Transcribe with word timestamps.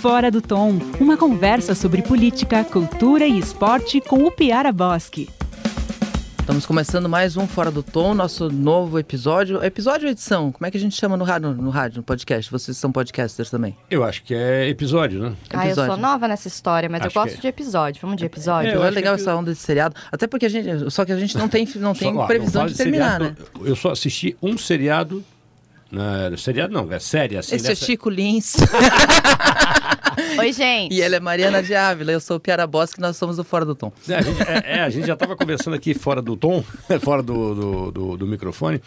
Fora 0.00 0.30
do 0.30 0.40
Tom, 0.40 0.78
uma 1.00 1.16
conversa 1.16 1.74
sobre 1.74 2.02
política, 2.02 2.62
cultura 2.64 3.26
e 3.26 3.38
esporte 3.38 4.00
com 4.00 4.22
o 4.24 4.30
Piara 4.30 4.70
Bosque. 4.72 5.28
Estamos 6.40 6.64
começando 6.64 7.08
mais 7.08 7.36
um 7.36 7.46
Fora 7.46 7.70
do 7.70 7.82
Tom, 7.82 8.14
nosso 8.14 8.48
novo 8.48 8.98
episódio. 8.98 9.62
Episódio 9.62 10.06
ou 10.06 10.12
edição? 10.12 10.50
Como 10.52 10.66
é 10.66 10.70
que 10.70 10.76
a 10.78 10.80
gente 10.80 10.96
chama 10.96 11.14
no 11.16 11.24
rádio, 11.24 11.50
no 11.52 11.68
rádio, 11.68 11.98
no 11.98 12.02
podcast? 12.02 12.50
Vocês 12.50 12.76
são 12.76 12.90
podcasters 12.90 13.50
também? 13.50 13.76
Eu 13.90 14.02
acho 14.04 14.22
que 14.22 14.34
é 14.34 14.66
episódio, 14.68 15.20
né? 15.20 15.32
Ah, 15.52 15.64
eu 15.64 15.72
Episódio. 15.72 15.92
sou 15.92 16.00
nova 16.00 16.26
nessa 16.28 16.48
história, 16.48 16.88
mas 16.88 17.02
Acho 17.02 17.18
eu 17.18 17.22
gosto 17.22 17.36
é. 17.36 17.40
de 17.40 17.46
episódio. 17.48 18.00
Vamos 18.00 18.16
de 18.16 18.24
episódio? 18.24 18.70
É, 18.70 18.74
eu 18.74 18.80
Eu 18.80 18.86
é 18.86 18.90
legal 18.90 19.14
que- 19.14 19.20
essa 19.20 19.34
onda 19.36 19.52
de 19.52 19.58
seriado. 19.58 19.94
Até 20.10 20.26
porque 20.26 20.46
a 20.46 20.48
gente. 20.48 20.90
Só 20.90 21.04
que 21.04 21.12
a 21.12 21.18
gente 21.18 21.36
não 21.36 21.48
tem, 21.48 21.68
não 21.76 21.92
tem 21.94 22.14
Só- 22.14 22.20
ó, 22.20 22.26
previsão 22.26 22.62
não 22.62 22.68
de 22.68 22.74
fala 22.74 22.84
terminar, 22.84 23.18
seriado, 23.18 23.36
né? 23.60 23.68
Eu 23.68 23.76
só 23.76 23.90
assisti 23.90 24.34
um 24.42 24.56
seriado. 24.56 25.22
né, 25.92 26.34
seriado 26.38 26.72
não, 26.72 26.90
é 26.90 26.98
série 26.98 27.36
assim. 27.36 27.56
Esse 27.56 27.66
é 27.66 27.68
dessa- 27.70 27.84
Chico 27.84 28.08
Lins. 28.08 28.54
Oi, 30.38 30.52
gente. 30.52 30.94
e 30.94 31.00
ela 31.02 31.16
é 31.16 31.20
Mariana 31.20 31.62
de 31.62 31.74
Ávila. 31.74 32.12
Eu 32.12 32.20
sou 32.20 32.36
o 32.36 32.40
Piara 32.40 32.66
Bosque 32.66 32.98
e 32.98 33.02
nós 33.02 33.16
somos 33.16 33.38
o 33.38 33.44
Fora 33.44 33.64
do 33.64 33.74
Tom. 33.74 33.92
É, 34.08 34.14
a 34.14 34.22
gente, 34.22 34.42
é, 34.42 34.62
é, 34.64 34.80
a 34.80 34.90
gente 34.90 35.06
já 35.06 35.14
estava 35.14 35.36
conversando 35.36 35.74
aqui 35.74 35.94
fora 35.94 36.20
do 36.22 36.36
tom, 36.36 36.62
fora 37.02 37.22
do, 37.22 37.54
do, 37.54 37.90
do- 37.92 38.16
do 38.16 38.26
microfone, 38.26 38.80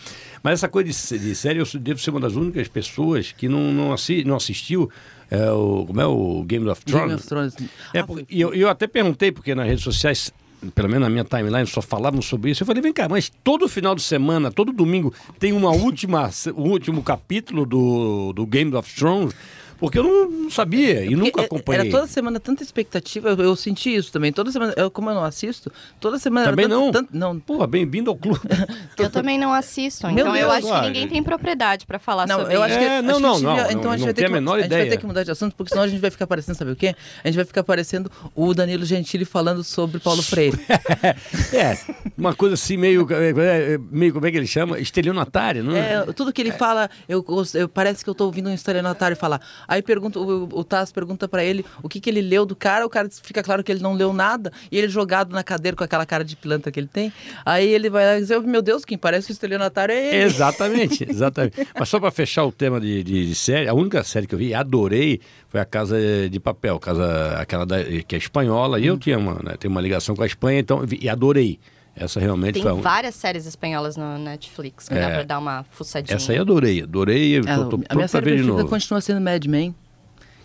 mas 0.43 0.53
essa 0.53 0.67
coisa 0.67 0.89
de, 0.89 1.19
de 1.19 1.35
série, 1.35 1.59
eu 1.59 1.65
devo 1.79 1.99
ser 1.99 2.09
uma 2.11 2.19
das 2.19 2.35
únicas 2.35 2.67
pessoas 2.67 3.31
que 3.31 3.47
não, 3.47 3.71
não, 3.71 3.93
assi, 3.93 4.23
não 4.23 4.35
assistiu 4.35 4.89
é, 5.29 5.49
o, 5.51 5.85
como 5.87 6.01
é 6.01 6.05
o 6.05 6.43
Game 6.43 6.67
of 6.69 6.83
Thrones. 6.83 7.05
Game 7.07 7.15
of 7.19 7.27
Thrones. 7.27 7.55
É, 7.93 7.99
Ah, 7.99 8.03
porque- 8.05 8.25
e 8.29 8.41
eu, 8.41 8.53
eu 8.53 8.69
até 8.69 8.87
perguntei, 8.87 9.31
porque 9.31 9.55
nas 9.55 9.65
redes 9.67 9.83
sociais, 9.83 10.31
pelo 10.75 10.87
menos 10.89 11.03
na 11.03 11.09
minha 11.09 11.23
timeline, 11.23 11.65
só 11.65 11.81
falavam 11.81 12.21
sobre 12.21 12.51
isso. 12.51 12.63
Eu 12.63 12.67
falei, 12.67 12.81
vem 12.81 12.93
cá, 12.93 13.07
mas 13.09 13.31
todo 13.43 13.67
final 13.69 13.95
de 13.95 14.01
semana, 14.03 14.51
todo 14.51 14.71
domingo, 14.71 15.13
tem 15.39 15.53
uma 15.53 15.71
última, 15.71 16.29
um 16.55 16.69
último 16.69 17.01
capítulo 17.01 17.65
do, 17.65 18.33
do 18.33 18.45
Game 18.45 18.75
of 18.75 18.93
Thrones? 18.93 19.33
Porque 19.81 19.97
eu 19.99 20.03
não, 20.03 20.29
não 20.29 20.49
sabia 20.51 21.03
e 21.03 21.15
nunca 21.15 21.31
Porque 21.31 21.45
acompanhei. 21.45 21.81
Era 21.81 21.89
toda 21.91 22.05
semana 22.07 22.39
tanta 22.39 22.61
expectativa, 22.63 23.29
eu, 23.29 23.37
eu 23.37 23.55
senti 23.55 23.93
isso 23.93 24.11
também. 24.11 24.31
Toda 24.31 24.51
semana, 24.51 24.73
eu, 24.77 24.89
como 24.91 25.09
eu 25.09 25.15
não 25.15 25.23
assisto, 25.23 25.71
toda 25.99 26.17
semana 26.19 26.45
Também 26.51 26.65
era 26.65 26.73
tanto, 26.75 26.83
não? 26.85 26.91
tanto- 26.91 27.09
não. 27.11 27.39
Pô, 27.39 27.65
bem-vindo 27.65 28.11
ao 28.11 28.15
clube. 28.15 28.39
Eu 28.97 29.09
também 29.09 29.39
não 29.39 29.51
assisto, 29.51 30.05
Meu 30.07 30.19
então 30.19 30.35
eu 30.35 30.41
Deus, 30.43 30.51
acho 30.53 30.67
que 30.67 30.73
olha. 30.73 30.81
ninguém 30.87 31.07
tem 31.07 31.23
propriedade 31.23 31.87
pra 31.87 31.97
falar 31.97 32.27
Não, 32.27 32.37
sobre 32.41 32.53
eu 32.55 32.59
isso. 32.59 32.65
acho 32.69 32.77
que, 32.77 32.83
É, 32.85 32.97
acho 32.99 33.07
não, 33.07 33.15
que 33.15 33.21
não, 33.21 33.33
a 33.35 33.39
não, 33.39 33.55
não, 33.63 33.71
então 33.71 33.91
a 33.91 33.97
gente 33.97 33.99
não 33.99 34.05
vai 34.05 34.13
ter 34.13 34.21
que, 34.21 34.25
a 34.25 34.29
menor 34.29 34.59
gente 34.61 34.69
vai 34.69 34.85
ter 34.89 34.97
que 34.97 35.05
mudar 35.07 35.23
de 35.23 35.31
assunto, 35.31 35.55
porque 35.55 35.69
senão 35.71 35.83
a 35.83 35.87
gente 35.87 35.99
vai 35.99 36.11
ficar 36.11 36.27
parecendo, 36.27 36.55
sabe 36.57 36.71
o 36.71 36.75
quê? 36.75 36.95
A 37.23 37.27
gente 37.27 37.35
vai 37.35 37.45
ficar 37.45 37.63
parecendo 37.63 38.11
o 38.35 38.53
Danilo 38.53 38.85
Gentili 38.85 39.25
falando 39.25 39.63
sobre 39.63 39.99
Paulo 39.99 40.21
Freire. 40.21 40.59
é, 41.53 41.77
uma 42.17 42.35
coisa 42.35 42.53
assim 42.53 42.77
meio, 42.77 43.07
é, 43.11 43.73
é, 43.73 43.77
meio 43.89 44.13
como 44.13 44.27
é 44.27 44.31
que 44.31 44.37
ele 44.37 44.45
chama? 44.47 44.79
Estelionatária, 44.79 45.63
não 45.63 45.75
é? 45.75 45.93
É, 45.93 46.13
tudo 46.13 46.31
que 46.31 46.41
ele 46.41 46.51
fala, 46.51 46.89
eu, 47.09 47.25
eu- 47.55 47.67
parece 47.69 48.03
que 48.03 48.09
eu 48.09 48.13
tô 48.15 48.25
ouvindo 48.25 48.49
um 48.49 48.53
estelionatário 48.53 49.17
falar. 49.17 49.41
Aí 49.71 49.81
pergunta, 49.81 50.19
o, 50.19 50.49
o 50.51 50.63
Taz 50.65 50.91
pergunta 50.91 51.29
pra 51.29 51.43
ele 51.45 51.63
o 51.81 51.87
que, 51.87 52.01
que 52.01 52.09
ele 52.09 52.19
leu 52.19 52.45
do 52.45 52.55
cara, 52.57 52.85
o 52.85 52.89
cara 52.89 53.07
fica 53.23 53.41
claro 53.41 53.63
que 53.63 53.71
ele 53.71 53.81
não 53.81 53.93
leu 53.93 54.11
nada, 54.11 54.51
e 54.69 54.77
ele 54.77 54.89
jogado 54.89 55.31
na 55.31 55.43
cadeira 55.43 55.77
com 55.77 55.83
aquela 55.85 56.05
cara 56.05 56.25
de 56.25 56.35
pilantra 56.35 56.69
que 56.71 56.77
ele 56.79 56.89
tem. 56.91 57.13
Aí 57.45 57.67
ele 57.69 57.89
vai 57.89 58.05
lá 58.05 58.17
e 58.17 58.21
dizer, 58.21 58.39
meu 58.41 58.61
Deus, 58.61 58.83
quem 58.83 58.97
parece 58.97 59.29
o 59.29 59.33
estelionatário 59.33 59.93
é 59.93 60.07
ele. 60.15 60.23
Exatamente, 60.25 61.05
exatamente. 61.09 61.55
Mas 61.79 61.87
só 61.87 61.99
para 62.01 62.11
fechar 62.11 62.43
o 62.43 62.51
tema 62.51 62.81
de, 62.81 63.01
de- 63.01 63.27
de 63.27 63.35
série, 63.35 63.69
a 63.69 63.73
única 63.73 64.03
série 64.03 64.27
que 64.27 64.35
eu 64.35 64.39
vi 64.39 64.47
e 64.47 64.53
adorei 64.53 65.21
foi 65.47 65.61
a 65.61 65.65
Casa 65.65 65.95
de 66.29 66.39
Papel, 66.39 66.77
casa 66.79 67.37
aquela 67.39 67.65
da- 67.65 67.81
que 68.05 68.15
é 68.15 68.17
espanhola, 68.17 68.77
e 68.79 68.87
eu 68.87 68.97
tinha 68.97 69.17
uma, 69.17 69.35
né, 69.41 69.55
tenho 69.57 69.71
uma 69.71 69.79
ligação 69.81 70.15
com 70.15 70.23
a 70.23 70.25
Espanha, 70.27 70.59
então 70.59 70.83
e 70.99 71.07
adorei. 71.07 71.59
Essa 71.95 72.19
realmente 72.19 72.53
Tem 72.55 72.63
foi 72.63 72.71
a 72.71 72.75
un- 72.75 72.81
várias 72.81 73.15
séries 73.15 73.45
espanholas 73.45 73.97
no 73.97 74.17
Netflix 74.17 74.87
que 74.87 74.93
É. 74.93 75.01
dá 75.01 75.09
pra 75.09 75.23
dar 75.23 75.39
uma 75.39 75.63
fuçadinha. 75.71 76.15
Essa 76.15 76.31
aí 76.31 76.37
eu 76.37 76.43
adorei, 76.43 76.81
adorei, 76.83 77.37
É, 77.37 77.41
tô, 77.41 77.65
tô 77.77 77.81
a 77.89 77.95
minha 77.95 78.07
série 78.07 78.25
preferida 78.25 78.65
continua 78.65 79.01
sendo 79.01 79.19
Mad 79.21 79.45
Men, 79.45 79.75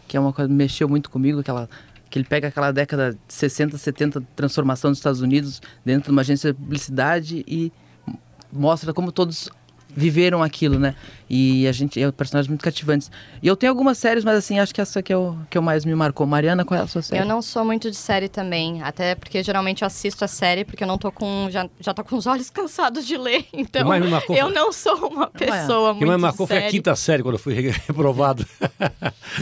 que 0.08 0.16
é 0.16 0.20
uma 0.20 0.32
coisa 0.32 0.48
que 0.48 0.54
mexeu 0.54 0.88
muito 0.88 1.08
comigo, 1.10 1.40
aquela 1.40 1.68
que 2.10 2.18
ele 2.18 2.26
pega 2.26 2.48
aquela 2.48 2.72
década 2.72 3.12
de 3.12 3.18
60, 3.34 3.76
70 3.78 4.22
transformação 4.34 4.90
dos 4.90 4.98
Estados 4.98 5.20
Unidos 5.20 5.60
dentro 5.84 6.04
de 6.06 6.10
uma 6.12 6.22
agência 6.22 6.52
de 6.52 6.58
publicidade 6.58 7.44
e 7.46 7.72
mostra 8.52 8.92
como 8.94 9.10
todos 9.12 9.48
viveram 9.88 10.42
aquilo, 10.42 10.78
né? 10.78 10.94
E 11.28 11.66
a 11.66 11.72
gente 11.72 12.00
é 12.00 12.06
um 12.08 12.12
personagem 12.12 12.48
muito 12.50 12.62
cativante. 12.62 13.08
E 13.42 13.48
eu 13.48 13.56
tenho 13.56 13.72
algumas 13.72 13.98
séries, 13.98 14.22
mas 14.24 14.36
assim, 14.38 14.58
acho 14.58 14.74
que 14.74 14.80
essa 14.80 15.02
que, 15.02 15.12
é 15.12 15.16
o, 15.16 15.36
que 15.50 15.58
eu 15.58 15.62
mais 15.62 15.84
me 15.84 15.94
marcou. 15.94 16.26
Mariana, 16.26 16.64
qual 16.64 16.78
é 16.78 16.82
a 16.84 16.86
sua 16.86 17.02
série? 17.02 17.22
Eu 17.22 17.26
não 17.26 17.42
sou 17.42 17.64
muito 17.64 17.90
de 17.90 17.96
série 17.96 18.28
também, 18.28 18.82
até 18.82 19.14
porque 19.14 19.42
geralmente 19.42 19.82
eu 19.82 19.86
assisto 19.86 20.24
a 20.24 20.28
série 20.28 20.64
porque 20.64 20.84
eu 20.84 20.88
não 20.88 20.96
tô 20.98 21.10
com 21.10 21.48
já, 21.50 21.68
já 21.80 21.92
tô 21.92 22.04
com 22.04 22.16
os 22.16 22.26
olhos 22.26 22.48
cansados 22.50 23.06
de 23.06 23.16
ler, 23.16 23.44
então 23.52 23.86
mais 23.86 24.02
me 24.02 24.08
marcou 24.10 24.36
eu 24.36 24.46
foi- 24.46 24.54
não 24.54 24.72
sou 24.72 25.08
uma 25.08 25.26
pessoa 25.28 25.90
O 25.90 25.94
que 25.94 26.04
muito 26.04 26.08
mais 26.10 26.20
marcou 26.22 26.46
de 26.46 26.48
foi 26.48 26.58
a 26.58 26.60
série. 26.62 26.72
quinta 26.72 26.94
série, 26.96 27.22
quando 27.22 27.34
eu 27.34 27.38
fui 27.40 27.54
reprovado. 27.86 28.46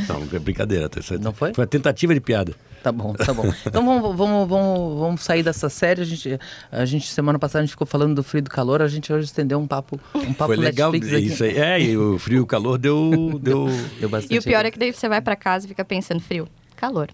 não, 0.08 0.22
é 0.32 0.38
brincadeira. 0.38 0.88
tá? 0.88 1.00
Não 1.20 1.32
foi? 1.32 1.52
Foi 1.54 1.64
a 1.64 1.66
tentativa 1.66 2.14
de 2.14 2.20
piada. 2.20 2.54
Tá 2.82 2.92
bom, 2.92 3.14
tá 3.14 3.32
bom. 3.32 3.50
Então 3.66 3.82
vamos, 3.84 4.14
vamos, 4.14 4.46
vamos, 4.46 4.98
vamos 5.00 5.22
sair 5.22 5.42
dessa 5.42 5.70
série. 5.70 6.02
A 6.02 6.04
gente, 6.04 6.38
a 6.70 6.84
gente, 6.84 7.06
semana 7.10 7.38
passada, 7.38 7.60
a 7.60 7.62
gente 7.62 7.70
ficou 7.70 7.86
falando 7.86 8.14
do 8.14 8.22
frio 8.22 8.40
e 8.40 8.42
do 8.42 8.50
calor. 8.50 8.82
A 8.82 8.88
gente 8.88 9.10
hoje 9.10 9.24
estendeu 9.24 9.58
um 9.58 9.66
papo, 9.66 9.98
um 10.14 10.34
papo 10.34 10.54
foi 10.54 10.56
legal 10.62 10.92
Netflix 10.92 11.16
aqui. 11.16 11.26
isso 11.32 11.44
aí. 11.44 11.56
É, 11.56 11.73
e 11.78 11.96
o 11.96 12.18
frio 12.18 12.38
e 12.38 12.40
o 12.40 12.46
calor 12.46 12.78
deu... 12.78 13.38
deu... 13.40 13.66
Deu 14.00 14.08
bastante 14.08 14.34
E 14.34 14.38
o 14.38 14.42
pior 14.42 14.64
é 14.64 14.70
que 14.70 14.78
daí 14.78 14.92
você 14.92 15.08
vai 15.08 15.20
pra 15.20 15.36
casa 15.36 15.66
e 15.66 15.68
fica 15.68 15.84
pensando 15.84 16.20
frio, 16.20 16.48
calor. 16.76 17.08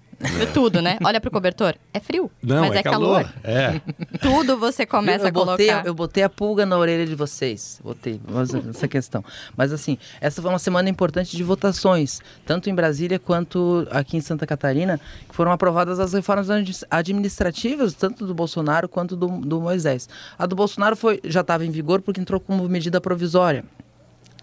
Tudo, 0.52 0.82
né? 0.82 0.98
Olha 1.02 1.18
pro 1.18 1.30
cobertor, 1.30 1.74
é 1.94 1.98
frio, 1.98 2.30
Não, 2.42 2.60
mas 2.60 2.76
é, 2.76 2.82
calor. 2.82 3.26
É. 3.42 3.80
Tudo 4.20 4.58
você 4.58 4.84
começa 4.84 5.24
eu, 5.24 5.28
a 5.28 5.30
botei, 5.30 5.68
colocar. 5.68 5.86
eu 5.86 5.94
botei 5.94 6.22
a 6.22 6.28
pulga 6.28 6.66
na 6.66 6.76
orelha 6.76 7.06
de 7.06 7.14
vocês. 7.14 7.80
Botei 7.82 8.20
mas 8.28 8.54
essa 8.54 8.86
questão. 8.86 9.24
Mas 9.56 9.72
assim, 9.72 9.96
essa 10.20 10.42
foi 10.42 10.50
uma 10.50 10.58
semana 10.58 10.90
importante 10.90 11.34
de 11.34 11.42
votações, 11.42 12.20
tanto 12.44 12.68
em 12.68 12.74
Brasília 12.74 13.18
quanto 13.18 13.88
aqui 13.90 14.18
em 14.18 14.20
Santa 14.20 14.46
Catarina, 14.46 15.00
que 15.26 15.34
foram 15.34 15.52
aprovadas 15.52 15.98
as 15.98 16.12
reformas 16.12 16.50
admi- 16.50 16.74
administrativas, 16.90 17.94
tanto 17.94 18.26
do 18.26 18.34
Bolsonaro 18.34 18.90
quanto 18.90 19.16
do, 19.16 19.26
do 19.26 19.58
Moisés. 19.58 20.06
A 20.38 20.44
do 20.44 20.54
Bolsonaro 20.54 20.96
foi, 20.96 21.18
já 21.24 21.40
estava 21.40 21.64
em 21.64 21.70
vigor 21.70 22.02
porque 22.02 22.20
entrou 22.20 22.38
como 22.38 22.68
medida 22.68 23.00
provisória. 23.00 23.64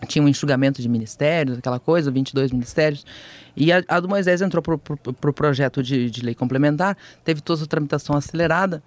Tinha 0.07 0.23
um 0.23 0.27
enxugamento 0.27 0.81
de 0.81 0.87
ministérios, 0.87 1.57
aquela 1.57 1.79
coisa, 1.79 2.11
22 2.11 2.51
ministérios. 2.51 3.05
E 3.55 3.71
a, 3.71 3.83
a 3.87 3.99
do 3.99 4.07
Moisés 4.07 4.41
entrou 4.41 4.61
para 4.61 4.75
o 4.75 4.77
pro, 4.77 4.97
pro 4.97 5.33
projeto 5.33 5.81
de, 5.81 6.11
de 6.11 6.21
lei 6.21 6.35
complementar, 6.35 6.95
teve 7.23 7.41
toda 7.41 7.63
a 7.63 7.67
tramitação 7.67 8.15
acelerada. 8.15 8.83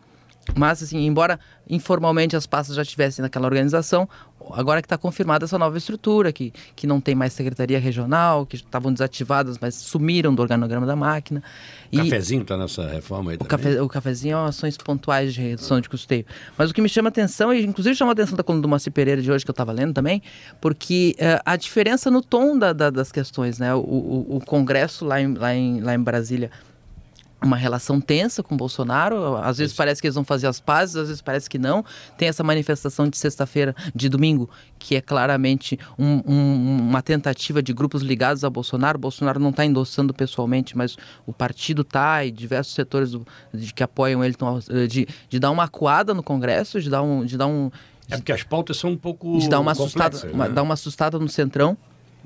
Mas, 0.57 0.83
assim, 0.83 1.07
embora 1.07 1.39
informalmente 1.69 2.37
as 2.37 2.47
pastas 2.47 2.77
já 2.77 2.83
estivessem 2.83 3.23
naquela 3.23 3.47
organização, 3.47 4.09
agora 4.53 4.83
que 4.83 4.87
está 4.87 4.99
confirmada 4.99 5.45
essa 5.45 5.57
nova 5.59 5.79
estrutura, 5.79 6.33
que, 6.33 6.53
que 6.75 6.87
não 6.87 7.01
tem 7.01 7.15
mais 7.15 7.33
secretaria 7.33 7.79
regional, 7.79 8.45
que 8.45 8.57
estavam 8.57 8.93
desativadas, 8.93 9.57
mas 9.61 9.75
sumiram 9.77 10.35
do 10.35 10.43
organograma 10.43 10.85
da 10.87 10.97
máquina. 10.97 11.43
O 11.93 11.97
cafezinho 11.97 12.45
tá 12.45 12.57
nessa 12.57 12.87
reforma 12.89 13.31
aí 13.31 13.37
O, 13.37 13.39
também. 13.45 13.49
cafe, 13.49 13.81
o 13.81 13.89
cafezinho 13.89 14.37
é 14.39 14.49
ações 14.49 14.77
pontuais 14.77 15.33
de 15.33 15.41
redução 15.41 15.81
de 15.81 15.89
custeio. 15.89 16.27
Mas 16.59 16.71
o 16.71 16.75
que 16.75 16.83
me 16.83 16.89
chama 16.89 17.09
atenção, 17.09 17.55
e 17.55 17.65
inclusive 17.65 17.95
chamou 17.95 18.11
a 18.11 18.13
atenção 18.13 18.37
da 18.37 18.43
coluna 18.43 18.63
do 18.63 18.69
Moacir 18.69 18.93
Pereira 18.93 19.23
de 19.23 19.31
hoje, 19.31 19.45
que 19.45 19.51
eu 19.51 19.55
estava 19.55 19.73
lendo 19.73 19.95
também, 19.95 20.21
porque 20.61 21.15
eh, 21.19 21.41
a 21.45 21.57
diferença 21.57 22.11
no 22.11 22.21
tom 22.23 22.59
da- 22.59 22.73
da- 22.73 22.91
das 22.91 23.13
questões, 23.13 23.59
né? 23.59 23.75
O, 23.75 23.79
o- 23.79 24.37
o 24.37 24.41
Congresso 24.45 25.05
lá 25.05 25.21
em, 25.21 25.33
lá, 25.35 25.55
em, 25.55 25.81
lá 25.81 25.95
em 25.95 26.01
Brasília, 26.03 26.51
uma 27.43 27.57
relação 27.57 28.01
tensa 28.01 28.43
com 28.43 28.57
Bolsonaro, 28.57 29.37
às 29.37 29.59
vezes 29.59 29.75
parece 29.75 30.01
que 30.01 30.07
eles 30.07 30.15
vão 30.15 30.25
fazer 30.25 30.47
as 30.47 30.61
pazes, 30.61 30.97
às 30.97 31.09
vezes 31.09 31.23
parece 31.23 31.49
que 31.49 31.59
não. 31.59 31.85
Tem 32.19 32.29
essa 32.29 32.43
manifestação 32.45 33.09
de 33.09 33.17
sexta-feira, 33.17 33.75
de 33.95 34.09
domingo, 34.09 34.49
que 34.79 34.95
é 34.97 35.01
claramente 35.01 35.79
um- 35.99 36.21
um- 36.27 36.79
uma 36.89 37.03
tentativa 37.03 37.63
de 37.63 37.73
grupos 37.73 38.03
ligados 38.03 38.45
a 38.45 38.51
Bolsonaro. 38.51 38.99
Bolsonaro 38.99 39.41
não 39.41 39.51
está 39.51 39.65
endossando 39.65 40.13
pessoalmente, 40.13 40.77
mas 40.77 40.97
o 41.27 41.33
partido 41.33 41.83
está 41.83 42.25
e 42.25 42.31
diversos 42.31 42.75
setores 42.75 43.13
do- 43.13 43.27
de, 43.55 43.73
que 43.73 43.83
apoiam 43.83 44.23
ele 44.25 44.35
tão, 44.35 44.59
eh, 44.71 44.87
de, 44.87 45.09
de 45.29 45.39
dar 45.39 45.51
uma 45.51 45.65
acuada 45.65 46.13
no 46.13 46.23
Congresso, 46.23 46.81
de 46.81 46.91
dar 46.91 47.03
um, 47.03 47.25
de 47.25 47.37
dar 47.39 47.47
um 47.47 47.71
É 48.11 48.17
porque 48.17 48.33
as 48.33 48.43
pautas 48.43 48.77
são 48.77 48.91
um 48.91 48.97
pouco 48.97 49.39
de 49.39 49.49
dar 49.49 49.61
uma 49.61 49.71
assustada, 49.73 50.17
complexas, 50.17 50.33
uma- 50.35 50.49
né? 50.49 50.55
dar 50.55 50.63
uma 50.63 50.75
assustada 50.75 51.19
no 51.19 51.29
centrão. 51.29 51.77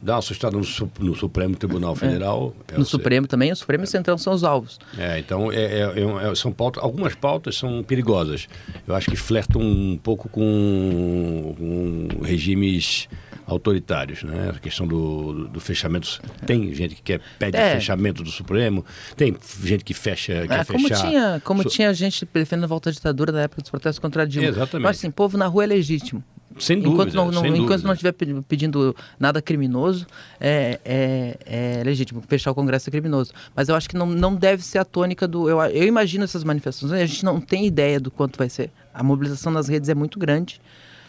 Dá 0.05 0.13
uma 0.13 0.19
assustada 0.19 0.55
no, 0.57 0.63
no 1.01 1.15
Supremo 1.17 1.57
Tribunal 1.57 1.97
Federal. 1.97 2.55
é 2.69 2.77
no 2.79 2.85
Supremo 2.85 3.27
também, 3.27 3.51
o 3.51 3.57
Supremo 3.57 3.85
e 3.85 3.87
o 3.87 3.91
Centrão 3.91 4.19
são 4.19 4.35
os 4.35 4.45
alvos. 4.45 4.79
É, 4.99 5.19
então 5.19 5.51
é, 5.51 5.57
é- 5.57 5.81
é 5.81 6.31
é- 6.31 6.35
são 6.35 6.53
pautas, 6.53 6.83
algumas 6.85 7.15
pautas 7.15 7.57
são 7.57 7.83
perigosas. 7.83 8.47
Eu 8.87 8.95
acho 8.95 9.11
que 9.11 9.17
flertam 9.17 9.63
um 9.63 9.97
pouco 9.97 10.29
com, 10.29 11.55
com 11.59 12.23
regimes 12.25 13.09
autoritários, 13.47 14.23
né? 14.23 14.53
A 14.57 14.59
questão 14.59 14.87
do, 14.87 15.49
do 15.49 15.61
fechamento. 15.61 16.21
Tem 16.47 16.73
gente 16.75 16.95
que 16.97 17.03
quer, 17.03 17.21
pede 17.39 17.57
É. 17.57 17.75
fechamento 17.75 18.23
do 18.23 18.31
Supremo, 18.31 18.85
tem 19.17 19.37
gente 19.63 19.85
que 19.85 19.93
fecha, 19.95 20.47
quer 20.47 20.61
É, 20.61 20.65
como 20.65 20.89
fechar. 20.89 21.09
tinha, 21.09 21.43
como 21.45 21.63
Su- 21.63 21.69
tinha 21.69 21.93
gente 21.93 22.27
defendendo 22.33 22.65
a 22.65 22.69
volta 22.69 22.89
à 22.91 22.93
ditadura 22.93 23.33
na 23.33 23.43
época 23.43 23.61
dos 23.63 23.71
protestos 23.71 23.99
contra 23.99 24.23
a 24.23 24.27
Dilma. 24.27 24.49
Exatamente. 24.49 24.85
Mas 24.85 24.97
assim, 24.99 25.11
povo 25.11 25.37
na 25.37 25.47
rua 25.47 25.65
é 25.65 25.67
legítimo. 25.67 26.23
Sem 26.59 26.79
dúvida. 26.79 26.93
enquanto 26.95 27.15
não, 27.15 27.31
não- 27.33 27.41
sem 27.43 27.51
enquanto 27.51 27.69
dúvida. 27.69 27.87
não 27.87 27.93
estiver 27.95 28.13
pedi- 28.13 28.43
pedindo 28.49 28.95
nada 29.19 29.43
criminoso, 29.43 30.07
é, 30.41 30.79
é, 30.85 31.37
é 31.81 31.83
legítimo. 31.85 32.23
Fechar 32.29 32.51
o 32.51 32.55
Congresso 32.55 32.89
é 32.89 32.93
criminoso. 32.93 33.33
Mas 33.55 33.69
eu 33.69 33.75
acho 33.75 33.89
que 33.89 33.97
não, 33.97 34.07
não 34.07 34.35
deve 34.35 34.63
ser 34.65 34.79
a 34.79 34.85
tônica 34.85 35.27
do. 35.27 35.49
Eu, 35.49 35.61
eu 35.63 35.85
imagino 35.85 36.25
essas 36.25 36.45
manifestações, 36.45 36.93
a 36.93 37.07
gente 37.07 37.25
não 37.25 37.41
tem 37.41 37.67
ideia 37.67 37.99
do 37.99 38.11
quanto 38.11 38.37
vai 38.39 38.49
ser. 38.49 38.71
A 38.93 39.03
mobilização 39.03 39.53
nas 39.53 39.69
redes 39.69 39.89
é 39.89 39.95
muito 39.95 40.19
grande. 40.19 40.61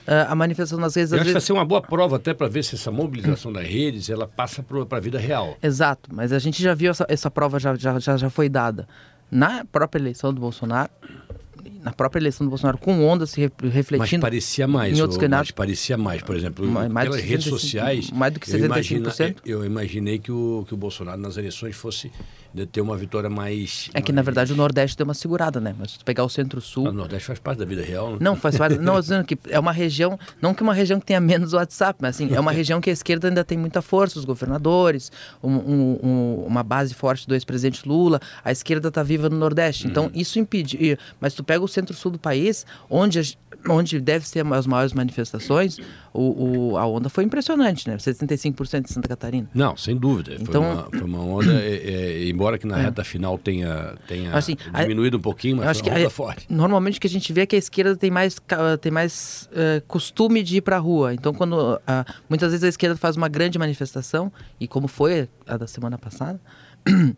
uh, 0.08 0.30
a 0.32 0.36
manifestação 0.36 0.80
nas 0.80 0.96
redes... 0.96 1.12
Eu 1.12 1.18
acho 1.18 1.26
vezes... 1.26 1.34
que 1.34 1.40
vai 1.40 1.46
ser 1.46 1.54
uma 1.54 1.66
boa 1.66 1.82
prova 1.82 2.16
até 2.16 2.34
para 2.34 2.48
ver 2.48 2.64
se 2.64 2.76
essa 2.76 2.92
mobilização 2.92 3.52
das 3.54 3.66
redes 3.68 4.10
ela 4.10 4.28
passa 4.28 4.64
para 4.64 4.98
a 4.98 5.00
vida 5.02 5.20
real. 5.20 5.58
Exato, 5.62 6.10
mas 6.14 6.32
a 6.32 6.40
gente 6.40 6.62
já 6.62 6.74
viu 6.74 6.92
essa, 6.92 7.06
essa 7.10 7.30
prova, 7.30 7.60
já, 7.60 7.76
já, 7.76 8.00
já, 8.00 8.18
já 8.18 8.30
foi 8.30 8.50
dada 8.50 8.88
na 9.32 9.66
própria 9.66 10.00
eleição 10.00 10.32
do 10.34 10.40
Bolsonaro, 10.40 10.90
na 11.86 11.94
própria 11.94 12.20
eleição 12.20 12.48
do 12.48 12.50
Bolsonaro, 12.50 12.80
com 12.80 13.06
onda 13.08 13.28
se 13.28 13.40
refletindo. 13.62 14.00
Mas 14.00 14.18
parecia 14.20 14.68
mais. 14.68 14.98
Em 14.98 15.02
outros 15.02 15.20
candidatos. 15.20 15.52
Mas 15.52 15.56
parecia 15.56 15.96
mais, 15.96 16.24
por 16.24 16.36
exemplo, 16.36 16.68
mais, 16.68 16.92
mais 16.92 17.08
pelas 17.08 17.24
redes 17.24 17.46
sociais. 17.46 18.10
Mais 18.10 18.34
do 18.34 18.40
que 18.40 18.50
75%. 18.50 18.56
Eu, 18.56 18.66
imagina, 18.66 19.36
eu 19.46 19.66
imaginei 19.66 20.18
que 20.18 20.32
o, 20.32 20.66
que 20.68 20.74
o 20.74 20.78
Bolsonaro 20.78 21.22
nas 21.22 21.38
eleições 21.38 21.76
fosse 21.76 22.12
ter 22.66 22.80
uma 22.80 22.96
vitória 22.96 23.30
mais. 23.30 23.90
É 23.94 24.02
que, 24.02 24.12
mais... 24.12 24.16
na 24.16 24.22
verdade, 24.22 24.54
o 24.54 24.56
Nordeste 24.56 24.96
deu 24.96 25.06
uma 25.06 25.14
segurada, 25.14 25.60
né? 25.60 25.76
Mas 25.78 25.92
se 25.92 26.00
tu 26.00 26.06
pegar 26.06 26.24
o 26.24 26.30
Centro-Sul. 26.30 26.88
O 26.88 26.92
Nordeste 26.94 27.28
faz 27.28 27.40
parte 27.40 27.60
da 27.60 27.66
vida 27.66 27.82
real, 27.82 28.12
né? 28.12 28.18
Não, 28.22 28.36
faz 28.36 28.58
parte. 28.58 28.78
não, 28.80 29.00
dizendo 29.00 29.26
que 29.26 29.38
é 29.50 29.60
uma 29.60 29.72
região. 29.72 30.18
Não 30.42 30.54
que 30.54 30.64
uma 30.64 30.74
região 30.74 31.00
que 31.00 31.06
tenha 31.06 31.20
menos 31.20 31.54
WhatsApp, 31.54 32.00
mas 32.02 32.16
assim, 32.16 32.34
é 32.34 32.40
uma 32.40 32.52
região 32.54 32.80
que 32.80 32.90
a 32.90 32.94
esquerda 32.94 33.28
ainda 33.28 33.44
tem 33.44 33.58
muita 33.58 33.82
força, 33.82 34.18
os 34.18 34.26
governadores, 34.26 35.12
um, 35.44 35.52
um, 35.52 36.00
um, 36.04 36.46
uma 36.48 36.64
base 36.64 36.94
forte 36.94 37.28
do 37.28 37.34
ex-presidente 37.34 37.88
Lula. 37.88 38.22
A 38.44 38.52
esquerda 38.52 38.88
está 38.88 39.04
viva 39.04 39.28
no 39.30 39.38
Nordeste. 39.38 39.88
Então, 39.88 40.06
uhum. 40.06 40.12
isso 40.14 40.40
impede. 40.40 40.98
Mas 41.20 41.34
tu 41.34 41.44
pega 41.44 41.64
o 41.64 41.68
Centro-Sul 41.76 42.12
do 42.12 42.20
país, 42.20 42.66
onde 42.90 43.38
onde 43.68 44.00
deve 44.00 44.28
ser 44.28 44.46
as 44.54 44.68
maiores 44.68 44.94
manifestações, 44.94 45.80
o, 46.14 46.72
o, 46.72 46.78
a 46.78 46.86
onda 46.86 47.10
foi 47.10 47.24
impressionante, 47.24 47.88
né? 47.88 47.98
75% 47.98 48.84
de 48.84 48.92
Santa 48.92 49.08
Catarina. 49.08 49.50
Não, 49.54 49.76
sem 49.76 49.98
dúvida. 49.98 50.36
Então, 50.40 50.62
foi, 50.62 50.72
uma, 50.72 50.84
foi 50.84 51.02
uma 51.02 51.20
onda, 51.22 51.54
é, 51.54 51.76
é, 51.76 52.30
embora 52.30 52.58
que 52.58 52.68
na 52.68 52.80
é. 52.80 52.84
reta 52.84 53.04
final 53.04 53.38
tenha, 53.38 53.96
tenha 54.08 54.34
assim, 54.34 54.56
diminuído 54.80 55.18
a, 55.18 55.20
um 55.20 55.22
pouquinho, 55.22 55.58
mas 55.58 55.68
acho 55.68 55.80
foi 55.80 55.90
uma 55.90 55.96
que 55.96 56.02
onda 56.02 56.08
a, 56.08 56.12
forte. 56.12 56.46
Normalmente 56.50 56.98
o 56.98 57.02
que 57.02 57.08
a 57.08 57.10
gente 57.10 57.32
vê 57.34 57.42
é 57.42 57.46
que 57.46 57.56
a 57.56 57.60
esquerda 57.60 57.96
tem 57.96 58.12
mais, 58.12 58.38
tem 58.82 58.92
mais 58.92 59.50
uh, 59.52 59.84
costume 59.88 60.44
de 60.44 60.58
ir 60.58 60.62
para 60.62 60.76
a 60.76 60.80
rua. 60.80 61.14
Então, 61.14 61.34
quando 61.34 61.54
uh, 61.54 61.80
muitas 62.30 62.52
vezes 62.52 62.64
a 62.64 62.70
esquerda 62.70 62.96
faz 62.96 63.16
uma 63.16 63.28
grande 63.28 63.58
manifestação, 63.58 64.32
e 64.60 64.68
como 64.68 64.88
foi 64.88 65.28
a 65.48 65.58
da 65.58 65.68
semana 65.68 65.98
passada, 65.98 66.40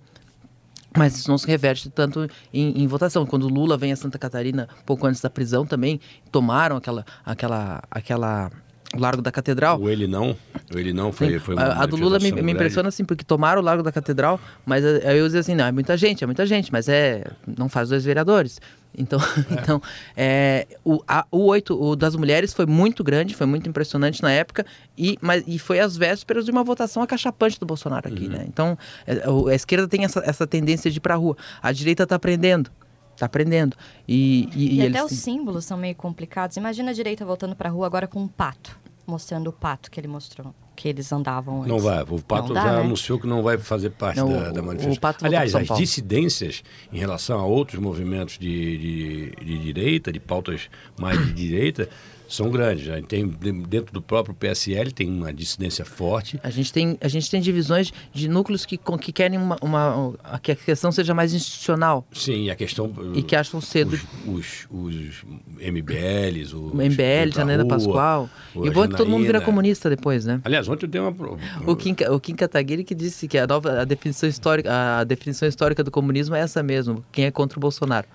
Mas 0.97 1.15
isso 1.15 1.29
não 1.29 1.37
se 1.37 1.47
reverte 1.47 1.89
tanto 1.89 2.27
em, 2.53 2.81
em, 2.81 2.87
votação. 2.87 3.25
Quando 3.25 3.47
Lula 3.47 3.77
vem 3.77 3.91
a 3.91 3.95
Santa 3.95 4.17
Catarina, 4.17 4.67
pouco 4.85 5.05
antes 5.05 5.21
da 5.21 5.29
prisão 5.29 5.65
também, 5.65 5.99
tomaram 6.31 6.77
aquela, 6.77 7.05
aquela, 7.25 7.83
aquela 7.89 8.51
Largo 8.95 9.21
da 9.21 9.31
Catedral. 9.31 9.79
O 9.79 9.89
ele 9.89 10.07
não, 10.07 10.35
o 10.73 10.77
ele 10.77 10.93
não 10.93 11.11
foi, 11.11 11.39
foi 11.39 11.57
a, 11.57 11.83
a 11.83 11.85
do 11.85 11.97
Lula 11.97 12.19
me, 12.19 12.31
me, 12.31 12.51
impressiona 12.53 12.87
assim 12.87 13.03
porque 13.03 13.23
tomaram 13.23 13.61
o 13.61 13.63
Largo 13.63 13.83
da 13.83 13.91
Catedral, 13.91 14.39
mas 14.65 14.85
aí 14.85 15.17
eu 15.17 15.25
dizia 15.25 15.41
assim, 15.41 15.55
não, 15.55 15.65
é 15.65 15.71
muita 15.71 15.97
gente, 15.97 16.23
é 16.23 16.27
muita 16.27 16.45
gente, 16.45 16.71
mas 16.71 16.87
é 16.87 17.25
não 17.45 17.67
faz 17.67 17.89
dois 17.89 18.05
vereadores. 18.05 18.61
Então, 18.97 19.19
é. 19.51 19.53
então 19.53 19.81
é, 20.15 20.67
o, 20.83 21.01
a, 21.07 21.25
o 21.29 21.45
8 21.45 21.79
o 21.79 21.95
das 21.95 22.15
mulheres 22.15 22.53
foi 22.53 22.65
muito 22.65 23.03
grande, 23.03 23.35
foi 23.35 23.45
muito 23.45 23.67
impressionante 23.67 24.21
na 24.21 24.31
época, 24.31 24.65
e, 24.97 25.17
mas, 25.21 25.43
e 25.45 25.59
foi 25.59 25.79
às 25.79 25.97
vésperas 25.97 26.45
de 26.45 26.51
uma 26.51 26.63
votação 26.63 27.03
acachapante 27.03 27.59
do 27.59 27.65
Bolsonaro 27.65 28.07
aqui, 28.07 28.25
uhum. 28.25 28.31
né? 28.31 28.45
Então, 28.47 28.77
é, 29.05 29.21
a 29.51 29.55
esquerda 29.55 29.87
tem 29.87 30.05
essa, 30.05 30.21
essa 30.25 30.47
tendência 30.47 30.89
de 30.89 30.97
ir 30.97 31.01
pra 31.01 31.15
rua. 31.15 31.35
A 31.61 31.71
direita 31.71 32.03
está 32.03 32.15
aprendendo. 32.15 32.71
Tá 33.17 33.25
aprendendo. 33.25 33.75
E, 34.07 34.49
e, 34.55 34.75
e, 34.75 34.75
e 34.75 34.87
até 34.87 35.03
os 35.03 35.11
símbolos 35.11 35.65
são 35.65 35.77
meio 35.77 35.95
complicados. 35.95 36.55
Imagina 36.55 36.91
a 36.91 36.93
direita 36.93 37.25
voltando 37.25 37.55
para 37.55 37.69
a 37.69 37.71
rua 37.71 37.87
agora 37.87 38.07
com 38.07 38.21
um 38.21 38.27
pato, 38.27 38.77
mostrando 39.05 39.47
o 39.49 39.53
pato 39.53 39.89
que 39.89 39.99
ele 39.99 40.07
mostrou 40.07 40.53
que 40.77 40.87
eles 40.87 41.11
andavam 41.11 41.63
antes. 41.63 41.69
Não 41.69 41.79
vai. 41.79 42.03
O 42.03 42.21
Pato 42.21 42.53
dá, 42.53 42.61
já 42.61 42.71
né? 42.73 42.81
anunciou 42.81 43.19
que 43.19 43.25
não 43.25 43.41
vai 43.41 43.57
fazer 43.57 43.89
parte 43.89 44.17
não, 44.17 44.31
da, 44.31 44.51
da, 44.51 44.61
manifestação. 44.61 45.25
Aliás, 45.25 45.55
as 45.55 45.75
dissidências 45.75 46.63
em 46.93 46.99
relação 46.99 47.39
a 47.39 47.45
outros 47.45 47.81
movimentos 47.81 48.37
de, 48.37 48.77
de, 48.77 49.31
de 49.43 49.57
direita, 49.57 50.11
de 50.11 50.19
pautas 50.19 50.69
mais 50.95 51.17
de 51.17 51.33
direita, 51.33 51.89
são 52.27 52.49
grandes. 52.49 52.87
Né? 52.87 53.01
Tem, 53.07 53.27
dentro 53.27 53.93
do 53.93 54.01
próprio 54.01 54.35
PSL 54.35 54.91
tem 54.91 55.09
uma 55.09 55.33
dissidência 55.33 55.85
forte. 55.85 56.39
A 56.43 56.49
gente 56.49 56.71
tem, 56.71 56.97
a 57.01 57.07
gente 57.07 57.29
tem 57.29 57.41
divisões 57.41 57.91
de 58.13 58.27
núcleos 58.27 58.65
que, 58.65 58.77
que 58.77 59.11
querem 59.11 59.37
uma, 59.37 59.57
uma, 59.61 60.13
que 60.41 60.51
a 60.51 60.55
questão 60.55 60.91
seja 60.91 61.13
mais 61.13 61.33
institucional. 61.33 62.05
Sim, 62.11 62.49
a 62.49 62.55
questão... 62.55 62.91
E 63.13 63.21
que 63.21 63.35
acham 63.35 63.61
cedo... 63.61 63.99
Os, 64.25 64.67
os, 64.69 64.69
os 64.69 65.25
MBLs, 65.59 66.55
o 66.55 66.75
MBL, 66.75 67.33
Janela 67.33 67.65
Pascoal. 67.67 68.29
E 68.55 68.69
o 68.69 68.71
bom 68.71 68.83
é 68.83 68.87
que 68.87 68.95
todo 68.95 69.09
mundo 69.09 69.25
vira 69.25 69.41
comunista 69.41 69.89
depois, 69.89 70.25
né? 70.25 70.41
Aliás, 70.43 70.67
ontem 70.67 70.85
eu 70.85 70.89
dei 70.89 71.01
uma... 71.01 71.15
O 71.65 71.75
Kim, 71.75 71.95
o 72.09 72.19
Kim 72.19 72.35
Kataguiri 72.35 72.83
que 72.83 72.95
disse 72.95 73.27
que 73.27 73.37
a, 73.37 73.47
nova, 73.47 73.81
a, 73.81 73.85
definição 73.85 74.27
histórica, 74.27 74.69
a 74.99 75.03
definição 75.03 75.47
histórica 75.47 75.83
do 75.83 75.91
comunismo 75.91 76.35
é 76.35 76.39
essa 76.39 76.61
mesmo. 76.61 77.03
Quem 77.11 77.25
é 77.25 77.31
contra 77.31 77.57
o 77.57 77.61
Bolsonaro. 77.61 78.07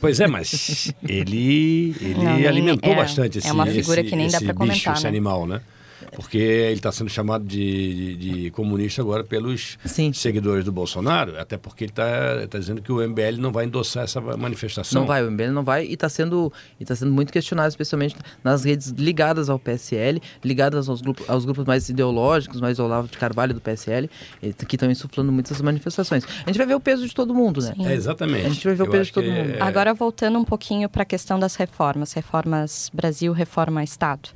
Pois 0.00 0.20
é, 0.20 0.26
mas 0.26 0.92
ele, 1.06 1.94
ele 2.00 2.14
não, 2.14 2.48
alimentou 2.48 2.92
é. 2.92 2.96
bastante 2.96 3.33
esse, 3.38 3.48
é 3.48 3.52
uma 3.52 3.66
figura 3.66 4.00
esse, 4.00 4.10
que 4.10 4.16
nem 4.16 4.28
dá 4.28 4.40
para 4.40 4.54
comentar, 4.54 4.76
bicho, 4.76 4.90
né? 4.90 4.96
esse 4.96 5.06
animal, 5.06 5.46
né? 5.46 5.60
Porque 6.14 6.38
ele 6.38 6.74
está 6.74 6.92
sendo 6.92 7.10
chamado 7.10 7.44
de, 7.44 8.16
de, 8.16 8.16
de, 8.16 8.50
comunista 8.50 9.02
agora 9.02 9.24
pelos 9.24 9.78
Sim. 9.84 10.12
seguidores 10.12 10.64
do 10.64 10.72
Bolsonaro, 10.72 11.38
até 11.38 11.56
porque 11.56 11.84
ele 11.84 11.92
está 11.92 12.46
tá 12.48 12.58
dizendo 12.58 12.80
que 12.80 12.92
o 12.92 12.96
MBL 13.06 13.38
não 13.38 13.52
vai 13.52 13.64
endossar 13.64 14.04
essa 14.04 14.20
manifestação. 14.20 15.00
Não 15.00 15.06
vai, 15.06 15.24
o 15.24 15.30
MBL 15.30 15.50
não 15.50 15.64
vai 15.64 15.84
e 15.86 15.94
está 15.94 16.08
sendo, 16.08 16.52
e 16.78 16.84
tá 16.84 16.94
sendo 16.94 17.12
muito 17.12 17.32
questionado, 17.32 17.68
especialmente 17.68 18.16
nas 18.42 18.64
redes 18.64 18.88
ligadas 18.90 19.48
ao 19.48 19.58
PSL, 19.58 20.20
ligadas 20.44 20.88
aos 20.88 21.00
grupos, 21.00 21.28
aos 21.28 21.44
grupos 21.44 21.64
mais 21.64 21.88
ideológicos, 21.88 22.60
mais 22.60 22.78
Olavo 22.78 23.08
de 23.08 23.18
Carvalho 23.18 23.54
do 23.54 23.60
PSL, 23.60 24.08
que 24.68 24.76
estão 24.76 24.90
insuflando 24.90 25.32
muitas 25.32 25.60
manifestações. 25.60 26.24
A 26.44 26.48
gente 26.48 26.58
vai 26.58 26.66
ver 26.66 26.74
o 26.74 26.80
peso 26.80 27.06
de 27.06 27.14
todo 27.14 27.34
mundo, 27.34 27.60
né? 27.60 27.74
É, 27.80 27.94
exatamente. 27.94 28.46
A 28.46 28.50
gente 28.50 28.64
vai 28.64 28.74
ver 28.74 28.82
Eu 28.82 28.86
o 28.86 28.90
peso 28.90 29.04
de 29.04 29.12
todo 29.12 29.30
mundo. 29.30 29.50
É... 29.56 29.62
Agora, 29.62 29.92
voltando 29.94 30.38
um 30.38 30.44
pouquinho 30.44 30.88
para 30.88 31.02
a 31.02 31.06
questão 31.06 31.38
das 31.38 31.56
reformas, 31.56 32.12
reformas 32.12 32.90
Brasil, 32.92 33.32
reforma 33.32 33.82
Estado. 33.82 34.28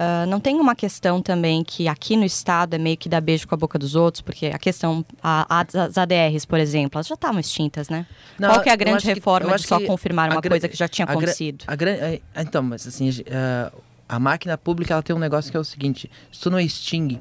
Uh, 0.00 0.24
não 0.26 0.40
tem 0.40 0.58
uma 0.58 0.74
questão 0.74 1.20
também 1.20 1.62
que 1.62 1.86
aqui 1.86 2.16
no 2.16 2.24
estado 2.24 2.72
é 2.72 2.78
meio 2.78 2.96
que 2.96 3.06
dar 3.06 3.20
beijo 3.20 3.46
com 3.46 3.54
a 3.54 3.58
boca 3.58 3.78
dos 3.78 3.94
outros, 3.94 4.22
porque 4.22 4.46
a 4.46 4.58
questão, 4.58 5.04
a, 5.22 5.60
as 5.60 5.98
ADRs, 5.98 6.46
por 6.46 6.58
exemplo, 6.58 6.96
elas 6.96 7.06
já 7.06 7.14
estavam 7.14 7.38
extintas, 7.38 7.90
né? 7.90 8.06
Não, 8.38 8.48
Qual 8.48 8.62
que 8.62 8.70
é 8.70 8.72
a 8.72 8.76
grande 8.76 9.06
reforma 9.06 9.54
de 9.56 9.62
só 9.62 9.78
confirmar 9.80 10.32
uma 10.32 10.40
coisa 10.40 10.70
que 10.70 10.76
já 10.76 10.88
tinha 10.88 11.04
acontecido? 11.04 11.66
A, 11.66 11.74
a, 11.74 12.42
então, 12.42 12.62
mas 12.62 12.86
assim, 12.86 13.10
uh, 13.10 13.78
a 14.08 14.18
máquina 14.18 14.56
pública 14.56 14.94
ela 14.94 15.02
tem 15.02 15.14
um 15.14 15.18
negócio 15.18 15.50
que 15.50 15.56
é 15.58 15.60
o 15.60 15.64
seguinte: 15.64 16.10
se 16.32 16.40
tu 16.40 16.50
não 16.50 16.58
extingue, 16.58 17.20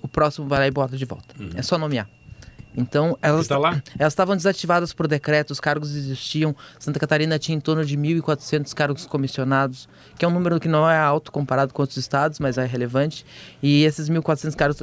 o 0.00 0.08
próximo 0.08 0.48
vai 0.48 0.60
lá 0.60 0.66
e 0.66 0.70
bota 0.70 0.96
de 0.96 1.04
volta. 1.04 1.34
Uhum. 1.38 1.50
É 1.54 1.60
só 1.60 1.76
nomear. 1.76 2.08
Então, 2.78 3.18
elas 3.20 3.48
tá 3.48 3.56
elas 3.98 4.12
estavam 4.12 4.36
desativadas 4.36 4.92
por 4.92 5.08
decreto, 5.08 5.50
os 5.50 5.58
cargos 5.58 5.96
existiam. 5.96 6.54
Santa 6.78 7.00
Catarina 7.00 7.36
tinha 7.36 7.56
em 7.56 7.60
torno 7.60 7.84
de 7.84 7.98
1.400 7.98 8.72
cargos 8.72 9.04
comissionados, 9.04 9.88
que 10.16 10.24
é 10.24 10.28
um 10.28 10.30
número 10.30 10.60
que 10.60 10.68
não 10.68 10.88
é 10.88 10.96
alto 10.96 11.32
comparado 11.32 11.74
com 11.74 11.82
outros 11.82 11.96
estados, 11.96 12.38
mas 12.38 12.56
é 12.56 12.64
relevante. 12.64 13.26
E 13.60 13.82
esses 13.82 14.08
1.400 14.08 14.54
cargos 14.54 14.82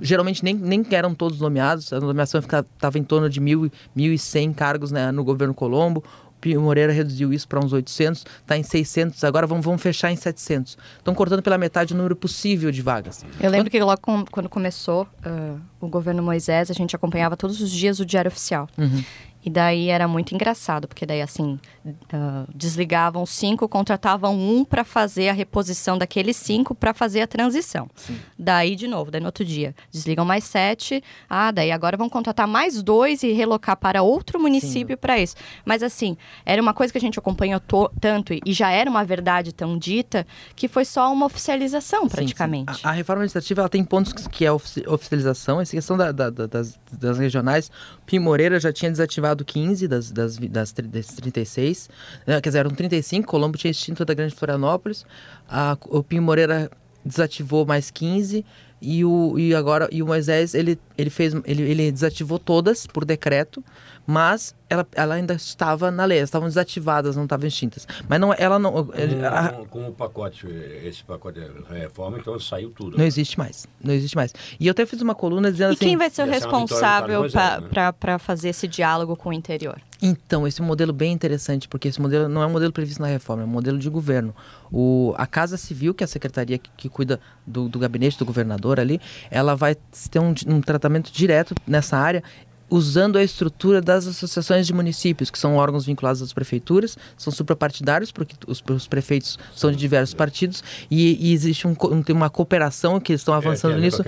geralmente 0.00 0.42
nem, 0.42 0.54
nem 0.54 0.84
eram 0.90 1.14
todos 1.14 1.38
nomeados, 1.38 1.92
a 1.92 2.00
nomeação 2.00 2.40
estava 2.40 2.98
em 2.98 3.04
torno 3.04 3.30
de 3.30 3.40
1.100 3.40 4.54
cargos 4.54 4.90
né, 4.90 5.12
no 5.12 5.22
governo 5.22 5.54
Colombo. 5.54 6.02
Pio 6.42 6.60
Moreira 6.60 6.92
reduziu 6.92 7.32
isso 7.32 7.46
para 7.46 7.64
uns 7.64 7.72
800, 7.72 8.26
está 8.40 8.58
em 8.58 8.64
600, 8.64 9.22
agora 9.22 9.46
vamos, 9.46 9.64
vamos 9.64 9.80
fechar 9.80 10.10
em 10.10 10.16
700. 10.16 10.76
Estão 10.98 11.14
cortando 11.14 11.40
pela 11.40 11.56
metade 11.56 11.94
o 11.94 11.96
número 11.96 12.16
possível 12.16 12.72
de 12.72 12.82
vagas. 12.82 13.24
Eu 13.40 13.48
lembro 13.48 13.70
que 13.70 13.80
logo 13.80 14.00
com, 14.00 14.24
quando 14.24 14.48
começou 14.48 15.06
uh, 15.24 15.60
o 15.80 15.86
governo 15.86 16.20
Moisés, 16.20 16.68
a 16.68 16.74
gente 16.74 16.96
acompanhava 16.96 17.36
todos 17.36 17.60
os 17.60 17.70
dias 17.70 18.00
o 18.00 18.04
Diário 18.04 18.28
Oficial. 18.28 18.68
Uhum. 18.76 19.04
E 19.44 19.50
daí 19.50 19.88
era 19.88 20.06
muito 20.06 20.34
engraçado, 20.34 20.86
porque 20.86 21.04
daí 21.04 21.20
assim, 21.20 21.58
uh, 21.84 22.46
desligavam 22.54 23.26
cinco, 23.26 23.68
contratavam 23.68 24.38
um 24.38 24.64
para 24.64 24.84
fazer 24.84 25.28
a 25.28 25.32
reposição 25.32 25.98
daqueles 25.98 26.36
cinco 26.36 26.74
para 26.74 26.94
fazer 26.94 27.22
a 27.22 27.26
transição. 27.26 27.88
Sim. 27.96 28.18
Daí, 28.38 28.76
de 28.76 28.86
novo, 28.86 29.10
daí 29.10 29.20
no 29.20 29.26
outro 29.26 29.44
dia, 29.44 29.74
desligam 29.90 30.24
mais 30.24 30.44
sete, 30.44 31.02
ah, 31.28 31.50
daí 31.50 31.72
agora 31.72 31.96
vão 31.96 32.08
contratar 32.08 32.46
mais 32.46 32.82
dois 32.82 33.22
e 33.22 33.32
relocar 33.32 33.76
para 33.76 34.02
outro 34.02 34.38
município 34.38 34.96
para 34.96 35.18
isso. 35.18 35.34
Mas 35.64 35.82
assim, 35.82 36.16
era 36.46 36.62
uma 36.62 36.72
coisa 36.72 36.92
que 36.92 36.98
a 36.98 37.00
gente 37.00 37.18
acompanhou 37.18 37.60
tanto 38.00 38.32
e 38.32 38.52
já 38.52 38.70
era 38.70 38.88
uma 38.88 39.04
verdade 39.04 39.52
tão 39.52 39.76
dita 39.76 40.24
que 40.54 40.68
foi 40.68 40.84
só 40.84 41.12
uma 41.12 41.26
oficialização 41.26 42.08
praticamente. 42.08 42.72
Sim, 42.72 42.78
sim. 42.78 42.86
A, 42.86 42.90
a, 42.90 42.92
reforma 42.92 43.22
administrativa 43.22 43.62
ela 43.62 43.68
tem 43.68 43.84
pontos 43.84 44.12
que 44.28 44.44
é 44.44 44.52
oficialização, 44.52 45.60
essa 45.60 45.72
questão 45.72 45.96
da, 45.96 46.12
da, 46.12 46.30
da, 46.30 46.46
das, 46.46 46.78
das 46.92 47.18
regionais. 47.18 47.70
Pim 48.06 48.20
Moreira 48.20 48.60
já 48.60 48.72
tinha 48.72 48.90
desativado 48.90 49.31
extintuado 49.32 49.44
15 49.44 49.88
das, 49.88 50.12
das, 50.12 50.36
das, 50.36 50.72
das 50.72 51.06
36. 51.06 51.88
Né, 52.26 52.40
quer 52.40 52.48
dizer, 52.48 52.58
eram 52.60 52.70
35. 52.70 53.26
Colombo 53.26 53.56
tinha 53.56 53.70
extinto 53.70 54.04
da 54.04 54.14
Grande 54.14 54.34
Florianópolis. 54.34 55.04
A, 55.48 55.76
o 55.88 56.02
Pinho 56.02 56.22
Moreira 56.22 56.70
desativou 57.04 57.66
mais 57.66 57.90
15 57.90 58.44
e 58.82 59.04
o 59.04 59.38
e 59.38 59.54
agora 59.54 59.88
e 59.92 60.02
o 60.02 60.06
Moisés 60.06 60.54
ele 60.54 60.78
ele 60.98 61.08
fez 61.08 61.34
ele, 61.44 61.62
ele 61.62 61.92
desativou 61.92 62.38
todas 62.38 62.86
por 62.86 63.04
decreto 63.04 63.62
mas 64.06 64.54
ela, 64.68 64.86
ela 64.94 65.14
ainda 65.14 65.34
estava 65.34 65.90
na 65.90 66.04
lei, 66.04 66.18
elas 66.18 66.28
estavam 66.28 66.48
desativadas, 66.48 67.14
não 67.14 67.24
estavam 67.24 67.46
extintas. 67.46 67.86
Mas 68.08 68.20
não, 68.20 68.34
ela 68.34 68.58
não. 68.58 68.72
Com, 68.72 68.92
a, 69.26 69.66
com, 69.66 69.88
o 69.88 69.92
pacote, 69.92 70.46
esse 70.84 71.04
pacote 71.04 71.40
de 71.40 71.46
reforma, 71.78 72.18
então 72.18 72.38
saiu 72.40 72.70
tudo. 72.70 72.92
Não 72.92 72.98
né? 72.98 73.06
existe 73.06 73.38
mais. 73.38 73.66
Não 73.82 73.94
existe 73.94 74.16
mais. 74.16 74.34
E 74.58 74.66
eu 74.66 74.72
até 74.72 74.84
fiz 74.86 75.00
uma 75.00 75.14
coluna 75.14 75.52
dizendo 75.52 75.72
e 75.72 75.74
assim. 75.74 75.84
E 75.84 75.88
quem 75.88 75.96
vai 75.96 76.10
ser 76.10 76.22
o 76.22 76.26
responsável 76.26 77.24
para 77.70 78.12
né? 78.12 78.18
fazer 78.18 78.48
esse 78.48 78.66
diálogo 78.66 79.16
com 79.16 79.28
o 79.28 79.32
interior? 79.32 79.80
Então, 80.04 80.48
esse 80.48 80.60
é 80.60 80.64
modelo 80.64 80.92
bem 80.92 81.12
interessante, 81.12 81.68
porque 81.68 81.86
esse 81.86 82.00
modelo 82.00 82.28
não 82.28 82.42
é 82.42 82.46
um 82.46 82.50
modelo 82.50 82.72
previsto 82.72 83.00
na 83.00 83.06
reforma, 83.06 83.44
é 83.44 83.46
um 83.46 83.48
modelo 83.48 83.78
de 83.78 83.88
governo. 83.88 84.34
O, 84.72 85.14
a 85.16 85.28
Casa 85.28 85.56
Civil, 85.56 85.94
que 85.94 86.02
é 86.02 86.06
a 86.06 86.08
secretaria 86.08 86.58
que, 86.58 86.68
que 86.76 86.88
cuida 86.88 87.20
do, 87.46 87.68
do, 87.68 87.78
gabinete 87.78 88.18
do 88.18 88.24
governador 88.24 88.80
ali, 88.80 89.00
ela 89.30 89.54
vai 89.54 89.76
ter 90.10 90.18
um, 90.18 90.34
um 90.48 90.60
tratamento 90.60 91.12
direto 91.12 91.54
nessa 91.64 91.96
área 91.96 92.24
usando 92.72 93.18
a 93.18 93.22
estrutura 93.22 93.82
das 93.82 94.06
associações 94.06 94.66
de 94.66 94.72
municípios, 94.72 95.30
que 95.30 95.38
são 95.38 95.56
órgãos 95.56 95.84
vinculados 95.84 96.22
às 96.22 96.32
prefeituras, 96.32 96.96
são 97.18 97.30
suprapartidários, 97.30 98.10
porque 98.10 98.34
os, 98.46 98.64
os 98.66 98.88
prefeitos 98.88 99.38
são 99.54 99.70
de 99.70 99.76
diversos 99.76 100.14
partidos, 100.14 100.64
e, 100.90 101.28
e 101.28 101.34
existe 101.34 101.68
um, 101.68 101.74
tem 102.02 102.16
uma 102.16 102.30
cooperação 102.30 102.98
que 102.98 103.12
estão 103.12 103.34
é, 103.34 103.36
avançando 103.36 103.76
é, 103.76 103.80
nisso. 103.80 104.02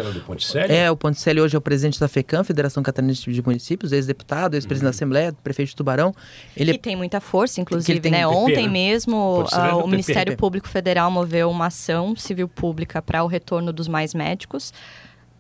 É, 0.66 0.90
o 0.90 0.96
Ponticelli 0.96 1.42
hoje 1.42 1.54
é 1.54 1.58
o 1.58 1.60
presidente 1.60 2.00
da 2.00 2.08
FECAM, 2.08 2.42
Federação 2.42 2.82
Catarinense 2.82 3.30
de 3.30 3.42
Municípios, 3.42 3.92
ex-deputado, 3.92 4.54
ex-presidente 4.54 4.86
uhum. 4.86 4.90
da 4.92 4.96
Assembleia, 4.96 5.36
prefeito 5.44 5.68
de 5.68 5.76
Tubarão. 5.76 6.14
Ele 6.56 6.72
que 6.72 6.78
tem 6.78 6.96
muita 6.96 7.20
força, 7.20 7.60
inclusive, 7.60 8.00
tem, 8.00 8.12
né? 8.12 8.26
Ontem 8.26 8.64
né? 8.64 8.72
mesmo 8.72 9.42
uh, 9.42 9.76
o 9.84 9.86
Ministério 9.86 10.34
Público 10.38 10.68
Federal 10.68 11.10
moveu 11.10 11.50
uma 11.50 11.66
ação 11.66 12.16
civil 12.16 12.48
pública 12.48 13.02
para 13.02 13.22
o 13.22 13.26
retorno 13.26 13.74
dos 13.74 13.88
mais 13.88 14.14
médicos 14.14 14.72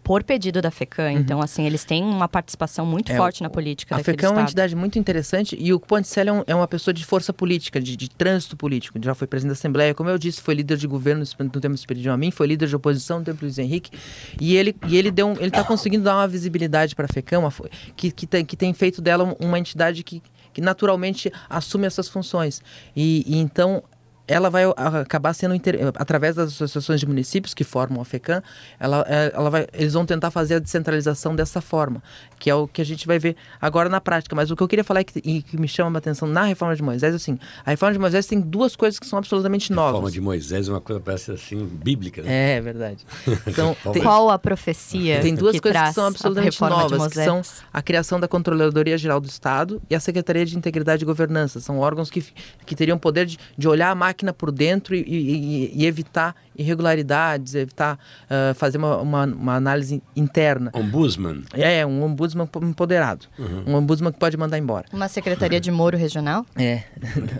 por 0.04 0.22
pedido 0.22 0.60
da 0.60 0.70
FECAM. 0.70 1.12
Uhum. 1.12 1.18
Então, 1.18 1.40
assim, 1.40 1.64
eles 1.64 1.82
têm 1.82 2.04
uma 2.04 2.28
participação 2.28 2.84
muito 2.84 3.10
é, 3.10 3.16
forte 3.16 3.42
na 3.42 3.48
política. 3.48 3.96
A 3.96 4.04
FECAM 4.04 4.28
é 4.28 4.30
uma 4.30 4.42
entidade 4.42 4.76
muito 4.76 4.98
interessante 4.98 5.56
e 5.58 5.72
o 5.72 5.80
Ponticelli 5.80 6.28
é, 6.28 6.32
um, 6.32 6.44
é 6.46 6.54
uma 6.54 6.68
pessoa 6.68 6.92
de 6.92 7.04
força 7.04 7.32
política, 7.32 7.80
de, 7.80 7.96
de, 7.96 8.10
trânsito 8.10 8.54
político. 8.54 8.98
Já 9.02 9.14
foi 9.14 9.26
presidente 9.26 9.54
da 9.54 9.58
Assembleia, 9.58 9.94
como 9.94 10.10
eu 10.10 10.18
disse, 10.18 10.42
foi 10.42 10.54
líder 10.54 10.76
de 10.76 10.86
governo 10.86 11.24
no 11.38 11.48
tempo 11.48 11.74
pediu 11.88 12.12
a 12.12 12.16
mim, 12.16 12.30
foi 12.30 12.46
líder 12.46 12.68
de 12.68 12.76
oposição 12.76 13.18
no 13.18 13.24
tempo 13.24 13.38
do 13.38 13.44
Luiz 13.44 13.58
Henrique. 13.58 13.90
E 14.38 14.54
ele, 14.56 14.76
e 14.86 14.96
ele 14.96 15.10
deu 15.10 15.26
um, 15.28 15.32
ele 15.32 15.48
está 15.48 15.64
conseguindo 15.64 16.04
dar 16.04 16.16
uma 16.16 16.28
visibilidade 16.28 16.94
para 16.94 17.06
a 17.06 17.08
FECAM, 17.08 17.40
uma, 17.40 17.52
que, 17.96 18.10
que, 18.10 18.26
tem, 18.26 18.44
que 18.44 18.56
tem 18.56 18.74
feito 18.74 19.00
dela 19.00 19.34
uma 19.40 19.58
entidade 19.58 20.04
que 20.04 20.22
que 20.54 20.60
naturalmente 20.60 21.32
assume 21.50 21.84
essas 21.84 22.08
funções. 22.08 22.62
E, 22.94 23.24
e, 23.26 23.38
então 23.38 23.82
ela 24.26 24.48
vai 24.48 24.64
acabar 24.76 25.34
sendo 25.34 25.54
através 25.96 26.36
das 26.36 26.48
associações 26.48 27.00
de 27.00 27.06
municípios 27.06 27.52
que 27.52 27.62
formam 27.62 28.00
a 28.00 28.04
FECAM, 28.04 28.42
ela, 28.80 29.04
é, 29.06 29.32
ela 29.34 29.50
vai, 29.50 29.66
eles 29.72 29.92
vão 29.92 30.06
tentar 30.06 30.30
fazer 30.30 30.54
a 30.54 30.58
descentralização 30.58 31.36
dessa 31.36 31.60
forma, 31.60 32.02
que 32.38 32.48
é 32.48 32.54
o 32.54 32.66
que 32.66 32.80
a 32.80 32.84
gente 32.84 33.06
vai 33.06 33.18
ver 33.18 33.36
agora 33.60 33.88
na 33.88 34.00
prática. 34.00 34.34
Mas 34.34 34.50
o 34.50 34.56
que 34.56 34.62
eu 34.62 34.68
queria 34.68 34.84
falar 34.84 35.00
é 35.00 35.04
que, 35.04 35.20
e 35.22 35.42
que 35.42 35.58
me 35.58 35.68
chama 35.68 35.98
a 35.98 36.00
atenção 36.00 36.26
na 36.26 36.44
reforma 36.44 36.74
de 36.74 36.82
Moisés, 36.82 37.14
assim, 37.14 37.38
a 37.64 37.70
reforma 37.70 37.92
de 37.92 37.98
Moisés 37.98 38.26
tem 38.26 38.40
duas 38.40 38.74
coisas 38.74 38.98
que 38.98 39.06
são 39.06 39.18
absolutamente 39.18 39.70
novas. 39.72 39.90
A 39.90 39.92
reforma 39.92 40.10
de 40.10 40.20
Moisés 40.20 40.68
é 40.68 40.70
uma 40.70 40.80
coisa 40.80 41.00
parece 41.00 41.32
assim 41.32 41.66
bíblica, 41.66 42.22
né? 42.22 42.56
É 42.56 42.60
verdade. 42.60 43.04
Então, 43.46 43.76
tem, 43.92 44.02
Qual 44.02 44.30
a 44.30 44.38
profecia? 44.38 45.20
Tem 45.20 45.34
duas 45.34 45.52
que 45.52 45.60
coisas 45.60 45.88
que 45.88 45.94
são 45.94 46.06
absolutamente 46.06 46.60
novas, 46.60 47.08
que 47.08 47.14
são 47.14 47.42
a 47.72 47.82
criação 47.82 48.18
da 48.18 48.26
Controladoria 48.26 48.96
Geral 48.96 49.20
do 49.20 49.28
Estado 49.28 49.82
e 49.88 49.94
a 49.94 50.00
Secretaria 50.00 50.44
de 50.46 50.56
Integridade 50.56 51.02
e 51.02 51.06
Governança. 51.06 51.60
São 51.60 51.78
órgãos 51.78 52.10
que, 52.10 52.24
que 52.64 52.74
teriam 52.74 52.98
poder 52.98 53.26
de, 53.26 53.38
de 53.56 53.68
olhar 53.68 53.90
a 53.90 53.94
máquina 53.94 54.13
máquina 54.14 54.32
por 54.32 54.52
dentro 54.52 54.94
e, 54.94 55.00
e, 55.00 55.72
e 55.74 55.86
evitar 55.86 56.36
irregularidades, 56.56 57.54
evitar 57.56 57.98
uh, 58.24 58.54
fazer 58.54 58.78
uma, 58.78 58.98
uma, 58.98 59.24
uma, 59.24 59.54
análise 59.56 60.00
interna. 60.14 60.70
Ombudsman? 60.72 61.42
É, 61.52 61.80
é, 61.80 61.86
um 61.86 62.04
ombudsman 62.04 62.48
empoderado. 62.62 63.26
Uhum. 63.36 63.64
Um 63.66 63.74
ombudsman 63.74 64.12
que 64.12 64.18
pode 64.18 64.36
mandar 64.36 64.56
embora. 64.56 64.86
Uma 64.92 65.08
secretaria 65.08 65.60
de 65.60 65.70
Moro 65.70 65.98
regional? 65.98 66.46
É. 66.56 66.84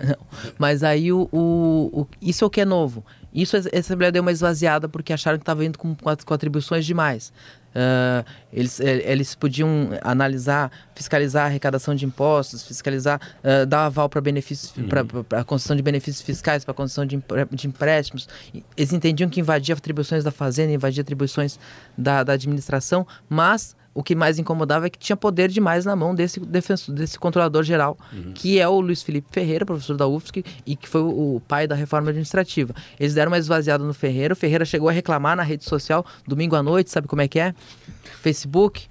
Mas 0.59 0.83
aí 0.83 1.13
o, 1.13 1.29
o, 1.33 2.01
o, 2.01 2.07
isso 2.21 2.45
é 2.45 2.47
o 2.47 2.51
que 2.51 2.61
é 2.61 2.65
novo. 2.65 3.05
Isso 3.33 3.57
a 3.57 3.79
Assembleia 3.79 4.13
deu 4.13 4.23
uma 4.23 4.33
esvaziada 4.33 4.89
porque 4.89 5.13
acharam 5.13 5.39
que 5.39 5.43
estava 5.43 5.65
indo 5.65 5.79
com, 5.79 5.95
com 5.95 6.35
atribuições 6.35 6.85
demais. 6.85 7.33
Uh, 7.75 8.25
eles, 8.53 8.79
eh, 8.79 9.03
eles 9.11 9.35
podiam 9.35 9.91
analisar, 10.01 10.71
fiscalizar 10.95 11.45
a 11.45 11.47
arrecadação 11.47 11.95
de 11.95 12.05
impostos, 12.05 12.63
fiscalizar, 12.63 13.21
uh, 13.43 13.67
dar 13.67 13.87
aval 13.87 14.09
para 14.09 14.21
benefícios, 14.21 14.73
uhum. 14.77 14.89
para 14.89 15.41
a 15.41 15.45
concessão 15.45 15.75
de 15.75 15.83
benefícios 15.83 16.25
fiscais, 16.25 16.65
para 16.65 16.71
a 16.71 16.75
concessão 16.75 17.05
de, 17.05 17.21
de 17.51 17.67
empréstimos. 17.67 18.29
Eles 18.77 18.93
entendiam 18.93 19.29
que 19.29 19.41
invadia 19.41 19.75
atribuições 19.75 20.23
da 20.23 20.31
fazenda, 20.31 20.73
invadia 20.73 21.03
atribuições 21.03 21.59
da, 21.99 22.23
da 22.23 22.35
administração, 22.35 23.05
mas 23.29 23.75
o 23.95 24.03
que 24.03 24.15
mais 24.15 24.39
incomodava 24.39 24.87
é 24.87 24.91
que 24.91 24.99
tinha 24.99 25.17
poder 25.17 25.49
demais 25.49 25.85
na 25.85 25.95
mão 25.95 26.15
desse 26.15 26.41
defensor, 26.41 26.95
desse 26.95 27.19
controlador 27.19 27.63
geral, 27.63 27.97
uhum. 28.13 28.33
que 28.35 28.59
é 28.59 28.69
o 28.69 28.81
Luiz 28.81 29.03
Felipe 29.03 29.29
Ferreira, 29.31 29.65
professor 29.65 29.97
da 29.97 30.07
UFSC, 30.07 30.45
e 30.67 30.75
que 30.75 30.89
foi 30.89 31.03
o, 31.03 31.41
pai 31.47 31.67
da 31.67 31.75
reforma 31.75 32.11
administrativa. 32.11 32.75
Eles 32.99 33.15
deram 33.15 33.31
uma 33.31 33.39
esvaziada 33.39 33.85
no 33.85 33.95
Ferreira, 33.95 34.35
o 34.35 34.37
Ferreira 34.37 34.65
chegou 34.65 34.89
a 34.89 34.93
reclamar 34.93 35.37
na 35.37 35.43
rede 35.43 35.65
social 35.65 36.05
domingo 36.27 36.57
à 36.57 36.63
noite, 36.63 36.91
sabe 36.91 37.07
como 37.07 37.23
é 37.23 37.29
que 37.29 37.39
é? 37.39 37.55
Facebook, 38.21 38.89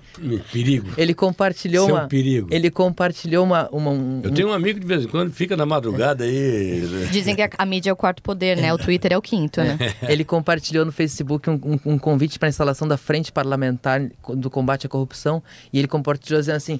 Perigo. 0.52 0.92
Ele 0.98 1.14
compartilhou 1.14 1.86
Isso 1.86 1.94
uma. 1.94 2.02
É 2.02 2.06
um 2.06 2.08
perigo. 2.08 2.48
Ele 2.52 2.70
compartilhou 2.70 3.44
uma. 3.44 3.70
uma 3.72 3.92
um, 3.92 4.22
Eu 4.24 4.32
tenho 4.32 4.50
um 4.50 4.54
amigo 4.54 4.80
de 4.80 4.86
vez 4.86 5.06
em 5.06 5.08
quando 5.08 5.32
fica 5.32 5.58
na 5.58 5.66
madrugada 5.66 6.24
aí. 6.24 7.08
Dizem 7.12 7.36
que 7.36 7.42
a, 7.42 7.50
a, 7.58 7.66
mídia 7.66 7.90
é 7.90 7.94
o 7.94 7.96
quarto 7.96 8.22
poder, 8.22 8.58
né? 8.58 8.74
O 8.74 8.78
Twitter 8.78 9.14
é 9.14 9.18
o 9.18 9.22
quinto, 9.22 9.62
né? 9.62 9.78
Ele 10.08 10.24
compartilhou 10.24 10.86
no 10.86 10.92
Facebook 10.92 11.50
um, 11.50 11.60
um, 11.64 11.94
um 11.94 11.98
convite 11.98 12.38
para 12.38 12.48
a 12.48 12.52
instalação 12.52 12.88
da 12.88 12.98
frente 12.98 13.32
parlamentar 13.32 14.02
do 14.30 14.50
combate 14.50 14.86
à 14.86 14.90
corrupção 14.90 15.42
e 15.72 15.80
ele 15.80 15.88
compartilhou 15.88 16.40
dizendo 16.40 16.56
assim. 16.56 16.80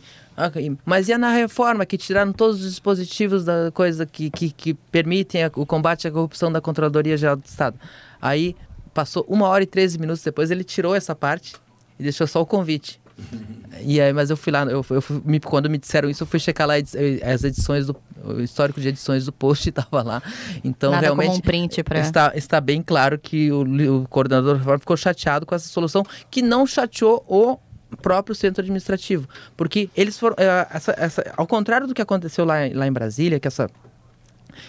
mas 0.86 1.10
e 1.10 1.18
na 1.18 1.32
reforma 1.32 1.86
que 1.86 1.98
tiraram 1.98 2.32
todos 2.32 2.64
os 2.64 2.70
dispositivos 2.70 3.44
da 3.44 3.72
coisa 3.74 4.06
que, 4.06 4.30
que, 4.30 4.52
que 4.52 4.74
permitem 4.74 5.42
o 5.56 5.66
combate 5.66 6.08
à 6.08 6.12
corrupção 6.12 6.52
da 6.52 6.62
Controladoria 6.62 7.18
Geral 7.18 7.36
do 7.36 7.46
Estado? 7.46 7.78
Aí 8.22 8.56
passou 8.94 9.26
uma 9.28 9.48
hora 9.48 9.64
e 9.64 9.68
13 9.68 10.00
minutos 10.00 10.24
depois, 10.24 10.52
ele 10.52 10.64
tirou 10.64 10.96
essa 10.96 11.16
parte 11.16 11.54
e 12.00 12.04
deixou 12.04 12.28
só 12.28 12.42
o 12.42 12.46
convite. 12.46 13.03
E 13.86 14.00
aí, 14.00 14.14
mas 14.14 14.30
eu 14.30 14.38
fui 14.38 14.54
lá, 14.54 14.64
eu, 14.64 14.86
eu 14.90 15.02
fui, 15.02 15.22
me, 15.26 15.40
quando 15.40 15.70
me 15.70 15.78
disseram 15.78 16.10
isso, 16.10 16.24
eu 16.24 16.28
fui 16.28 16.40
checar 16.40 16.66
lá 16.66 16.76
as 16.76 17.44
edições 17.44 17.88
do 17.88 17.96
o 18.24 18.40
histórico 18.40 18.80
de 18.80 18.88
edições 18.88 19.26
do 19.26 19.34
post 19.34 19.68
estava 19.70 20.02
lá. 20.02 20.24
Então, 20.64 20.92
Nada 20.92 21.02
realmente 21.02 21.38
um 21.38 21.42
print 21.42 21.84
pra... 21.84 22.00
está, 22.00 22.32
está 22.36 22.62
bem 22.62 22.82
claro 22.82 23.20
que 23.20 23.52
o, 23.52 23.64
o 24.02 24.08
coordenador 24.08 24.60
ficou 24.80 24.96
chateado 24.96 25.46
com 25.46 25.54
essa 25.54 25.68
solução, 25.68 26.06
que 26.32 26.42
não 26.42 26.66
chateou 26.66 27.24
o 27.28 27.58
próprio 27.98 28.36
centro 28.36 28.62
administrativo. 28.62 29.28
Porque 29.56 29.90
eles 29.96 30.18
foram. 30.18 30.36
É, 30.40 30.68
essa, 30.72 30.96
essa, 30.98 31.34
ao 31.36 31.46
contrário 31.46 31.88
do 31.88 31.94
que 31.94 32.02
aconteceu 32.02 32.46
lá, 32.46 32.56
lá 32.74 32.88
em 32.88 32.92
Brasília, 32.92 33.40
que 33.40 33.48
essa 33.48 33.70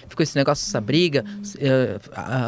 ficou 0.08 0.22
esse 0.22 0.36
negócio, 0.36 0.66
essa 0.66 0.80
briga, 0.80 1.24
é, 1.58 1.98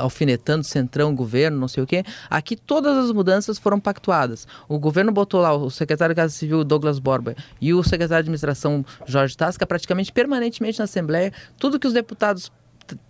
alfinetando 0.00 0.64
centrão, 0.64 1.14
governo, 1.14 1.58
não 1.58 1.68
sei 1.68 1.82
o 1.82 1.86
quê. 1.86 2.04
Aqui 2.28 2.56
todas 2.56 2.96
as 2.96 3.12
mudanças 3.12 3.58
foram 3.58 3.78
pactuadas. 3.78 4.46
O 4.68 4.78
governo 4.78 5.12
botou 5.12 5.40
lá 5.40 5.54
o 5.54 5.70
secretário 5.70 6.14
de 6.14 6.20
Casa 6.20 6.32
Civil, 6.32 6.64
Douglas 6.64 6.98
Borba, 6.98 7.34
e 7.60 7.72
o 7.72 7.82
secretário 7.82 8.24
de 8.24 8.28
Administração, 8.28 8.84
Jorge 9.06 9.36
Tasca, 9.36 9.66
praticamente 9.66 10.12
permanentemente 10.12 10.78
na 10.78 10.84
Assembleia. 10.84 11.32
Tudo 11.58 11.78
que 11.78 11.86
os 11.86 11.92
deputados 11.92 12.50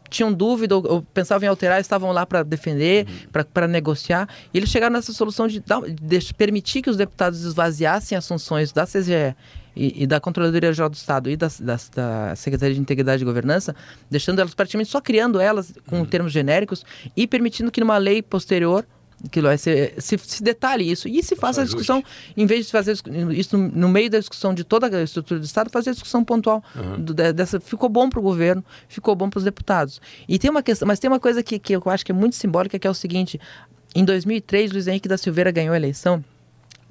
tinham 0.09 0.33
dúvida 0.33 0.76
ou, 0.76 0.87
ou, 0.87 1.02
pensavam 1.02 1.47
em 1.47 1.49
alterar, 1.49 1.80
estavam 1.80 2.12
lá 2.12 2.25
para 2.25 2.42
defender, 2.42 3.06
uhum. 3.06 3.45
para 3.52 3.66
negociar. 3.66 4.28
E 4.52 4.59
eles 4.59 4.71
chegaram 4.71 4.95
nessa 4.95 5.12
solução 5.12 5.47
de, 5.47 5.61
dar, 5.61 5.80
de, 5.83 6.35
permitir 6.35 6.83
que 6.83 6.90
os 6.90 6.97
deputados 6.97 7.42
esvaziassem 7.45 8.16
as 8.16 8.26
funções 8.26 8.73
da 8.73 8.87
CGE 8.87 9.35
e, 9.76 10.02
e 10.02 10.06
da 10.06 10.18
Controladoria 10.18 10.73
Geral 10.73 10.88
do 10.88 10.95
Estado 10.95 11.30
e 11.30 11.37
da, 11.37 11.49
da, 11.61 11.78
da, 11.95 12.37
Secretaria 12.37 12.75
de 12.75 12.80
Integridade 12.80 13.23
e 13.23 13.25
Governança, 13.25 13.76
deixando 14.11 14.40
elas 14.40 14.54
praticamente 14.54 14.90
só 14.90 15.00
criando 15.00 15.38
elas 15.38 15.75
com 15.87 15.99
uhum. 15.99 16.04
termos 16.04 16.33
genéricos 16.33 16.85
e 17.16 17.26
permitindo 17.26 17.71
que 17.71 17.80
numa 17.80 17.99
lei 17.99 18.23
posterior 18.23 18.85
que 19.30 19.40
vai 19.40 19.56
ser, 19.56 19.95
se, 19.99 20.18
se 20.18 20.42
detalhe 20.42 20.90
isso 20.90 21.09
e 21.09 21.23
se 21.23 21.35
faça 21.35 21.62
a 21.62 21.64
discussão, 21.64 22.04
em 22.37 22.45
vez 22.45 22.66
de 22.66 22.73
fazer 22.73 22.92
isso 23.33 23.56
no, 23.56 23.68
no, 23.68 23.88
meio 23.88 24.11
da 24.11 24.18
discussão 24.18 24.52
de 24.52 24.62
toda 24.62 24.87
a 24.95 25.02
estrutura 25.02 25.40
do 25.40 25.45
Estado, 25.45 25.71
fazer 25.71 25.90
a 25.90 25.92
discussão 25.95 26.23
pontual 26.23 26.62
uhum. 26.75 27.02
do, 27.02 27.14
dessa. 27.14 27.59
Ficou 27.59 27.88
bom 27.88 28.11
para 28.11 28.21
o 28.21 28.23
governo, 28.23 28.62
ficou 28.88 29.14
bom 29.16 29.30
para 29.30 29.38
os 29.38 29.45
deputados. 29.45 30.02
E 30.28 30.38
tem 30.38 30.50
uma 30.50 30.62
questão, 30.62 30.87
mas 30.87 30.99
tem 30.99 31.09
uma 31.09 31.18
coisa 31.18 31.42
que, 31.42 31.59
que 31.59 31.75
eu 31.75 31.83
acho 31.87 32.04
que 32.04 32.12
é 32.12 32.14
muito 32.14 32.37
simbólica, 32.37 32.78
que 32.78 32.87
é 32.87 32.90
o 32.90 32.95
seguinte: 32.95 33.40
em 33.95 34.04
2003, 34.04 34.73
Luiz 34.73 34.87
Henrique 34.87 35.09
da 35.09 35.16
Silveira 35.16 35.50
ganhou 35.50 35.73
a 35.73 35.76
eleição 35.76 36.23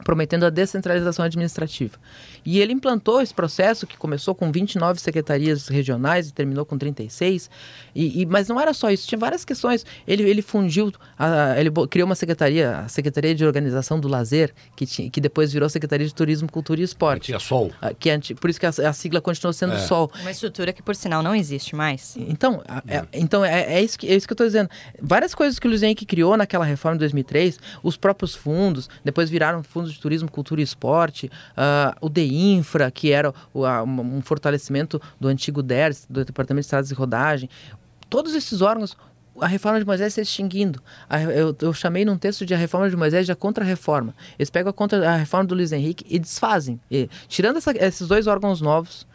prometendo 0.05 0.45
a 0.45 0.51
descentralização 0.51 1.25
administrativa. 1.25 1.97
E 2.45 2.59
ele 2.59 2.71
implantou 2.71 3.19
esse 3.19 3.33
processo 3.33 3.88
que 3.88 3.97
começou 3.97 4.35
com 4.35 4.51
29 4.51 5.01
secretarias 5.01 5.67
regionais 5.67 6.29
e 6.29 6.33
terminou 6.33 6.63
com 6.63 6.77
36. 6.77 7.50
E, 7.95 8.21
e 8.21 8.25
mas 8.27 8.47
não 8.47 8.62
era 8.62 8.71
só 8.71 8.91
isso, 8.91 9.07
tinha 9.07 9.17
várias 9.17 9.43
questões. 9.43 9.83
Ele, 10.07 10.21
ele 10.29 10.43
fundiu, 10.43 10.93
a, 11.17 11.59
ele 11.59 11.71
criou 11.89 12.05
uma 12.05 12.13
secretaria, 12.13 12.81
a 12.81 12.88
Secretaria 12.88 13.33
de 13.33 13.43
Organização 13.43 14.00
do 14.00 14.07
Lazer, 14.07 14.53
que, 14.75 14.85
tinha, 14.85 15.09
que 15.09 15.19
depois 15.19 15.51
virou 15.51 15.67
Secretaria 15.67 16.05
de 16.05 16.13
Turismo, 16.13 16.51
Cultura 16.51 16.79
e 16.79 16.83
Esporte. 16.83 17.25
Tinha 17.25 17.39
Sol. 17.39 17.71
Que 17.97 18.12
é, 18.12 18.19
por 18.39 18.51
isso 18.51 18.59
que 18.59 18.67
a, 18.67 18.69
a 18.69 18.93
sigla 18.93 19.19
continuou 19.19 19.53
sendo 19.53 19.74
é. 19.74 19.79
Sol. 19.79 20.12
Uma 20.21 20.29
estrutura 20.29 20.71
que, 20.71 20.83
por 20.83 20.95
sinal, 20.95 21.24
não 21.24 21.33
existe 21.33 21.75
mais. 21.75 22.15
Então, 22.15 22.62
é, 22.88 23.03
então 23.12 23.43
é, 23.43 23.74
é, 23.74 23.83
isso 23.83 23.97
que, 23.97 24.07
é 24.07 24.15
isso 24.15 24.27
que 24.27 24.33
eu 24.33 24.35
estou 24.35 24.45
dizendo. 24.45 24.69
Várias 25.01 25.33
coisas 25.33 25.57
que 25.57 25.65
o 25.65 25.69
Luiz 25.69 25.81
Henrique 25.81 26.05
criou 26.05 26.38
naquela 26.38 26.63
reforma 26.63 26.95
de 26.95 27.00
2003, 27.00 27.57
os 27.81 27.97
próprios 27.97 28.35
fundos, 28.35 28.88
depois 29.03 29.31
viraram 29.31 29.63
fundos 29.63 29.94
de 29.95 30.01
turismo, 30.01 30.29
cultura 30.29 30.61
e 30.61 30.63
esporte, 30.63 31.31
uh, 31.57 31.95
o 32.01 32.09
DEINFRA, 32.09 32.91
que 32.91 33.11
era 33.11 33.33
o, 33.53 33.65
a, 33.65 33.83
um 33.83 34.21
fortalecimento 34.21 35.01
do 35.19 35.27
antigo 35.27 35.61
DERS, 35.63 36.05
do 36.09 36.23
Departamento 36.23 36.61
de 36.61 36.67
Estradas 36.67 36.89
de 36.89 36.95
Rodagem. 36.95 37.49
Todos 38.09 38.35
esses 38.35 38.61
órgãos, 38.61 38.95
a 39.39 39.47
reforma 39.47 39.79
de 39.79 39.85
Moisés 39.85 40.09
está 40.09 40.21
extinguindo. 40.21 40.81
eu, 41.35 41.55
eu, 41.59 41.73
chamei 41.73 42.05
num 42.05 42.17
texto 42.17 42.45
de 42.45 42.53
a 42.53 42.57
reforma 42.57 42.89
de 42.89 42.95
Moisés 42.95 43.25
de 43.25 43.31
a 43.31 43.35
contra-reforma. 43.35 44.15
Eles 44.39 44.49
pegam 44.49 44.69
a, 44.69 44.73
contra, 44.73 45.09
a 45.09 45.15
reforma 45.15 45.45
do 45.45 45.55
Luiz 45.55 45.71
Henrique 45.71 46.05
e 46.07 46.17
desfazem. 46.19 46.79
E, 46.89 47.09
tirando 47.27 47.57
essa, 47.57 47.71
esses 47.75 48.07
dois 48.07 48.27
órgãos 48.27 48.61
novos, 48.61 49.05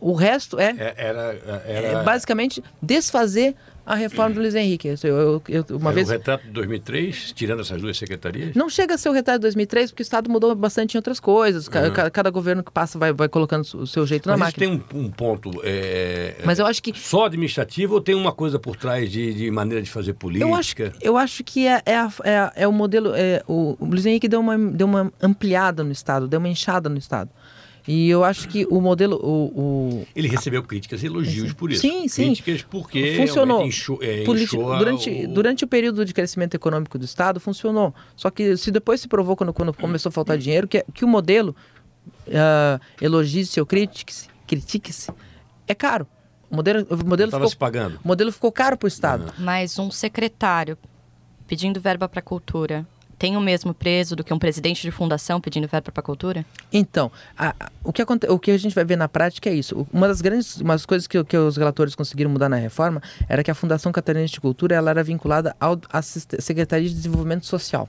O 0.00 0.12
resto 0.14 0.58
é, 0.58 0.74
É, 0.78 0.94
Era, 0.96 1.62
era, 1.66 1.86
é 1.88 2.02
basicamente 2.02 2.62
desfazer 2.82 3.54
a 3.86 3.94
reforma 3.94 4.34
do 4.34 4.40
Luiz 4.40 4.54
Henrique. 4.54 4.88
Eu, 4.88 4.96
eu- 5.16 5.42
eu- 5.48 5.64
uma 5.76 5.92
vez 5.92 6.08
o 6.08 6.12
retrato 6.12 6.44
de 6.44 6.50
2003, 6.50 7.32
tirando 7.32 7.60
essas 7.60 7.80
duas 7.80 7.96
secretarias? 7.96 8.54
Não 8.54 8.68
chega 8.68 8.94
a 8.94 8.98
ser 8.98 9.08
o 9.08 9.12
retrato 9.12 9.38
de 9.38 9.42
2003, 9.42 9.90
porque 9.92 10.02
o 10.02 10.04
Estado 10.04 10.28
mudou 10.28 10.54
bastante 10.54 10.94
em 10.94 10.98
outras 10.98 11.20
coisas. 11.20 11.68
Ca- 11.68 11.90
ca- 11.90 12.10
Cada, 12.10 12.30
governo 12.30 12.62
que 12.64 12.72
passa 12.72 12.98
vai, 12.98 13.12
vai 13.12 13.28
colocando 13.28 13.62
o 13.62 13.86
seu 13.86 14.04
jeito 14.06 14.28
na 14.28 14.36
Mas 14.36 14.48
isso 14.48 14.60
máquina. 14.60 14.84
tem 14.90 15.00
um, 15.00 15.04
um 15.06 15.10
ponto. 15.10 15.50
é, 15.62 16.34
Mas 16.44 16.58
eu 16.58 16.66
acho 16.66 16.82
que 16.82 16.92
Só 16.98 17.26
administrativo 17.26 17.94
ou 17.94 18.00
tem 18.00 18.14
uma 18.14 18.32
coisa 18.32 18.58
por 18.58 18.74
trás 18.76 19.10
de, 19.10 19.32
de 19.32 19.50
maneira 19.50 19.80
de 19.82 19.90
fazer 19.90 20.14
política? 20.14 20.44
Eu 20.48 20.54
acho, 20.54 20.74
eu 21.00 21.16
acho 21.16 21.44
que 21.44 21.66
é, 21.66 21.80
é, 21.86 21.96
a- 21.96 22.12
é, 22.24 22.36
a- 22.38 22.52
é 22.56 22.68
o 22.68 22.72
modelo. 22.72 23.12
É, 23.14 23.42
o, 23.46 23.76
o 23.78 23.84
Luiz 23.86 24.04
Henrique 24.04 24.26
deu 24.28 24.40
uma, 24.40 24.58
deu 24.58 24.86
uma 24.86 25.12
ampliada 25.22 25.84
no 25.84 25.92
Estado, 25.92 26.26
deu 26.26 26.38
uma 26.38 26.48
enxada 26.48 26.88
no 26.88 26.98
Estado. 26.98 27.30
E 27.88 28.08
eu 28.10 28.24
acho 28.24 28.48
que 28.48 28.66
o 28.66 28.80
modelo. 28.80 29.16
O, 29.22 29.44
o- 30.00 30.06
Ele 30.14 30.26
recebeu 30.28 30.62
críticas 30.62 31.02
e 31.02 31.06
elogios 31.06 31.52
por 31.52 31.70
isso. 31.70 31.82
Sim, 31.82 32.08
sim. 32.08 32.24
Críticas 32.34 32.62
porque 32.62 33.14
funcionou. 33.16 33.62
é, 34.02 34.24
durante, 34.78 35.08
o- 35.10 35.28
durante 35.28 35.64
o 35.64 35.68
período 35.68 36.04
de 36.04 36.12
crescimento 36.12 36.54
econômico 36.54 36.98
do 36.98 37.04
Estado, 37.04 37.38
funcionou. 37.38 37.94
Só 38.16 38.28
que 38.30 38.56
se 38.56 38.70
depois 38.72 39.00
se 39.00 39.06
provou, 39.08 39.36
quando, 39.36 39.52
quando 39.52 39.72
começou 39.72 40.08
a 40.10 40.12
faltar 40.12 40.36
dinheiro, 40.36 40.66
que, 40.66 40.84
que 40.92 41.04
o 41.04 41.08
modelo, 41.08 41.54
ah, 42.34 42.80
elogie-se 43.00 43.60
ou 43.60 43.66
critique-se, 43.66 44.28
critique-se, 44.46 45.10
é 45.68 45.74
caro. 45.74 46.06
O 46.50 46.56
modelo, 46.56 46.86
o 46.90 46.96
modelo, 47.08 47.28
Estava 47.28 47.42
ficou, 47.44 47.50
se 47.50 47.56
pagando. 47.56 48.00
o 48.04 48.08
modelo 48.08 48.30
ficou 48.32 48.50
caro 48.52 48.76
para 48.76 48.86
o 48.86 48.88
Estado. 48.88 49.32
Mas 49.38 49.78
um 49.78 49.90
secretário 49.90 50.76
pedindo 51.46 51.80
verba 51.80 52.08
para 52.08 52.22
cultura 52.22 52.86
tem 53.18 53.36
o 53.36 53.40
mesmo 53.40 53.72
preso 53.72 54.14
do 54.14 54.22
que 54.22 54.32
um 54.34 54.38
presidente 54.38 54.82
de 54.82 54.90
fundação 54.90 55.40
pedindo 55.40 55.66
verba 55.66 55.90
para 55.90 56.02
cultura? 56.02 56.44
Então, 56.72 57.10
a- 57.36 57.54
a- 57.58 57.70
o, 57.82 57.92
que 57.92 58.02
aconte- 58.02 58.26
o 58.28 58.38
que 58.38 58.50
a 58.50 58.58
gente 58.58 58.74
vai 58.74 58.84
ver 58.84 58.96
na 58.96 59.08
prática 59.08 59.48
é 59.48 59.54
isso. 59.54 59.86
Uma 59.92 60.06
das 60.08 60.20
grandes 60.20 60.56
uma 60.60 60.74
das 60.74 60.84
coisas 60.86 61.06
que, 61.06 61.22
que 61.24 61.36
os 61.36 61.56
relatores 61.56 61.94
conseguiram 61.94 62.30
mudar 62.30 62.48
na 62.48 62.56
reforma 62.56 63.02
era 63.28 63.42
que 63.42 63.50
a 63.50 63.54
Fundação 63.54 63.90
Catarinense 63.92 64.34
de 64.34 64.40
Cultura 64.40 64.74
ela 64.74 64.90
era 64.90 65.02
vinculada 65.02 65.56
à 65.60 66.02
Secretaria 66.02 66.88
de 66.88 66.94
Desenvolvimento 66.94 67.46
Social. 67.46 67.88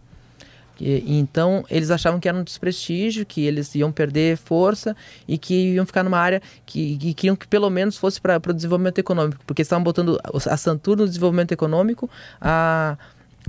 E- 0.79 1.03
então, 1.17 1.65
eles 1.71 1.89
achavam 1.89 2.19
que 2.19 2.29
era 2.29 2.37
um 2.37 2.43
desprestígio, 2.43 3.25
que 3.25 3.41
eles 3.45 3.73
iam 3.75 3.91
perder 3.91 4.37
força 4.37 4.95
e 5.27 5.35
que 5.37 5.73
iam 5.73 5.85
ficar 5.87 6.03
numa 6.03 6.19
área 6.19 6.39
que, 6.67 6.97
que 6.97 7.13
queriam 7.15 7.35
que 7.35 7.47
pelo 7.47 7.69
menos 7.69 7.97
fosse 7.97 8.21
para 8.21 8.39
o 8.47 8.53
desenvolvimento 8.53 8.99
econômico, 8.99 9.41
porque 9.47 9.63
estavam 9.63 9.83
botando 9.83 10.19
a 10.45 10.55
Santur 10.57 10.95
no 10.97 11.07
desenvolvimento 11.07 11.51
econômico, 11.51 12.07
a, 12.39 12.95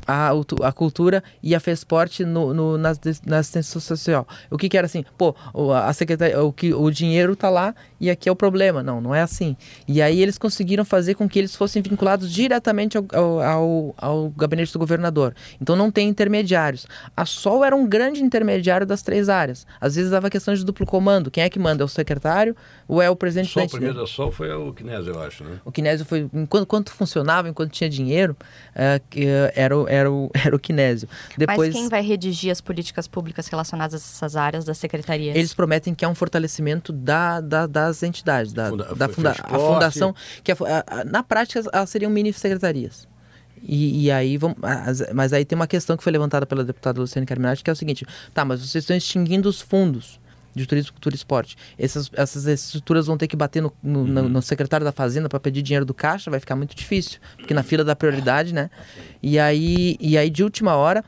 a, 0.07 0.31
a 0.63 0.73
cultura 0.73 1.23
e 1.43 1.55
a 1.55 1.61
FESPORT 1.61 2.25
no, 2.25 2.55
no, 2.55 2.79
na, 2.79 2.93
na 3.27 3.39
assistência 3.39 3.81
social. 3.81 4.27
O 4.51 4.57
que, 4.57 4.69
que 4.69 4.77
era 4.77 4.87
assim? 4.87 5.05
Pô, 5.17 5.35
o, 5.53 5.73
a 5.73 5.93
secretaria, 5.93 6.43
o, 6.43 6.53
que, 6.53 6.73
o 6.73 6.91
dinheiro 6.91 7.35
tá 7.37 7.51
lá 7.51 7.75
e 8.01 8.11
aqui 8.11 8.29
é 8.29 8.33
o 8.33 8.37
problema. 8.37 8.83
Não, 8.83 9.01
não 9.01 9.15
é 9.15 9.23
assim. 9.23 9.57
E 9.87 10.01
aí 10.01 10.21
eles 10.21 10.39
conseguiram 10.39 10.85
fazer 10.85 11.15
com 11.15 11.29
que 11.29 11.39
eles 11.39 11.55
fossem 11.55 11.83
vinculados 11.83 12.33
diretamente 12.33 12.97
ao, 12.97 13.07
ao, 13.13 13.41
ao, 13.41 13.95
ao 13.97 14.31
gabinete 14.31 14.73
do 14.73 14.79
governador. 14.79 15.35
Então 15.61 15.77
não 15.77 15.91
tem 15.91 16.09
intermediários. 16.09 16.87
A 17.17 17.25
SOL 17.25 17.65
era 17.65 17.75
um 17.75 17.87
grande 17.87 18.23
intermediário 18.23 18.87
das 18.87 19.03
três 19.03 19.29
áreas. 19.29 19.67
Às 19.81 19.97
vezes 19.97 20.11
dava 20.11 20.31
questão 20.31 20.55
de 20.55 20.65
duplo 20.65 20.87
comando. 20.87 21.31
Quem 21.31 21.45
é 21.45 21.51
que 21.51 21.59
manda? 21.59 21.83
É 21.83 21.85
o 21.85 21.89
secretário 21.89 22.57
ou 22.87 23.03
é 23.03 23.11
o 23.11 23.17
presidente 23.17 23.53
Só 23.53 23.61
o 23.61 23.63
da 23.65 23.69
primeiro 23.69 23.95
da 23.95 24.07
Sol 24.07 24.31
foi 24.31 24.53
o 24.53 24.73
Kinésio, 24.73 25.13
eu 25.13 25.23
acho, 25.23 25.45
né? 25.45 25.59
O 25.65 25.73
Kinésio 25.73 26.07
foi, 26.07 26.29
enquanto, 26.33 26.63
enquanto 26.63 26.93
funcionava, 26.93 27.49
enquanto 27.49 27.73
tinha 27.73 27.91
dinheiro, 27.91 28.37
eh, 28.75 29.01
era, 29.55 29.75
era, 29.89 30.11
o, 30.11 30.31
era 30.45 30.55
o 30.55 30.59
Kinésio. 30.59 31.09
Depois, 31.37 31.59
Mas 31.59 31.73
quem 31.73 31.89
vai 31.89 32.03
redigir 32.03 32.51
as 32.51 32.61
políticas 32.61 33.09
públicas 33.09 33.47
relacionadas 33.49 33.95
a 33.95 33.97
essas 33.97 34.37
áreas 34.37 34.65
das 34.65 34.79
secretarias? 34.79 35.35
eles 35.37 35.55
prometem 35.55 35.95
que 35.95 36.05
é 36.05 36.09
um 36.09 36.15
fortalecimento 36.15 36.93
da, 36.93 37.41
da- 37.41 37.67
das 37.67 38.03
entidades, 38.03 38.53
da, 38.53 38.69
Funda- 38.71 38.95
da 38.95 39.09
funda- 39.09 39.37
a 39.43 39.59
fundação, 39.59 40.15
que 40.45 40.53
a 40.53 40.57
a- 40.87 41.05
na 41.05 41.23
prática 41.23 41.63
elas 41.73 41.91
seriam 41.91 42.11
mini 42.11 42.33
secretarias. 42.33 43.09
E, 43.63 44.05
e 44.05 44.11
aí 44.11 44.37
vão, 44.37 44.55
as- 44.63 45.03
mas 45.13 45.33
aí 45.33 45.45
tem 45.45 45.57
uma 45.57 45.67
questão 45.67 45.97
que 45.97 46.03
foi 46.05 46.13
levantada 46.13 46.47
pela 46.47 46.63
deputada 46.65 47.01
Luciane 47.01 47.27
Carminati, 47.27 47.65
que 47.65 47.71
é 47.71 47.73
o 47.73 47.77
seguinte: 47.77 48.07
tá, 48.33 48.45
mas 48.45 48.61
vocês 48.61 48.85
estão 48.85 48.97
extinguindo 48.97 49.49
os 49.49 49.61
fundos 49.61 50.21
de 50.59 50.67
turismo, 50.67 50.93
cultura 50.93 51.15
e 51.15 51.17
esporte. 51.17 51.57
Essas, 51.79 52.11
essas 52.15 52.47
estruturas 52.47 53.07
vão 53.07 53.17
ter 53.17 53.27
que 53.29 53.37
bater 53.37 53.63
no, 53.63 53.73
no- 53.83 54.05
no- 54.05 54.29
no 54.29 54.43
secretário 54.43 54.85
da 54.85 54.93
Fazenda 54.93 55.29
para 55.29 55.41
pedir 55.41 55.63
dinheiro 55.63 55.85
do 55.87 55.95
caixa, 55.95 56.31
vai 56.31 56.41
ficar 56.41 56.57
muito 56.57 56.75
difícil, 56.75 57.19
porque 57.37 57.55
na 57.55 57.63
fila 57.63 57.83
da 57.85 57.95
prioridade, 57.97 58.53
né? 58.53 58.69
E 59.23 59.39
aí, 59.39 59.97
e 60.01 60.17
aí 60.19 60.29
de 60.31 60.43
última 60.45 60.75
hora, 60.77 61.05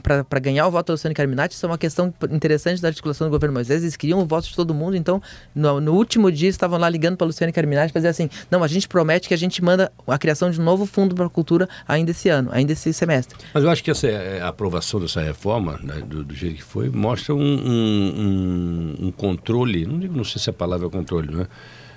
para 0.00 0.40
ganhar 0.40 0.66
o 0.66 0.70
voto 0.70 0.88
da 0.88 0.92
Luciane 0.94 1.14
Carminati, 1.14 1.54
isso 1.54 1.64
é 1.66 1.68
uma 1.68 1.78
questão 1.78 2.12
interessante 2.30 2.80
da 2.82 2.88
articulação 2.88 3.26
do 3.26 3.30
governo 3.30 3.54
Moisés. 3.54 3.82
Eles 3.82 3.96
queriam 3.96 4.20
o 4.20 4.26
voto 4.26 4.48
de 4.48 4.54
todo 4.56 4.72
mundo, 4.74 4.96
então 4.96 5.22
no, 5.54 5.80
no 5.80 5.92
último 5.94 6.30
dia 6.32 6.48
estavam 6.48 6.78
lá 6.78 6.88
ligando 6.88 7.16
para 7.16 7.24
a 7.24 7.28
Luciane 7.28 7.52
Carminati 7.52 7.92
para 7.92 8.00
dizer 8.00 8.08
assim: 8.08 8.28
não, 8.50 8.62
a 8.64 8.68
gente 8.68 8.88
promete 8.88 9.28
que 9.28 9.34
a 9.34 9.36
gente 9.36 9.62
manda 9.62 9.92
a 10.06 10.18
criação 10.18 10.50
de 10.50 10.60
um 10.60 10.64
novo 10.64 10.86
fundo 10.86 11.14
para 11.14 11.26
a 11.26 11.30
cultura 11.30 11.68
ainda 11.86 12.10
esse 12.10 12.28
ano, 12.28 12.50
ainda 12.52 12.72
esse 12.72 12.92
semestre. 12.92 13.36
Mas 13.54 13.62
eu 13.64 13.70
acho 13.70 13.82
que 13.84 13.90
essa 13.90 14.06
é, 14.06 14.40
a 14.40 14.48
aprovação 14.48 14.98
dessa 15.00 15.20
reforma, 15.20 15.78
né, 15.82 16.00
do, 16.06 16.24
do 16.24 16.34
jeito 16.34 16.56
que 16.56 16.62
foi, 16.64 16.88
mostra 16.88 17.34
um, 17.34 17.38
um- 17.40 18.96
um- 19.00 19.06
um 19.06 19.12
controle, 19.12 19.86
não, 19.86 19.98
digo, 19.98 20.16
não 20.16 20.24
sei 20.24 20.40
se 20.40 20.50
a 20.50 20.52
palavra 20.52 20.86
é 20.86 20.90
controle, 20.90 21.34
né? 21.34 21.46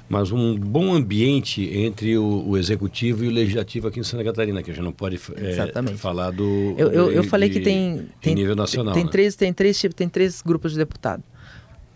Mas 0.10 0.32
um 0.32 0.56
bom 0.58 0.94
ambiente 0.94 1.63
entre 1.76 2.18
o, 2.18 2.50
o 2.50 2.58
executivo 2.58 3.24
e 3.24 3.28
o 3.28 3.32
legislativo 3.32 3.88
aqui 3.88 4.00
em 4.00 4.04
Santa 4.04 4.24
Catarina, 4.24 4.62
que 4.62 4.70
a 4.70 4.74
gente 4.74 4.84
não 4.84 4.92
pode 4.92 5.16
é, 5.36 5.98
falar 5.98 6.32
do. 6.32 6.76
Eu, 6.78 6.92
eu, 6.92 7.12
eu 7.12 7.24
falei 7.24 7.50
de- 7.50 7.60
que 7.60 7.62
tem, 7.66 8.08
tem 8.22 8.36
nível 8.36 8.56
nacional. 8.56 8.94
Tem, 8.94 9.06
né? 9.06 9.10
três, 9.12 9.36
tem, 9.36 9.52
três, 9.54 9.80
tipos- 9.80 9.96
tem 9.96 10.08
três 10.10 10.42
grupos 10.42 10.74
de. 10.74 10.86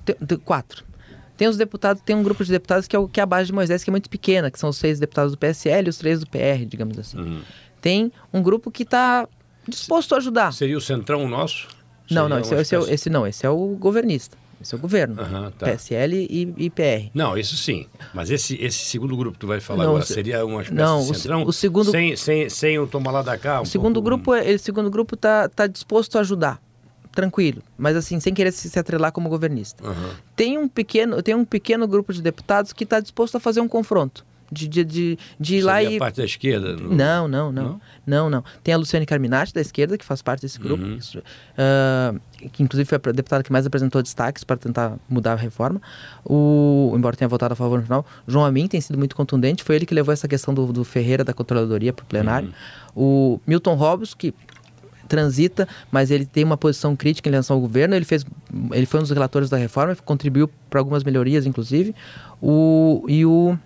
Tem, 0.06 0.16
tem 0.16 0.38
quatro. 0.40 0.84
Tem 1.36 1.48
os 1.48 1.56
deputados, 1.58 2.02
tem 2.04 2.16
um 2.16 2.24
grupo 2.24 2.44
de 2.44 2.50
deputados 2.52 2.88
que 2.88 2.96
é, 2.96 3.00
o, 3.00 3.08
que 3.08 3.20
é 3.20 3.24
a 3.24 3.26
base 3.26 3.48
de 3.48 3.54
Moisés, 3.54 3.84
que 3.84 3.90
é 3.90 3.92
muito 3.92 4.10
pequena, 4.10 4.50
que 4.50 4.58
são 4.60 4.70
os 4.70 4.78
seis 4.78 5.00
deputados 5.00 5.34
do 5.34 5.38
PSL 5.38 5.86
e 5.86 5.90
os 5.90 5.98
três 5.98 6.20
do 6.20 6.26
PR, 6.28 6.66
digamos 6.68 6.98
assim. 6.98 7.18
Uhum. 7.20 7.42
Tem 7.80 8.12
um 8.34 8.42
grupo 8.42 8.72
que 8.72 8.82
está 8.82 9.28
disposto 9.68 10.16
a 10.16 10.18
ajudar. 10.18 10.52
Seria 10.52 10.76
o 10.78 10.82
centrão 10.82 11.28
nosso? 11.30 11.68
Não, 12.10 12.24
Seria 12.24 12.30
não, 12.30 12.36
uma 12.38 12.42
esse, 12.42 12.56
é- 12.56 12.62
esse, 12.62 12.76
é, 12.76 12.78
espécie- 12.80 12.94
esse 12.96 13.10
não, 13.12 13.28
esse 13.28 13.46
é 13.46 13.50
o 13.50 13.68
governista. 13.80 14.36
Esse 14.62 14.74
é 14.74 14.78
o 14.78 14.82
governo. 14.82 15.22
Aham, 15.22 15.52
tá. 15.58 15.68
PSL 15.68 16.16
e, 16.30 16.54
e 16.58 16.70
PR. 16.70 17.10
Não, 17.14 17.38
isso 17.38 17.56
sim. 17.56 17.86
Mas 18.14 18.30
esse, 18.32 18.56
esse 18.62 18.80
segundo 18.86 19.16
grupo 19.16 19.34
que 19.34 19.40
tu 19.40 19.48
vai 19.48 19.60
falar 19.60 19.84
Não, 19.84 19.90
agora 19.92 20.04
o 20.04 20.08
se- 20.08 20.14
seria 20.14 20.44
uma 20.46 20.62
espécie 20.64 20.82
não, 20.82 21.04
de 21.04 21.12
o 21.12 21.14
centrão? 21.14 21.44
o 21.44 21.54
segundo- 21.54 21.92
Sem, 21.92 22.16
sem, 22.16 22.50
sem 22.50 22.80
o 22.80 22.88
tomar 22.88 23.12
lá 23.12 23.22
da 23.22 23.38
cá? 23.38 23.60
um 23.60 23.64
O 23.64 23.66
segundo 23.66 23.96
pouco- 23.96 24.06
grupo, 24.10 24.34
é- 24.34 24.48
ele, 24.50 24.58
segundo 24.58 24.90
grupo 24.90 25.16
tá, 25.16 25.48
tá 25.48 25.68
disposto 25.68 26.18
a 26.18 26.22
ajudar. 26.22 26.60
Tranquilo. 27.12 27.62
Mas 27.78 27.96
assim, 27.96 28.20
sem 28.20 28.34
querer 28.34 28.52
se, 28.52 28.70
se 28.70 28.78
atrelar 28.80 29.12
como 29.12 29.28
governista. 29.30 29.84
Aham. 29.88 30.10
Tem 30.36 30.58
um 30.58 30.68
pequeno, 30.68 31.22
tem 31.24 31.34
um 31.36 31.46
pequeno 31.46 31.88
grupo 31.88 32.14
de 32.14 32.22
deputados 32.22 32.72
que 32.74 32.84
está 32.84 33.00
disposto 33.00 33.36
a 33.38 33.40
fazer 33.40 33.60
um 33.62 33.68
confronto. 33.68 34.26
De, 34.50 34.66
de, 34.66 34.86
de, 34.86 35.20
de 35.38 35.56
ir 35.58 35.62
lá 35.62 35.74
Seria 35.80 35.90
e. 35.92 35.96
a 35.98 36.00
parte 36.00 36.16
da 36.18 36.24
esquerda? 36.26 36.74
no- 36.78 36.96
Não, 36.96 37.28
não, 37.28 37.52
não, 37.52 37.64
Não? 37.64 37.82
não. 38.06 38.30
Não, 38.30 38.44
Tem 38.64 38.74
a 38.74 38.78
Luciane 38.78 39.06
Carminati, 39.06 39.54
da 39.54 39.60
esquerda, 39.60 39.98
que 39.98 40.06
faz 40.06 40.22
parte 40.22 40.42
desse 40.42 40.58
grupo. 40.58 40.82
Uhum. 40.84 40.96
Isso, 40.96 41.22
ah, 41.58 42.16
que 42.52 42.64
inclusive 42.64 42.88
foi 42.88 42.98
a 42.98 43.12
deputada 43.12 43.44
que 43.44 43.52
mais 43.52 43.66
apresentou 43.66 44.02
destaques 44.02 44.44
para 44.44 44.58
tentar 44.58 44.98
mudar 45.10 45.34
a 45.34 45.36
reforma. 45.36 45.82
O, 46.24 46.94
embora 46.96 47.16
tenha 47.16 47.28
votado 47.28 47.54
a 47.54 47.56
favor 47.56 47.80
no 47.80 47.84
final. 47.84 48.06
João 48.28 48.46
Amin 48.46 48.68
tem 48.68 48.80
sido 48.80 48.98
muito 48.98 49.16
contundente. 49.16 49.64
Foi 49.64 49.76
ele 49.76 49.86
que 49.86 49.94
levou 49.94 50.14
essa 50.14 50.28
questão 50.28 50.54
do, 50.54 50.72
do 50.72 50.84
Ferreira 50.84 51.24
da 51.24 51.34
controladoria 51.34 51.92
para 51.92 52.04
o 52.04 52.06
plenário. 52.06 52.54
O 52.96 53.40
Milton 53.46 53.76
Robbins, 53.76 54.14
que 54.14 54.34
transita, 55.08 55.68
mas 55.92 56.12
ele 56.12 56.26
tem 56.26 56.44
uma 56.44 56.58
posição 56.58 56.96
crítica 56.96 57.30
em 57.30 57.32
relação 57.32 57.56
ao 57.56 57.62
governo. 57.62 57.96
Ele 57.96 58.06
fez, 58.06 58.26
ele 58.72 58.86
foi 58.86 59.00
um 59.00 59.04
dos 59.04 59.12
relatores 59.12 59.50
da 59.50 59.58
reforma, 59.58 59.96
contribuiu 59.96 60.50
para 60.70 60.80
algumas 60.80 61.04
melhorias, 61.04 61.46
inclusive. 61.46 61.96
O, 62.42 63.04
e 63.08 63.26
o 63.26 63.58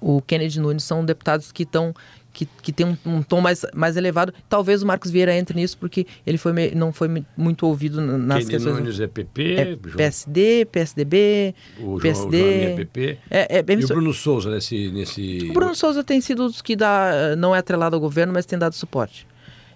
o 0.00 0.22
Kennedy 0.22 0.58
Nunes 0.58 0.82
são 0.82 1.04
deputados 1.04 1.52
que 1.52 1.64
estão 1.64 1.94
que, 2.32 2.46
que 2.62 2.72
tem 2.72 2.86
um, 2.86 2.96
um 3.04 3.22
tom 3.22 3.40
mais, 3.40 3.64
mais 3.74 3.96
elevado. 3.96 4.32
Talvez 4.48 4.82
o 4.82 4.86
Marcos 4.86 5.10
Vieira 5.10 5.34
entre 5.36 5.56
nisso 5.56 5.76
porque 5.78 6.06
ele 6.26 6.38
foi 6.38 6.52
me- 6.52 6.70
não 6.74 6.92
foi 6.92 7.08
muito 7.36 7.66
ouvido 7.66 8.00
na- 8.00 8.16
nas 8.18 8.38
Kennedy 8.44 8.50
questões. 8.50 8.76
Nunes 8.78 9.00
é 9.00 9.06
PP, 9.06 9.54
É, 9.54 9.64
João- 9.84 9.96
PSD, 9.96 10.64
PSDB, 10.70 11.54
o 11.78 11.82
João, 11.82 11.98
PSD. 11.98 12.36
o 12.36 12.40
Joaninha 12.40 12.68
é 12.70 12.76
PP. 12.76 13.18
É, 13.30 13.58
é 13.58 13.62
bem 13.62 13.80
E 13.80 13.84
o. 13.84 13.88
Bruno 13.88 14.12
Souza 14.14 14.50
nesse... 14.50 14.90
nesse... 14.90 15.48
O 15.50 15.52
Bruno 15.52 15.74
Souza 15.74 16.04
tem 16.04 16.20
sido 16.20 16.46
dos 16.48 16.62
que 16.62 16.76
dá, 16.76 17.34
não 17.36 17.54
é 17.54 17.58
atrelado 17.58 17.94
ao 17.96 18.00
governo, 18.00 18.32
mas 18.32 18.46
tem 18.46 18.58
dado 18.58 18.74
suporte. 18.74 19.26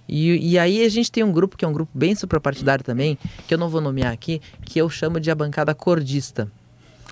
E, 0.09 0.53
e 0.53 0.59
aí 0.59 0.85
a 0.85 0.89
gente 0.89 1.11
tem 1.11 1.25
um 1.25 1.33
grupo 1.33 1.57
que 1.57 1.65
é 1.65 1.69
um 1.69 1.73
grupo 1.73 1.91
bem 1.95 2.15
suprapartidário 2.15 2.85
também, 2.85 3.19
que 3.49 3.55
eu 3.55 3.59
não 3.59 3.69
vou 3.71 3.81
nomear 3.81 4.13
aqui, 4.13 4.41
que 4.65 4.79
eu 4.79 4.89
chamo 4.91 5.19
de 5.19 5.31
a 5.31 5.35
bancada 5.35 5.75
cordista. 5.75 6.51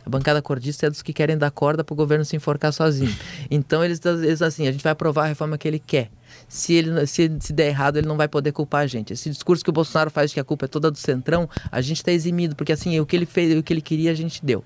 A 0.04 0.10
bancada 0.10 0.42
cordista 0.42 0.86
é 0.86 0.90
dos 0.90 1.00
que 1.02 1.12
querem 1.12 1.38
dar 1.38 1.50
corda 1.50 1.84
para 1.84 1.92
o 1.92 1.96
governo 1.96 2.24
se 2.24 2.34
enforcar 2.36 2.72
sozinho. 2.72 3.14
Então 3.50 3.84
eles, 3.84 4.00
eles 4.04 4.42
assim, 4.42 4.66
a 4.66 4.72
gente 4.72 4.82
vai 4.82 4.92
aprovar 4.92 5.24
a 5.24 5.26
reforma 5.28 5.56
que 5.56 5.66
ele 5.68 5.78
quer. 5.78 6.10
Se 6.48 6.72
ele 6.74 7.06
se, 7.06 7.30
se 7.40 7.52
der 7.52 7.68
errado, 7.68 7.98
ele 7.98 8.06
não 8.08 8.16
vai 8.16 8.26
poder 8.26 8.52
culpar 8.52 8.82
a 8.82 8.86
gente. 8.86 9.12
Esse 9.12 9.30
discurso 9.30 9.62
que 9.62 9.70
o 9.70 9.72
Bolsonaro 9.72 10.10
faz 10.10 10.30
de 10.30 10.34
que 10.34 10.40
a 10.40 10.44
culpa 10.44 10.64
é 10.64 10.68
toda 10.68 10.90
do 10.90 10.98
Centrão, 10.98 11.48
a 11.70 11.80
gente 11.80 11.98
está 11.98 12.10
eximido, 12.10 12.56
porque 12.56 12.72
assim, 12.72 12.98
o 12.98 13.06
que 13.06 13.14
ele 13.14 13.26
fez, 13.26 13.56
o 13.56 13.62
que 13.62 13.72
ele 13.72 13.80
queria, 13.80 14.10
a 14.10 14.14
gente 14.14 14.44
deu. 14.44 14.64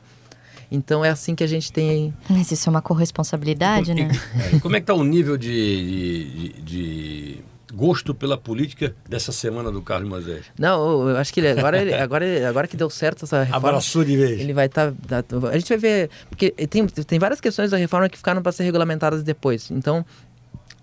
Então 0.70 1.04
é 1.04 1.10
assim 1.10 1.34
que 1.34 1.44
a 1.44 1.46
gente 1.46 1.72
tem 1.72 2.12
Mas 2.28 2.50
isso 2.50 2.68
é 2.68 2.70
uma 2.70 2.82
corresponsabilidade, 2.82 3.94
né? 3.94 4.08
É, 4.56 4.58
como 4.58 4.74
é 4.74 4.80
que 4.80 4.84
está 4.84 4.94
o 4.94 5.04
nível 5.04 5.36
de, 5.36 5.48
de, 5.50 6.52
de- 6.52 6.62
de 6.62 7.38
gosto 7.76 8.14
pela 8.14 8.38
política 8.38 8.96
dessa 9.06 9.30
semana 9.30 9.70
do 9.70 9.82
Carlos 9.82 10.08
Moisés? 10.08 10.46
Não, 10.58 11.10
eu 11.10 11.16
acho 11.18 11.32
que 11.32 11.40
ele, 11.40 11.48
agora, 11.48 11.80
ele, 11.80 11.92
agora, 11.92 12.24
ele, 12.24 12.44
agora 12.44 12.66
que 12.66 12.76
deu 12.76 12.88
certo 12.88 13.24
essa 13.24 13.42
reforma. 13.42 13.68
Abraçou 13.68 14.02
de 14.02 14.16
vez. 14.16 14.40
Ele 14.40 14.54
vai 14.54 14.66
estar. 14.66 14.92
Tá, 15.06 15.22
a 15.52 15.58
gente 15.58 15.68
vai 15.68 15.78
ver. 15.78 16.10
Porque 16.30 16.50
tem, 16.50 16.86
tem 16.86 17.18
várias 17.18 17.40
questões 17.40 17.70
da 17.70 17.76
reforma 17.76 18.08
que 18.08 18.16
ficaram 18.16 18.40
para 18.40 18.50
ser 18.50 18.64
regulamentadas 18.64 19.22
depois. 19.22 19.70
Então, 19.70 20.04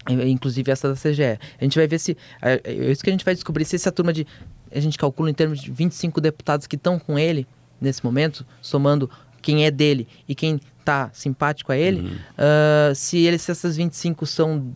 inclusive 0.08 0.71
essa 0.71 0.89
da 0.89 0.95
CGE. 0.95 1.39
A 1.60 1.63
gente 1.63 1.75
vai 1.77 1.88
ver 1.88 1.99
se. 1.99 2.15
É, 2.41 2.62
é 2.63 2.91
isso 2.91 3.03
que 3.03 3.10
a 3.10 3.13
gente 3.13 3.25
vai 3.25 3.34
descobrir 3.34 3.65
se 3.65 3.75
essa 3.75 3.91
turma 3.91 4.13
de. 4.13 4.27
A 4.71 4.79
gente 4.79 4.97
calcula 4.97 5.32
em 5.32 5.34
termos 5.34 5.60
de 5.62 5.71
25 5.71 6.21
deputados 6.21 6.67
que 6.67 6.75
estão 6.75 6.99
com 6.99 7.17
ele 7.17 7.47
nesse 7.82 8.03
momento, 8.03 8.45
somando 8.62 9.10
quem 9.41 9.65
é 9.65 9.71
dele 9.71 10.08
e 10.27 10.36
quem 10.36 10.60
tá 10.84 11.10
simpático 11.13 11.71
a 11.71 11.77
ele, 11.77 12.01
uhum. 12.01 12.08
uh, 12.08 12.95
se, 12.95 13.17
eles, 13.19 13.41
se 13.41 13.51
essas 13.51 13.77
25 13.77 14.25
são 14.25 14.75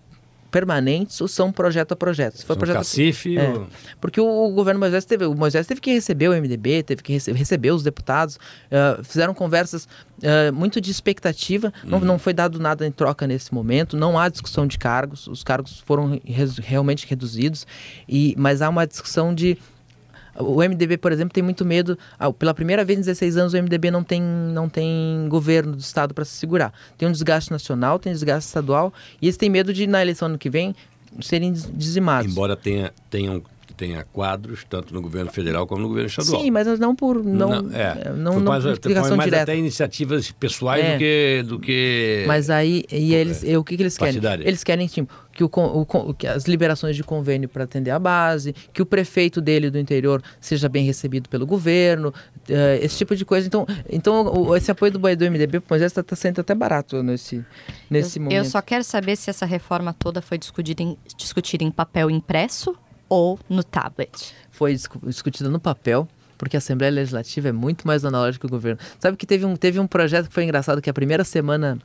permanentes 0.52 1.20
ou 1.22 1.28
são 1.28 1.52
projeto 1.52 1.92
a 1.92 1.96
projeto. 1.96 2.38
Se 2.38 2.46
for 2.46 2.58
projeto 2.58 2.78
cacife, 2.78 3.38
é, 3.38 3.50
ou... 3.50 3.68
porque 4.00 4.20
o, 4.20 4.26
o, 4.26 4.52
governo 4.52 4.80
Moisés 4.80 5.06
teve, 5.06 5.26
o 5.26 5.36
Moisés 5.36 5.68
teve 5.68 5.82
que 5.82 5.92
receber 5.92 6.30
o 6.30 6.32
MDB, 6.32 6.84
teve 6.84 7.04
que 7.04 7.14
rece 7.14 7.32
receber 7.32 7.72
os 7.72 7.84
deputados, 7.84 8.36
uh, 8.36 9.04
fizeram 9.04 9.34
conversas 9.34 9.88
uh, 10.20 10.54
muito 10.54 10.80
de 10.80 10.92
expectativa. 10.92 11.72
Uhum. 11.84 11.90
Não, 11.90 12.00
não 12.00 12.20
foi 12.20 12.34
dado 12.34 12.60
nada 12.60 12.86
em 12.86 12.92
troca 12.92 13.28
nesse 13.28 13.54
momento. 13.54 13.98
Não 13.98 14.18
há 14.18 14.30
discussão 14.30 14.66
de 14.66 14.78
cargos. 14.78 15.28
Os 15.28 15.44
cargos 15.44 15.80
foram 15.86 16.20
realmente 16.62 17.06
reduzidos. 17.08 17.66
E 18.08 18.34
mas 18.38 18.62
há 18.62 18.70
uma 18.70 18.86
discussão 18.86 19.34
de 19.34 19.58
o 20.40 20.58
MDB, 20.62 20.98
por 20.98 21.12
exemplo, 21.12 21.34
tem 21.34 21.44
muito 21.44 21.66
medo. 21.66 21.98
Ah, 22.20 22.32
pela 22.32 22.54
primeira 22.54 22.86
vez 22.86 23.00
em 23.00 23.02
16 23.02 23.38
anos, 23.38 23.54
o 23.54 23.58
MDB 23.58 23.92
não 23.92 24.04
tem, 24.04 24.22
não 24.22 24.70
tem 24.70 25.28
governo 25.30 25.74
do 25.74 25.80
Estado 25.80 26.14
para 26.14 26.26
se 26.26 26.32
segurar. 26.32 26.74
Tem 26.98 27.08
um 27.08 27.12
desgaste 27.12 27.52
nacional, 27.52 28.00
tem 28.00 28.12
um 28.12 28.14
desgaste 28.14 28.48
estadual, 28.48 28.94
e 29.22 29.26
eles 29.26 29.38
têm 29.38 29.50
medo 29.50 29.74
de, 29.74 29.88
na 29.88 30.02
eleição 30.02 30.28
ano 30.28 30.38
que 30.38 30.50
vem, 30.50 30.76
serem 31.22 31.52
dizimados. 31.52 32.32
Embora 32.32 32.56
tenha, 32.56 32.94
tenham 33.10 33.42
tenha 33.78 34.04
quadros 34.04 34.66
tanto 34.68 34.94
no 34.94 35.02
governo 35.02 35.32
federal 35.32 35.68
como 35.68 35.84
no 35.84 35.88
governo 35.88 36.10
estadual. 36.10 36.42
Sim, 36.42 36.52
mas 36.52 36.80
não 36.80 36.96
por 36.96 37.24
não 37.24 37.62
não, 37.62 37.74
é, 37.74 38.12
não, 38.12 38.40
não 38.40 38.52
mais, 38.52 38.66
explicação 38.66 39.16
mais 39.16 39.30
direta. 39.30 39.52
até 39.52 39.58
iniciativas 39.58 40.32
pessoais 40.32 40.84
é. 40.84 40.94
do 40.94 41.00
que 41.00 41.44
do 41.48 41.60
que 41.60 42.24
Mas 42.28 42.50
aí 42.50 42.84
e 42.92 43.14
eles 43.14 43.44
é, 43.44 43.58
o 43.58 43.64
que, 43.64 43.78
que 43.78 43.84
eles 43.84 43.98
querem? 43.98 44.20
Eles 44.44 44.64
querem 44.64 44.88
tipo, 44.88 45.14
que, 45.32 45.44
o, 45.44 45.50
o, 45.54 46.14
que 46.16 46.26
as 46.26 46.46
liberações 46.46 46.96
de 46.96 47.04
convênio 47.04 47.48
para 47.48 47.66
atender 47.66 47.92
a 47.92 48.00
base, 48.00 48.54
que 48.74 48.82
o 48.82 48.86
prefeito 48.86 49.40
dele 49.40 49.70
do 49.70 49.78
interior 49.78 50.22
seja 50.42 50.68
bem 50.68 50.84
recebido 50.84 51.30
pelo 51.30 51.46
governo, 51.46 52.10
uh, 52.10 52.54
esse 52.82 52.98
tipo 52.98 53.16
de 53.16 53.24
coisa. 53.24 53.46
Então, 53.46 53.68
então 53.88 54.26
o, 54.26 54.56
esse 54.56 54.72
apoio 54.72 54.92
do, 54.92 54.98
do 54.98 55.32
MDB, 55.32 55.62
mas 55.70 55.84
está 55.84 56.02
tá 56.02 56.16
sendo 56.16 56.42
até 56.42 56.56
barato 56.56 57.04
nesse 57.04 57.46
nesse 57.90 58.18
eu, 58.18 58.24
momento. 58.24 58.38
Eu 58.38 58.46
só 58.46 58.62
quero 58.62 58.84
saber 58.84 59.16
se 59.16 59.30
essa 59.30 59.46
reforma 59.46 59.94
toda 59.94 60.22
foi 60.22 60.40
discutida 60.40 60.82
em, 60.82 60.98
discutida 61.16 61.64
em 61.64 61.70
papel 61.70 62.10
impresso 62.10 62.76
ou 63.10 63.40
no 63.50 63.64
tablet? 63.64 64.34
Foi 64.52 64.76
discutida 65.04 65.50
no 65.50 65.60
papel, 65.60 66.08
porque 66.38 66.58
a 66.58 66.60
Assembleia 66.60 66.92
Legislativa 66.92 67.50
é 67.50 67.52
muito 67.52 67.88
mais 67.88 68.06
analógica 68.06 68.48
que 68.48 68.54
o 68.54 68.56
governo. 68.56 68.80
Sabe 69.00 69.18
que 69.18 69.26
teve 69.26 69.46
um, 69.46 69.56
teve 69.56 69.80
um 69.80 69.88
projeto 69.88 70.28
que 70.28 70.34
foi 70.34 70.44
engraçado, 70.44 70.82
que 70.82 70.90
a 70.90 70.94
primeira 70.94 71.24
semana... 71.24 71.78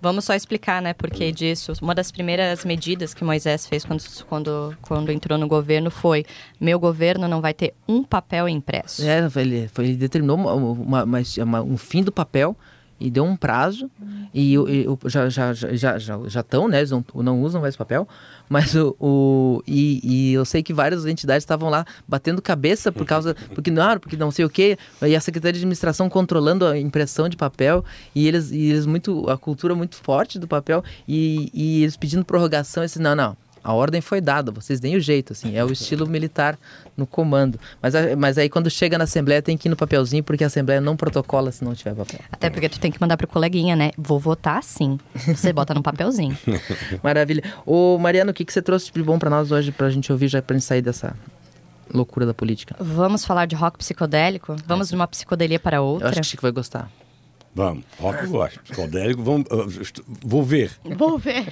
Vamos 0.00 0.24
só 0.24 0.34
explicar, 0.34 0.80
né, 0.80 0.94
por 0.94 1.10
que 1.10 1.32
disso. 1.32 1.72
Uma 1.82 1.92
das 1.92 2.12
primeiras 2.12 2.64
medidas 2.64 3.12
que 3.12 3.24
Moisés 3.24 3.66
fez 3.66 3.84
quando, 3.84 4.04
quando, 4.28 4.76
quando 4.80 5.10
entrou 5.10 5.36
no 5.36 5.48
governo 5.48 5.90
foi: 5.90 6.24
meu 6.60 6.78
governo 6.78 7.26
não 7.26 7.40
vai 7.40 7.52
ter 7.52 7.74
um 7.88 8.04
papel 8.04 8.48
impresso. 8.48 9.02
É, 9.02 9.28
ele, 9.34 9.66
foi, 9.66 9.86
ele 9.86 9.96
determinou 9.96 10.36
uma, 10.36 10.54
uma, 10.54 11.22
uma, 11.42 11.62
um 11.62 11.76
fim 11.76 12.04
do 12.04 12.12
papel 12.12 12.56
e 13.00 13.10
deu 13.10 13.24
um 13.24 13.36
prazo 13.36 13.90
e, 14.34 14.54
e, 14.54 14.86
já 15.06 15.28
já 15.28 15.52
já 15.52 15.98
já 15.98 16.18
já 16.26 16.40
estão 16.40 16.68
né 16.68 16.78
eles 16.78 16.90
não, 16.90 17.04
não 17.14 17.40
usam 17.42 17.60
mais 17.60 17.76
papel 17.76 18.08
mas 18.48 18.74
o, 18.74 18.96
o 18.98 19.62
e, 19.66 20.00
e, 20.02 20.32
eu 20.32 20.44
sei 20.44 20.62
que 20.62 20.72
várias 20.72 21.04
entidades 21.06 21.42
estavam 21.42 21.68
lá 21.68 21.84
batendo 22.06 22.40
cabeça 22.40 22.90
por 22.90 23.04
causa 23.04 23.34
porque 23.54 23.70
não 23.70 23.98
porque 23.98 24.16
não 24.16 24.30
sei 24.30 24.44
o 24.44 24.50
que 24.50 24.76
e 25.02 25.14
a 25.14 25.20
secretaria 25.20 25.54
de 25.54 25.58
administração 25.58 26.08
controlando 26.08 26.66
a 26.66 26.78
impressão 26.78 27.28
de 27.28 27.36
papel 27.36 27.84
e 28.14 28.26
eles 28.26 28.50
e 28.50 28.70
eles 28.70 28.86
muito 28.86 29.28
a 29.28 29.36
cultura 29.36 29.74
muito 29.74 29.96
forte 29.96 30.38
do 30.38 30.46
papel 30.46 30.82
e, 31.06 31.50
e 31.52 31.82
eles 31.82 31.96
pedindo 31.96 32.24
prorrogação 32.24 32.82
esse 32.82 32.98
não 32.98 33.14
não 33.14 33.36
a 33.62 33.72
ordem 33.72 34.00
foi 34.00 34.20
dada, 34.20 34.50
vocês 34.50 34.80
deem 34.80 34.96
o 34.96 35.00
jeito, 35.00 35.32
assim, 35.32 35.56
é 35.56 35.64
o 35.64 35.72
estilo 35.72 36.06
militar 36.06 36.58
no 36.96 37.06
comando. 37.06 37.58
Mas, 37.80 37.94
mas 38.16 38.38
aí 38.38 38.48
quando 38.48 38.70
chega 38.70 38.98
na 38.98 39.04
Assembleia 39.04 39.40
tem 39.42 39.56
que 39.56 39.68
ir 39.68 39.70
no 39.70 39.76
papelzinho, 39.76 40.22
porque 40.22 40.44
a 40.44 40.46
Assembleia 40.46 40.80
não 40.80 40.96
protocola 40.96 41.52
se 41.52 41.64
não 41.64 41.74
tiver 41.74 41.94
papel. 41.94 42.20
Até 42.30 42.50
porque 42.50 42.68
tu 42.68 42.80
tem 42.80 42.90
que 42.90 43.00
mandar 43.00 43.16
pro 43.16 43.26
coleguinha, 43.26 43.76
né? 43.76 43.90
Vou 43.96 44.18
votar 44.18 44.62
sim. 44.62 44.98
Você 45.14 45.52
bota 45.52 45.74
no 45.74 45.82
papelzinho. 45.82 46.36
Maravilha. 47.02 47.42
Ô, 47.64 47.98
Mariano, 47.98 48.30
o 48.30 48.34
que, 48.34 48.44
que 48.44 48.52
você 48.52 48.62
trouxe 48.62 48.90
de 48.92 49.02
bom 49.02 49.18
para 49.18 49.30
nós 49.30 49.52
hoje, 49.52 49.72
pra 49.72 49.90
gente 49.90 50.10
ouvir, 50.10 50.28
já 50.28 50.42
pra 50.42 50.54
gente 50.54 50.64
sair 50.64 50.82
dessa 50.82 51.14
loucura 51.92 52.26
da 52.26 52.34
política? 52.34 52.76
Vamos 52.78 53.24
falar 53.24 53.46
de 53.46 53.54
rock 53.54 53.78
psicodélico? 53.78 54.56
Vamos 54.66 54.88
de 54.88 54.94
uma 54.94 55.06
psicodelia 55.06 55.58
para 55.58 55.80
outra? 55.80 56.06
Eu 56.06 56.10
acho 56.10 56.20
que 56.20 56.26
o 56.26 56.30
Chico 56.30 56.42
vai 56.42 56.52
gostar. 56.52 56.90
Vamos, 57.54 57.84
rock 57.98 58.24
eu 58.24 58.30
gosto. 58.30 58.60
Psicodélico, 58.60 59.22
vamos, 59.22 59.46
vou 60.22 60.42
ver. 60.42 60.70
Vou 60.96 61.18
ver. 61.18 61.44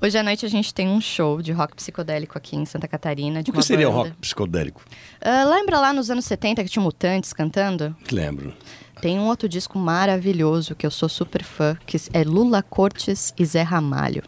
Hoje 0.00 0.18
à 0.18 0.22
noite 0.22 0.46
a 0.46 0.48
gente 0.48 0.72
tem 0.72 0.88
um 0.88 1.00
show 1.00 1.42
de 1.42 1.52
rock 1.52 1.74
psicodélico 1.74 2.38
aqui 2.38 2.56
em 2.56 2.64
Santa 2.64 2.86
Catarina. 2.86 3.42
De 3.42 3.50
o 3.50 3.54
que 3.54 3.62
seria 3.62 3.88
banda. 3.88 3.98
rock 3.98 4.12
psicodélico? 4.18 4.82
Uh, 5.20 5.50
lembra 5.50 5.80
lá 5.80 5.92
nos 5.92 6.10
anos 6.10 6.24
70 6.24 6.62
que 6.62 6.70
tinha 6.70 6.82
Mutantes 6.82 7.32
cantando? 7.32 7.94
Lembro. 8.12 8.54
Tem 9.00 9.18
um 9.18 9.26
outro 9.26 9.48
disco 9.48 9.78
maravilhoso 9.78 10.74
que 10.74 10.86
eu 10.86 10.90
sou 10.90 11.08
super 11.08 11.42
fã, 11.42 11.76
que 11.84 11.96
é 12.12 12.22
Lula 12.22 12.62
Cortes 12.62 13.34
e 13.38 13.44
Zé 13.44 13.62
Ramalho. 13.62 14.22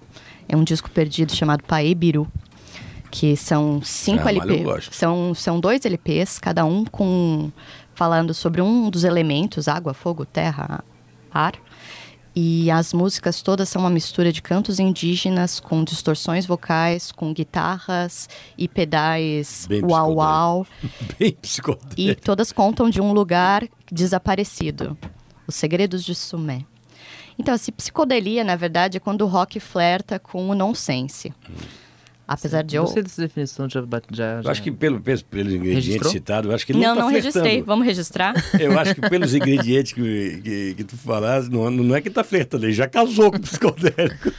É 0.49 0.57
um 0.57 0.65
disco 0.65 0.91
perdido 0.91 1.35
chamado 1.35 1.63
Paê 1.65 1.95
Biru 1.95 2.31
que 3.11 3.37
são 3.37 3.81
cinco 3.83 4.29
LPs. 4.29 4.91
São, 4.93 5.35
são 5.35 5.59
dois 5.59 5.85
LPs, 5.85 6.39
cada 6.39 6.65
um 6.65 6.85
com 6.85 7.51
falando 7.97 8.33
sobre 8.33 8.61
um 8.61 8.89
dos 8.89 9.03
elementos, 9.03 9.67
água, 9.67 9.93
fogo, 9.93 10.25
terra, 10.25 10.85
ar. 11.33 11.55
E 12.39 12.71
as 12.71 12.93
músicas 12.93 13.41
todas 13.41 13.67
são 13.71 13.81
uma 13.81 13.91
mistura 13.91 14.31
de 14.31 14.43
cantos 14.43 14.79
indígenas 14.79 15.59
com 15.59 15.83
distorções 15.83 16.45
vocais, 16.45 17.11
com 17.11 17.33
guitarras 17.33 18.29
e 18.59 18.69
pedais 18.69 19.67
uau-uau. 19.83 20.67
Bem 21.19 21.33
psicodélico. 21.33 21.95
E 21.97 22.15
todas 22.15 22.53
contam 22.53 22.91
de 22.91 23.01
um 23.01 23.15
lugar 23.15 23.67
desaparecido. 23.91 24.97
Os 25.47 25.55
Segredos 25.55 26.05
de 26.05 26.15
Sumé. 26.15 26.67
Então, 27.39 27.55
esse 27.55 27.73
psicodelia, 27.73 28.45
na 28.45 28.57
verdade, 28.57 28.99
é 28.99 29.01
quando 29.01 29.23
o 29.23 29.27
rock 29.27 29.59
flerta 29.59 30.19
com 30.19 30.51
o 30.51 30.55
nonsense. 30.55 31.33
Hum. 31.49 31.86
Apesar 32.29 32.63
de 32.63 32.75
eu. 32.75 32.83
Não 32.83 32.89
sei 32.89 33.03
dessa 33.05 33.23
definição, 33.23 33.69
já. 33.71 33.85
já, 34.11 34.43
já... 34.43 34.51
acho 34.51 34.63
que 34.63 34.73
pelo, 34.73 35.01
pelos, 35.01 35.23
ingredientes 35.53 35.87
Registrou? 35.87 36.11
citados, 36.11 36.53
acho 36.53 36.67
que 36.67 36.73
ele 36.73 36.81
não 36.81 36.89
Não, 36.89 37.03
não 37.03 37.09
tá 37.09 37.15
registrei. 37.15 37.63
Vamos 37.63 37.87
registrar? 37.87 38.35
Eu 38.59 38.77
acho 38.79 38.97
que 38.97 39.01
pelos 39.03 39.33
ingredientes 39.33 39.93
que, 39.93 40.41
que, 40.43 40.75
que 40.75 40.85
tu 40.85 40.97
falaste, 40.97 41.49
não, 41.51 41.71
não 41.71 41.95
é 41.95 42.01
que 42.01 42.11
tá 42.11 42.25
flertando, 42.25 42.67
ele 42.67 42.73
já 42.73 42.89
casou 42.89 43.31
com 43.31 43.39
o 43.39 43.41
psicodélico. 43.41 44.33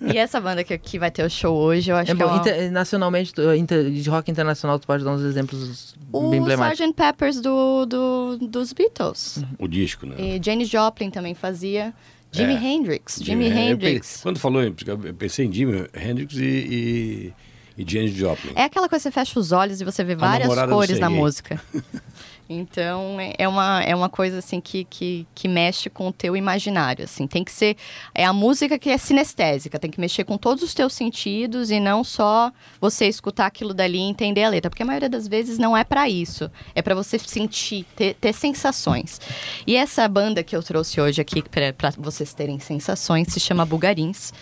E 0.00 0.16
essa 0.16 0.40
banda 0.40 0.62
que, 0.62 0.78
que 0.78 0.98
vai 0.98 1.10
ter 1.10 1.24
o 1.24 1.30
show 1.30 1.56
hoje, 1.56 1.90
eu 1.90 1.96
acho 1.96 2.12
é 2.12 2.14
que. 2.14 2.22
Bom, 2.22 2.34
é 2.34 2.38
inter, 2.38 2.70
nacionalmente, 2.70 3.32
inter, 3.58 3.90
de 3.90 4.08
rock 4.08 4.30
internacional, 4.30 4.78
tu 4.78 4.86
pode 4.86 5.02
dar 5.02 5.10
uns 5.12 5.22
exemplos 5.22 5.96
o 6.12 6.30
bem 6.30 6.38
emblemáticos. 6.38 6.80
O 6.80 6.84
Sgt. 6.84 6.94
Peppers 6.94 7.40
do, 7.40 7.86
do, 7.86 8.38
dos 8.38 8.72
Beatles. 8.72 9.44
O 9.58 9.66
disco, 9.66 10.06
né? 10.06 10.14
E 10.18 10.40
Janis 10.42 10.68
Joplin 10.68 11.10
também 11.10 11.34
fazia. 11.34 11.92
Jimi 12.32 12.54
é. 12.54 12.58
Hendrix. 12.58 13.20
Jimi 13.22 13.48
Hendrix. 13.48 14.20
quando 14.22 14.38
falou, 14.38 14.62
eu 14.62 14.74
pensei 15.14 15.46
em 15.46 15.52
Jimi 15.52 15.86
Hendrix 15.94 16.34
e, 16.36 16.44
e 16.44 17.32
e 17.76 17.90
Janis 17.90 18.12
Joplin. 18.12 18.52
É 18.54 18.64
aquela 18.64 18.88
coisa 18.88 19.02
que 19.02 19.10
você 19.14 19.20
fecha 19.20 19.38
os 19.38 19.52
olhos 19.52 19.80
e 19.80 19.84
você 19.84 20.04
vê 20.04 20.14
várias 20.14 20.48
cores 20.68 20.98
na 20.98 21.10
música. 21.10 21.60
Então, 22.54 23.18
é, 23.18 23.34
é 23.38 23.48
uma, 23.48 23.82
é 23.82 23.94
uma 23.94 24.08
coisa, 24.08 24.38
assim, 24.38 24.60
que, 24.60 24.84
que, 24.84 25.26
que 25.34 25.48
mexe 25.48 25.88
com 25.88 26.08
o 26.08 26.12
teu 26.12 26.36
imaginário, 26.36 27.04
assim. 27.04 27.26
Tem 27.26 27.42
que 27.42 27.52
ser... 27.52 27.76
É 28.14 28.24
a 28.24 28.32
música 28.32 28.78
que 28.78 28.90
é 28.90 28.98
sinestésica, 28.98 29.78
tem 29.78 29.90
que 29.90 30.00
mexer 30.00 30.24
com 30.24 30.36
todos 30.36 30.62
os 30.62 30.74
teus 30.74 30.92
sentidos 30.92 31.70
e 31.70 31.80
não 31.80 32.04
só 32.04 32.52
você 32.80 33.06
escutar 33.06 33.46
aquilo 33.46 33.72
dali 33.72 33.98
e 33.98 34.02
entender 34.02 34.44
a 34.44 34.48
letra. 34.48 34.70
Porque 34.70 34.82
a 34.82 34.86
maioria 34.86 35.08
das 35.08 35.26
vezes 35.26 35.58
não 35.58 35.76
é 35.76 35.84
para 35.84 36.08
isso. 36.08 36.50
É 36.74 36.82
para 36.82 36.94
você 36.94 37.18
sentir, 37.18 37.84
ter, 37.96 38.14
ter 38.14 38.32
sensações. 38.32 39.20
E 39.66 39.76
essa 39.76 40.06
banda 40.08 40.42
que 40.42 40.54
eu 40.54 40.62
trouxe 40.62 41.00
hoje 41.00 41.20
aqui, 41.20 41.42
para 41.42 41.90
vocês 41.98 42.32
terem 42.34 42.58
sensações, 42.58 43.28
se 43.32 43.40
chama 43.40 43.64
Bugarins. 43.64 44.32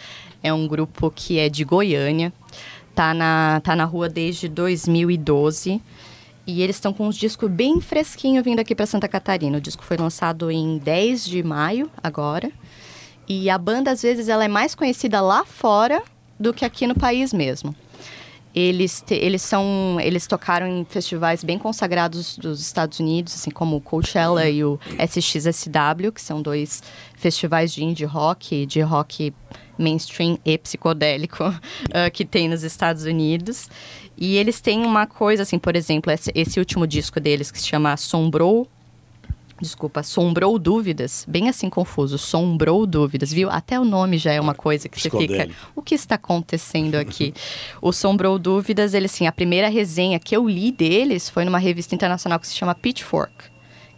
É 0.43 0.53
um 0.53 0.67
grupo 0.67 1.11
que 1.11 1.39
é 1.39 1.49
de 1.49 1.65
Goiânia. 1.65 2.33
Tá 2.95 3.15
na, 3.15 3.61
tá 3.63 3.77
na 3.77 3.85
rua 3.85 4.09
desde 4.09 4.49
2012. 4.49 5.81
E 6.47 6.63
eles 6.63 6.77
estão 6.77 6.93
com 6.93 7.07
uns 7.07 7.17
discos 7.17 7.51
bem 7.51 7.81
fresquinho 7.81 8.43
vindo 8.43 8.61
aqui 8.61 8.75
para 8.75 8.87
Santa 8.87 9.07
Catarina. 9.07 9.59
O 9.59 9.61
disco 9.61 9.85
foi 9.85 9.97
lançado 9.97 10.51
em 10.51 10.79
10 10.79 11.25
de 11.25 11.43
maio, 11.43 11.91
agora. 12.03 12.51
E 13.29 13.49
a 13.49 13.57
banda, 13.57 13.91
às 13.91 14.03
vezes, 14.03 14.29
ela 14.29 14.45
é 14.45 14.49
mais 14.49 14.75
conhecida 14.75 15.21
lá 15.21 15.45
fora 15.45 16.03
do 16.39 16.53
que 16.53 16.65
aqui 16.65 16.87
no 16.87 16.95
país 16.95 17.33
mesmo. 17.33 17.75
Eles, 18.53 19.01
te, 19.01 19.15
eles 19.15 19.43
são 19.43 19.99
eles 20.01 20.27
tocaram 20.27 20.67
em 20.67 20.85
festivais 20.85 21.45
bem 21.45 21.57
consagrados 21.57 22.37
dos 22.37 22.61
Estados 22.61 22.99
Unidos, 22.99 23.35
assim 23.35 23.51
como 23.51 23.77
o 23.77 23.81
Coachella 23.81 24.49
e 24.49 24.65
o 24.65 24.81
SXSW, 24.99 26.11
que 26.13 26.21
são 26.21 26.43
dois 26.43 26.83
festivais 27.15 27.73
de 27.73 27.85
indie 27.85 28.05
rock, 28.05 28.67
de 28.67 28.81
rock 28.81 29.33
mainstream 29.81 30.39
e 30.45 30.57
psicodélico 30.59 31.49
uh, 31.49 32.11
que 32.13 32.25
tem 32.25 32.49
nos 32.49 32.63
Estados 32.63 33.05
Unidos. 33.05 33.69
E 34.17 34.37
eles 34.37 34.61
têm 34.61 34.85
uma 34.85 35.07
coisa, 35.07 35.43
assim, 35.43 35.59
por 35.59 35.75
exemplo, 35.75 36.13
esse, 36.13 36.31
esse 36.35 36.59
último 36.59 36.87
disco 36.87 37.19
deles 37.19 37.51
que 37.51 37.59
se 37.59 37.67
chama 37.67 37.93
Assombrou 37.93 38.69
desculpa, 39.61 40.03
sombrou 40.03 40.59
dúvidas, 40.59 41.25
bem 41.29 41.49
assim 41.49 41.69
confuso, 41.69 42.17
sombrou 42.17 42.87
dúvidas, 42.87 43.33
viu? 43.33 43.51
Até 43.51 43.79
o 43.79 43.85
nome 43.85 44.17
já 44.17 44.33
é 44.33 44.41
uma 44.41 44.55
coisa 44.55 44.89
que 44.89 45.01
você 45.01 45.11
fica, 45.11 45.49
o 45.75 45.83
que 45.83 45.95
está 45.95 46.15
acontecendo 46.15 46.95
aqui? 46.95 47.35
o 47.81 47.93
sombrou 47.93 48.39
dúvidas, 48.39 48.95
ele 48.95 49.07
assim, 49.07 49.27
a 49.27 49.33
primeira 49.33 49.69
resenha 49.69 50.19
que 50.19 50.35
eu 50.35 50.49
li 50.49 50.73
deles 50.73 51.29
foi 51.29 51.45
numa 51.45 51.59
revista 51.59 51.95
internacional 51.95 52.41
que 52.41 52.49
se 52.49 52.57
chama 52.57 52.75
Pitchfork, 52.75 53.50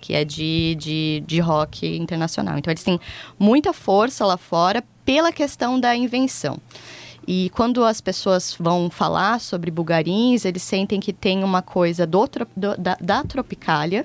que 0.03 0.15
é 0.15 0.25
de, 0.25 0.77
de, 0.79 1.23
de 1.25 1.41
rock 1.41 1.87
internacional. 1.87 2.59
Então 2.59 2.71
eles 2.71 2.83
têm 2.83 3.01
muita 3.39 3.73
força 3.73 4.27
lá 4.27 4.37
fora 4.37 4.85
pela 5.05 5.33
questão 5.33 5.79
da 5.79 5.95
invenção. 5.97 6.59
E 7.27 7.51
quando 7.51 7.85
as 7.85 8.01
pessoas 8.01 8.55
vão 8.59 8.91
falar 8.91 9.41
sobre 9.41 9.71
bugarins, 9.71 10.45
eles 10.45 10.63
sentem 10.63 10.99
que 10.99 11.13
tem 11.13 11.45
uma 11.45 11.63
coisa 11.63 12.05
do, 12.05 12.29
do 12.57 12.77
da, 12.77 12.97
da 13.01 13.23
tropicália, 13.23 14.05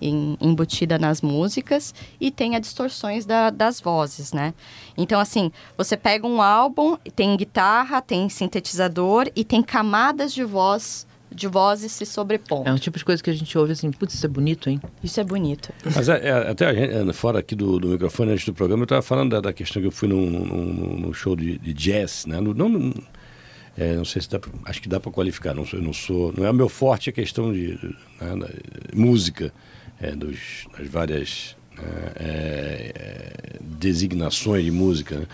em, 0.00 0.36
embutida 0.40 0.98
nas 0.98 1.20
músicas 1.20 1.94
e 2.18 2.30
tem 2.30 2.56
as 2.56 2.62
distorções 2.62 3.26
da, 3.26 3.50
das 3.50 3.80
vozes, 3.80 4.32
né? 4.32 4.54
Então, 4.96 5.20
assim, 5.20 5.52
você 5.76 5.94
pega 5.94 6.26
um 6.26 6.40
álbum, 6.40 6.96
tem 7.14 7.36
guitarra, 7.36 8.00
tem 8.00 8.30
sintetizador 8.30 9.30
e 9.36 9.44
tem 9.44 9.62
camadas 9.62 10.32
de 10.32 10.42
voz 10.42 11.06
de 11.34 11.48
vozes 11.48 11.92
se 11.92 12.06
sobrepondo. 12.06 12.68
É 12.68 12.72
um 12.72 12.76
tipo 12.76 12.96
de 12.96 13.04
coisa 13.04 13.22
que 13.22 13.28
a 13.28 13.32
gente 13.32 13.56
ouve 13.58 13.72
assim, 13.72 13.90
putz, 13.90 14.14
isso 14.14 14.24
é 14.24 14.28
bonito, 14.28 14.70
hein? 14.70 14.80
Isso 15.02 15.20
é 15.20 15.24
bonito. 15.24 15.72
Mas 15.94 16.08
é, 16.08 16.28
é, 16.28 16.50
até 16.50 16.66
a 16.66 16.74
gente, 16.74 17.12
fora 17.12 17.40
aqui 17.40 17.54
do, 17.54 17.78
do, 17.78 17.88
microfone, 17.88 18.32
antes 18.32 18.44
do 18.44 18.54
programa, 18.54 18.82
eu 18.82 18.84
estava 18.84 19.02
falando 19.02 19.30
da, 19.32 19.40
da, 19.40 19.52
questão 19.52 19.82
que 19.82 19.88
eu 19.88 19.92
fui 19.92 20.08
num, 20.08 20.30
num, 20.30 20.98
num 21.00 21.12
show 21.12 21.34
de, 21.34 21.58
de, 21.58 21.72
jazz, 21.72 22.24
né? 22.26 22.40
No, 22.40 22.54
não, 22.54 22.94
é, 23.76 23.94
não 23.96 24.04
sei 24.04 24.22
se 24.22 24.30
dá, 24.30 24.40
acho 24.66 24.80
que 24.80 24.88
dá 24.88 25.00
para 25.00 25.10
qualificar. 25.10 25.54
Não, 25.54 25.66
eu 25.72 25.82
não 25.82 25.92
sou, 25.92 26.32
não 26.36 26.46
é 26.46 26.50
o 26.50 26.54
meu 26.54 26.68
forte 26.68 27.10
a 27.10 27.12
questão 27.12 27.52
de 27.52 27.78
né, 28.20 28.48
música 28.94 29.52
é, 30.00 30.12
dos, 30.12 30.66
das 30.78 30.86
várias 30.88 31.56
né, 31.76 32.12
é, 32.16 32.92
é, 32.94 33.58
designações 33.60 34.64
de 34.64 34.70
música. 34.70 35.18
Né? 35.18 35.26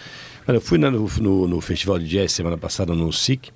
Eu 0.48 0.60
fui 0.60 0.78
no, 0.78 0.90
no, 0.90 1.46
no, 1.46 1.60
Festival 1.60 1.98
de 1.98 2.08
Jazz 2.08 2.32
semana 2.32 2.56
passada 2.56 2.94
no 2.94 3.12
SIC 3.12 3.52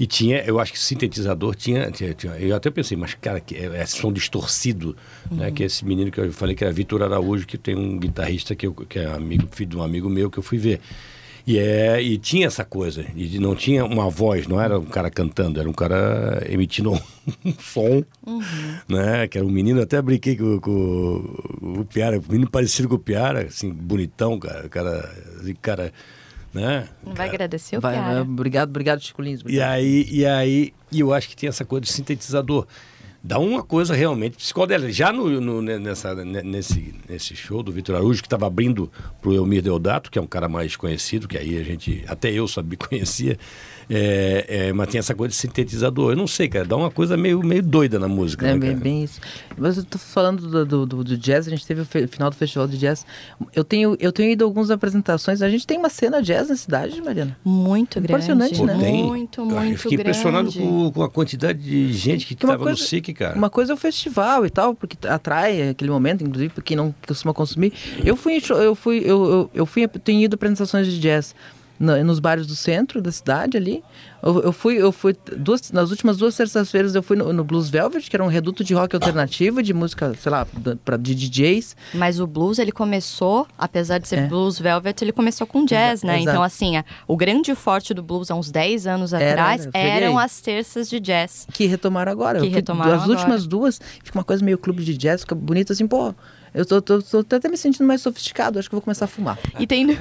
e 0.00 0.06
tinha, 0.06 0.38
eu 0.46 0.58
acho 0.58 0.72
que 0.72 0.78
sintetizador 0.78 1.54
tinha, 1.54 1.90
tinha, 1.90 2.14
tinha 2.14 2.32
eu 2.38 2.56
até 2.56 2.70
pensei, 2.70 2.96
mas 2.96 3.12
cara, 3.12 3.38
que 3.38 3.54
é, 3.54 3.66
é 3.66 3.84
som 3.84 4.10
distorcido, 4.10 4.96
né? 4.96 4.96
uhum. 5.30 5.36
né? 5.36 5.50
Que 5.50 5.62
é 5.62 5.66
esse 5.66 5.84
menino 5.84 6.10
que 6.10 6.18
eu 6.18 6.32
falei 6.32 6.56
que 6.56 6.64
era 6.64 6.72
Vitor 6.72 7.02
Araújo, 7.02 7.46
que 7.46 7.58
tem 7.58 7.76
um 7.76 7.98
guitarrista 7.98 8.54
que, 8.54 8.66
eu, 8.66 8.72
que 8.72 8.98
é 8.98 9.04
amigo, 9.04 9.46
filho 9.52 9.68
de 9.68 9.76
um 9.76 9.82
amigo 9.82 10.08
meu 10.08 10.30
que 10.30 10.38
eu 10.38 10.42
fui 10.42 10.56
ver. 10.56 10.80
E, 11.46 11.58
é, 11.58 12.00
e 12.00 12.16
tinha 12.16 12.46
essa 12.46 12.64
coisa, 12.64 13.04
e 13.14 13.38
não 13.38 13.54
tinha 13.54 13.84
uma 13.84 14.08
voz, 14.08 14.46
não 14.46 14.58
era 14.58 14.78
um 14.78 14.86
cara 14.86 15.10
cantando, 15.10 15.60
era 15.60 15.68
um 15.68 15.72
cara 15.72 16.46
emitindo 16.48 16.92
um 17.44 17.52
som, 17.58 18.02
uhum. 18.26 18.40
né? 18.88 19.28
Que 19.28 19.36
era 19.36 19.46
um 19.46 19.50
menino, 19.50 19.82
até 19.82 20.00
brinquei 20.00 20.34
com, 20.34 20.58
com, 20.60 21.80
o 21.80 21.84
Piara, 21.84 22.18
um 22.18 22.32
menino 22.32 22.50
parecido 22.50 22.88
com 22.88 22.94
o 22.94 22.98
Piara, 22.98 23.42
assim, 23.42 23.70
bonitão, 23.70 24.38
cara, 24.38 24.66
cara, 24.66 25.14
assim, 25.38 25.54
cara 25.60 25.92
né? 26.52 26.88
Vai 27.02 27.14
cara, 27.14 27.28
agradecer 27.28 27.78
o 27.78 27.80
vai, 27.80 27.94
Piara. 27.94 28.22
Obrigado, 28.22 28.68
obrigado, 28.68 29.00
Chico 29.00 29.22
Lins. 29.22 29.40
Obrigado. 29.40 29.68
E 29.68 29.72
aí, 29.72 30.08
e 30.10 30.26
aí, 30.26 30.74
e 30.90 31.00
eu 31.00 31.12
acho 31.12 31.28
que 31.28 31.36
tem 31.36 31.48
essa 31.48 31.64
coisa 31.64 31.82
de 31.82 31.92
sintetizador 31.92 32.66
dá 33.22 33.38
uma 33.38 33.62
coisa 33.62 33.94
realmente 33.94 34.36
psicodélica. 34.36 34.92
Já 34.92 35.12
no, 35.12 35.40
no, 35.40 35.62
nessa, 35.62 36.14
nesse, 36.24 36.94
nesse 37.08 37.36
show 37.36 37.62
do 37.62 37.70
Vitor 37.70 37.96
Araújo, 37.96 38.22
que 38.22 38.26
estava 38.26 38.46
abrindo 38.46 38.90
para 39.20 39.30
o 39.30 39.34
Elmir 39.34 39.62
Deodato, 39.62 40.10
que 40.10 40.18
é 40.18 40.22
um 40.22 40.26
cara 40.26 40.48
mais 40.48 40.74
conhecido, 40.74 41.28
que 41.28 41.36
aí 41.36 41.58
a 41.58 41.62
gente, 41.62 42.04
até 42.08 42.30
eu 42.30 42.48
sabia, 42.48 42.78
conhecia, 42.88 43.38
é, 43.92 44.44
é, 44.68 44.72
mas 44.72 44.88
tem 44.88 45.00
essa 45.00 45.16
coisa 45.16 45.30
de 45.30 45.36
sintetizador. 45.36 46.12
Eu 46.12 46.16
não 46.16 46.28
sei, 46.28 46.48
cara, 46.48 46.64
dá 46.64 46.76
uma 46.76 46.92
coisa 46.92 47.16
meio, 47.16 47.42
meio 47.42 47.60
doida 47.60 47.98
na 47.98 48.06
música. 48.06 48.46
É 48.46 48.52
né, 48.52 48.58
bem, 48.58 48.76
bem, 48.76 49.02
isso. 49.02 49.20
Mas 49.58 49.78
eu 49.78 49.84
tô 49.84 49.98
falando 49.98 50.46
do, 50.46 50.64
do, 50.64 50.86
do, 50.86 51.04
do 51.04 51.18
jazz, 51.18 51.48
a 51.48 51.50
gente 51.50 51.66
teve 51.66 51.80
o 51.80 51.84
final 51.84 52.30
do 52.30 52.36
festival 52.36 52.68
de 52.68 52.78
jazz. 52.78 53.04
Eu 53.52 53.64
tenho, 53.64 53.96
eu 53.98 54.12
tenho 54.12 54.30
ido 54.30 54.44
a 54.44 54.46
algumas 54.46 54.70
apresentações. 54.70 55.42
A 55.42 55.48
gente 55.48 55.66
tem 55.66 55.76
uma 55.76 55.88
cena 55.88 56.22
jazz 56.22 56.48
na 56.48 56.56
cidade, 56.56 57.02
Mariana. 57.02 57.36
Muito 57.44 58.00
grande. 58.00 58.12
Impressionante, 58.12 58.62
né? 58.62 58.78
Tem. 58.78 59.04
Muito, 59.04 59.44
muito 59.44 59.72
Eu 59.72 59.76
fiquei 59.76 59.98
grande. 59.98 60.10
impressionado 60.10 60.52
com, 60.52 60.92
com, 60.92 61.02
a 61.02 61.10
quantidade 61.10 61.58
de 61.58 61.92
gente 61.92 62.26
que 62.26 62.34
estava 62.34 62.70
no 62.70 62.76
SIC, 62.76 63.12
cara. 63.12 63.36
Uma 63.36 63.50
coisa 63.50 63.72
é 63.72 63.74
o 63.74 63.76
festival 63.76 64.46
e 64.46 64.50
tal, 64.50 64.72
porque 64.72 64.96
atrai 65.08 65.70
aquele 65.70 65.90
momento, 65.90 66.22
inclusive, 66.22 66.54
para 66.54 66.62
quem 66.62 66.76
não 66.76 66.94
costuma 67.04 67.34
consumir. 67.34 67.72
Eu 68.04 68.14
fui, 68.14 68.40
eu 68.50 68.74
fui, 68.76 68.98
eu, 68.98 69.24
eu, 69.24 69.50
eu 69.52 69.66
fui, 69.66 69.88
tenho 69.88 70.22
ido 70.22 70.34
a 70.34 70.36
apresentações 70.36 70.86
de 70.86 71.00
jazz 71.00 71.34
nos 71.80 72.20
bares 72.20 72.46
do 72.46 72.54
centro 72.54 73.00
da 73.00 73.10
cidade 73.10 73.56
ali. 73.56 73.82
Eu, 74.22 74.42
eu 74.42 74.52
fui, 74.52 74.74
eu 74.74 74.92
fui 74.92 75.16
duas, 75.38 75.72
nas 75.72 75.90
últimas 75.90 76.18
duas 76.18 76.36
terças-feiras 76.36 76.94
eu 76.94 77.02
fui 77.02 77.16
no, 77.16 77.32
no, 77.32 77.42
Blues 77.42 77.70
Velvet, 77.70 78.08
que 78.08 78.14
era 78.14 78.22
um 78.22 78.28
reduto 78.28 78.62
de 78.62 78.74
rock 78.74 78.94
alternativo, 78.94 79.62
de 79.62 79.72
música, 79.72 80.12
sei 80.20 80.30
lá, 80.30 80.46
pra, 80.84 80.98
de 80.98 81.14
DJs. 81.14 81.74
Mas 81.94 82.20
o 82.20 82.26
blues, 82.26 82.58
ele 82.58 82.70
começou, 82.70 83.46
apesar 83.56 83.96
de 83.96 84.06
ser 84.06 84.18
é. 84.18 84.26
Blues 84.26 84.58
Velvet, 84.58 85.00
ele 85.00 85.12
começou 85.12 85.46
com 85.46 85.64
jazz, 85.64 86.02
né? 86.02 86.16
Exato. 86.16 86.30
Então, 86.30 86.42
assim, 86.42 86.76
a, 86.76 86.84
o 87.08 87.16
grande 87.16 87.54
forte 87.54 87.94
do 87.94 88.02
blues 88.02 88.30
há 88.30 88.34
uns 88.34 88.50
10 88.50 88.86
anos 88.86 89.14
era, 89.14 89.30
atrás 89.30 89.68
eram 89.72 90.18
as 90.18 90.38
terças 90.42 90.90
de 90.90 91.00
jazz. 91.00 91.46
Que 91.50 91.64
retomaram 91.64 92.12
agora. 92.12 92.40
Que 92.40 92.48
retomaram 92.48 92.92
As 92.92 93.08
últimas 93.08 93.46
duas, 93.46 93.80
fica 94.04 94.18
uma 94.18 94.24
coisa 94.24 94.44
meio 94.44 94.58
clube 94.58 94.84
de 94.84 94.96
jazz, 94.98 95.22
fica 95.22 95.34
bonito 95.34 95.72
assim, 95.72 95.86
pô 95.86 96.14
eu 96.52 96.64
tô, 96.66 96.80
tô, 96.80 97.24
tô, 97.24 97.36
até 97.36 97.48
me 97.48 97.56
sentindo 97.56 97.86
mais 97.86 98.00
sofisticado, 98.00 98.58
acho 98.58 98.68
que 98.68 98.74
vou 98.74 98.82
começar 98.82 99.04
a 99.04 99.08
fumar. 99.08 99.38
E 99.58 99.66
tem, 99.66 99.86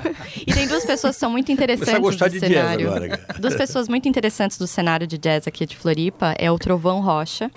e 0.47 0.53
tem 0.53 0.67
duas 0.67 0.85
pessoas 0.85 1.15
que 1.15 1.19
são 1.19 1.31
muito 1.31 1.51
interessantes 1.51 1.93
a 1.93 1.99
gostar 1.99 2.27
do 2.27 2.33
de 2.33 2.39
cenário. 2.39 2.89
Jazz 2.89 3.03
agora, 3.03 3.25
duas 3.39 3.55
pessoas 3.55 3.87
muito 3.87 4.07
interessantes 4.07 4.57
do 4.57 4.67
cenário 4.67 5.05
de 5.05 5.17
jazz 5.17 5.47
aqui 5.47 5.65
de 5.65 5.77
Floripa 5.77 6.35
é 6.37 6.51
o 6.51 6.57
Trovão 6.57 7.01
Rocha 7.01 7.51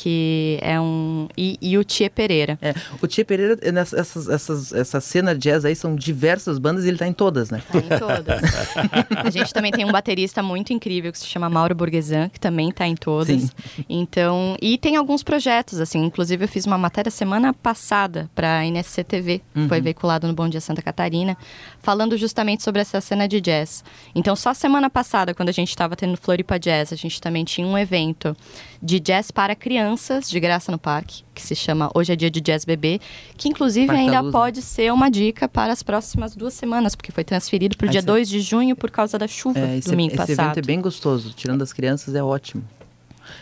que 0.00 0.58
é 0.62 0.80
um. 0.80 1.28
E, 1.36 1.58
e 1.60 1.76
o 1.76 1.84
Tia 1.84 2.08
Pereira. 2.08 2.58
É, 2.62 2.74
o 3.02 3.06
Tia 3.06 3.22
Pereira, 3.22 3.58
essas, 3.62 4.28
essas, 4.28 4.72
essa 4.72 4.98
cena 4.98 5.34
de 5.34 5.40
jazz 5.40 5.62
aí 5.62 5.76
são 5.76 5.94
diversas 5.94 6.58
bandas 6.58 6.86
e 6.86 6.88
ele 6.88 6.96
tá 6.96 7.06
em 7.06 7.12
todas, 7.12 7.50
né? 7.50 7.62
Tá 7.70 7.78
em 7.78 7.98
todas. 7.98 8.40
a 9.22 9.28
gente 9.28 9.52
também 9.52 9.70
tem 9.70 9.84
um 9.84 9.92
baterista 9.92 10.42
muito 10.42 10.72
incrível 10.72 11.12
que 11.12 11.18
se 11.18 11.26
chama 11.26 11.50
Mauro 11.50 11.74
Burguesan, 11.74 12.30
que 12.30 12.40
também 12.40 12.72
tá 12.72 12.86
em 12.86 12.94
todas. 12.94 13.42
Sim. 13.42 13.50
Então, 13.90 14.56
e 14.62 14.78
tem 14.78 14.96
alguns 14.96 15.22
projetos, 15.22 15.80
assim, 15.80 16.02
inclusive 16.02 16.44
eu 16.44 16.48
fiz 16.48 16.64
uma 16.64 16.78
matéria 16.78 17.10
semana 17.10 17.52
passada 17.52 18.30
para 18.34 18.60
a 18.60 18.66
NSC 18.66 19.04
TV, 19.04 19.42
uhum. 19.54 19.68
foi 19.68 19.82
veiculado 19.82 20.26
no 20.26 20.32
Bom 20.32 20.48
Dia 20.48 20.62
Santa 20.62 20.80
Catarina, 20.80 21.36
falando 21.80 22.16
justamente 22.16 22.62
sobre 22.62 22.80
essa 22.80 23.02
cena 23.02 23.28
de 23.28 23.38
jazz. 23.38 23.84
Então, 24.14 24.34
só 24.34 24.54
semana 24.54 24.88
passada, 24.88 25.34
quando 25.34 25.50
a 25.50 25.52
gente 25.52 25.68
estava 25.68 25.94
tendo 25.94 26.16
Floripa 26.16 26.58
Jazz, 26.58 26.90
a 26.90 26.96
gente 26.96 27.20
também 27.20 27.44
tinha 27.44 27.66
um 27.66 27.76
evento 27.76 28.34
de 28.82 28.98
jazz 28.98 29.30
para 29.30 29.54
crianças, 29.54 29.89
de 30.28 30.40
graça 30.40 30.70
no 30.70 30.78
parque, 30.78 31.22
que 31.34 31.42
se 31.42 31.54
chama 31.54 31.90
Hoje 31.94 32.12
é 32.12 32.16
Dia 32.16 32.30
de 32.30 32.40
Jazz 32.40 32.64
Bebê, 32.64 33.00
que 33.36 33.48
inclusive 33.48 33.86
Parque 33.86 34.02
ainda 34.02 34.20
luz, 34.20 34.32
pode 34.32 34.56
né? 34.56 34.62
ser 34.62 34.92
uma 34.92 35.10
dica 35.10 35.48
para 35.48 35.72
as 35.72 35.82
próximas 35.82 36.34
duas 36.34 36.54
semanas, 36.54 36.94
porque 36.94 37.12
foi 37.12 37.24
transferido 37.24 37.76
para 37.76 37.86
o 37.86 37.90
dia 37.90 38.02
2 38.02 38.28
de 38.28 38.40
junho 38.40 38.76
por 38.76 38.90
causa 38.90 39.18
da 39.18 39.26
chuva 39.26 39.58
é, 39.58 39.78
esse, 39.78 39.88
domingo 39.90 40.10
esse 40.10 40.16
passado. 40.16 40.32
Esse 40.32 40.42
evento 40.42 40.58
é 40.58 40.62
bem 40.62 40.80
gostoso, 40.80 41.32
tirando 41.34 41.62
as 41.62 41.72
crianças 41.72 42.14
é 42.14 42.22
ótimo. 42.22 42.62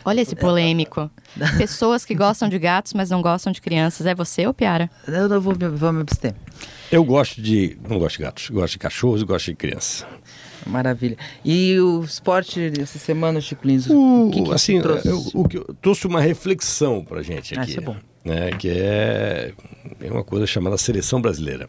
Olha 0.04 0.20
esse 0.20 0.36
polêmico. 0.36 1.10
Pessoas 1.56 2.04
que 2.04 2.14
gostam 2.14 2.48
de 2.48 2.58
gatos, 2.58 2.92
mas 2.92 3.10
não 3.10 3.22
gostam 3.22 3.52
de 3.52 3.60
crianças. 3.60 4.06
É 4.06 4.14
você 4.14 4.46
ou 4.46 4.54
Piara? 4.54 4.90
Eu 5.06 5.28
não 5.28 5.40
vou, 5.40 5.54
vou 5.54 5.92
me 5.92 6.00
abster. 6.02 6.34
Eu 6.90 7.04
gosto 7.04 7.40
de. 7.40 7.76
Não 7.88 7.98
gosto 7.98 8.16
de 8.16 8.22
gatos, 8.22 8.50
gosto 8.50 8.72
de 8.72 8.78
cachorros 8.78 9.22
e 9.22 9.24
gosto 9.24 9.46
de 9.46 9.54
crianças. 9.54 10.06
Maravilha. 10.66 11.16
E 11.44 11.78
o 11.78 12.02
esporte 12.02 12.72
essa 12.80 12.98
semana, 12.98 13.40
Chico 13.40 13.66
Lins? 13.66 13.86
O, 13.88 14.30
que, 14.32 14.42
que 14.42 14.52
assim, 14.52 14.80
trouxe? 14.80 15.08
Eu, 15.08 15.22
o 15.34 15.48
que 15.48 15.58
eu 15.58 15.76
trouxe 15.80 16.06
uma 16.06 16.20
reflexão 16.20 17.04
pra 17.04 17.22
gente 17.22 17.54
aqui. 17.54 17.60
Ah, 17.60 17.70
isso 17.70 17.78
é 17.78 17.82
bom. 17.82 17.96
Né, 18.24 18.50
que 18.58 18.68
é, 18.68 19.52
é 20.00 20.10
uma 20.10 20.24
coisa 20.24 20.46
chamada 20.46 20.76
seleção 20.76 21.20
brasileira. 21.20 21.68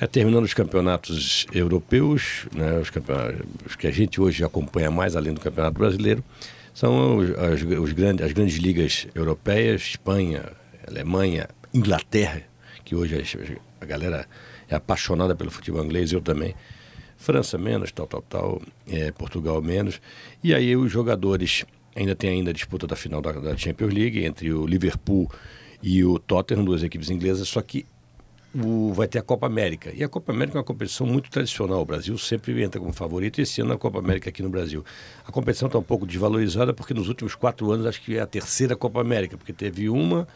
É, 0.00 0.06
terminando 0.06 0.44
os 0.44 0.52
campeonatos 0.52 1.46
europeus, 1.54 2.46
né, 2.52 2.78
os, 2.78 2.90
campeonatos, 2.90 3.40
os 3.64 3.76
que 3.76 3.86
a 3.86 3.90
gente 3.90 4.20
hoje 4.20 4.44
acompanha 4.44 4.90
mais 4.90 5.14
além 5.14 5.32
do 5.32 5.40
campeonato 5.40 5.78
brasileiro, 5.78 6.24
são 6.74 7.18
os, 7.18 7.30
as, 7.30 7.62
os 7.62 7.92
grandes, 7.92 8.24
as 8.24 8.32
grandes 8.32 8.56
ligas 8.56 9.06
europeias, 9.14 9.82
Espanha, 9.82 10.52
Alemanha, 10.86 11.48
Inglaterra, 11.72 12.42
que 12.84 12.94
hoje 12.94 13.16
a, 13.16 13.82
a 13.82 13.86
galera 13.86 14.26
é 14.68 14.74
apaixonada 14.74 15.34
pelo 15.34 15.50
futebol 15.50 15.84
inglês, 15.84 16.12
eu 16.12 16.20
também. 16.20 16.54
França 17.16 17.56
menos, 17.56 17.92
tal, 17.92 18.06
tal, 18.06 18.22
tal, 18.22 18.62
é, 18.88 19.12
Portugal 19.12 19.62
menos. 19.62 20.00
E 20.42 20.52
aí 20.54 20.74
os 20.76 20.90
jogadores 20.90 21.64
ainda 21.94 22.16
tem 22.16 22.30
ainda 22.30 22.50
a 22.50 22.54
disputa 22.54 22.86
da 22.86 22.96
final 22.96 23.20
da, 23.20 23.32
da, 23.32 23.56
Champions 23.56 23.92
League 23.92 24.24
entre 24.24 24.52
o 24.52 24.66
Liverpool 24.66 25.30
e 25.82 26.04
o 26.04 26.18
Tottenham, 26.18 26.64
duas 26.64 26.82
equipes 26.82 27.10
inglesas, 27.10 27.48
só 27.48 27.60
que 27.60 27.84
o, 28.54 28.92
vai 28.92 29.08
ter 29.08 29.18
a 29.18 29.22
Copa 29.22 29.46
América. 29.46 29.92
E 29.94 30.04
a 30.04 30.08
Copa 30.08 30.32
América 30.32 30.58
é 30.58 30.60
uma 30.60 30.64
competição 30.64 31.06
muito 31.06 31.30
tradicional. 31.30 31.80
O 31.80 31.84
Brasil 31.84 32.16
sempre 32.18 32.62
entra 32.62 32.80
como 32.80 32.92
favorito 32.92 33.40
esse 33.40 33.60
ano 33.60 33.72
a 33.72 33.78
Copa 33.78 33.98
América 33.98 34.30
aqui 34.30 34.42
no 34.42 34.50
Brasil. 34.50 34.84
A 35.26 35.32
competição 35.32 35.66
está 35.66 35.78
um 35.78 35.82
pouco 35.82 36.06
desvalorizada 36.06 36.72
porque 36.74 36.92
nos 36.92 37.08
últimos 37.08 37.34
quatro 37.34 37.70
anos 37.70 37.86
acho 37.86 38.02
que 38.02 38.16
é 38.16 38.20
a 38.20 38.26
terceira 38.26 38.76
Copa 38.76 39.00
América, 39.00 39.36
porque 39.36 39.52
teve 39.52 39.88
uma 39.88 40.26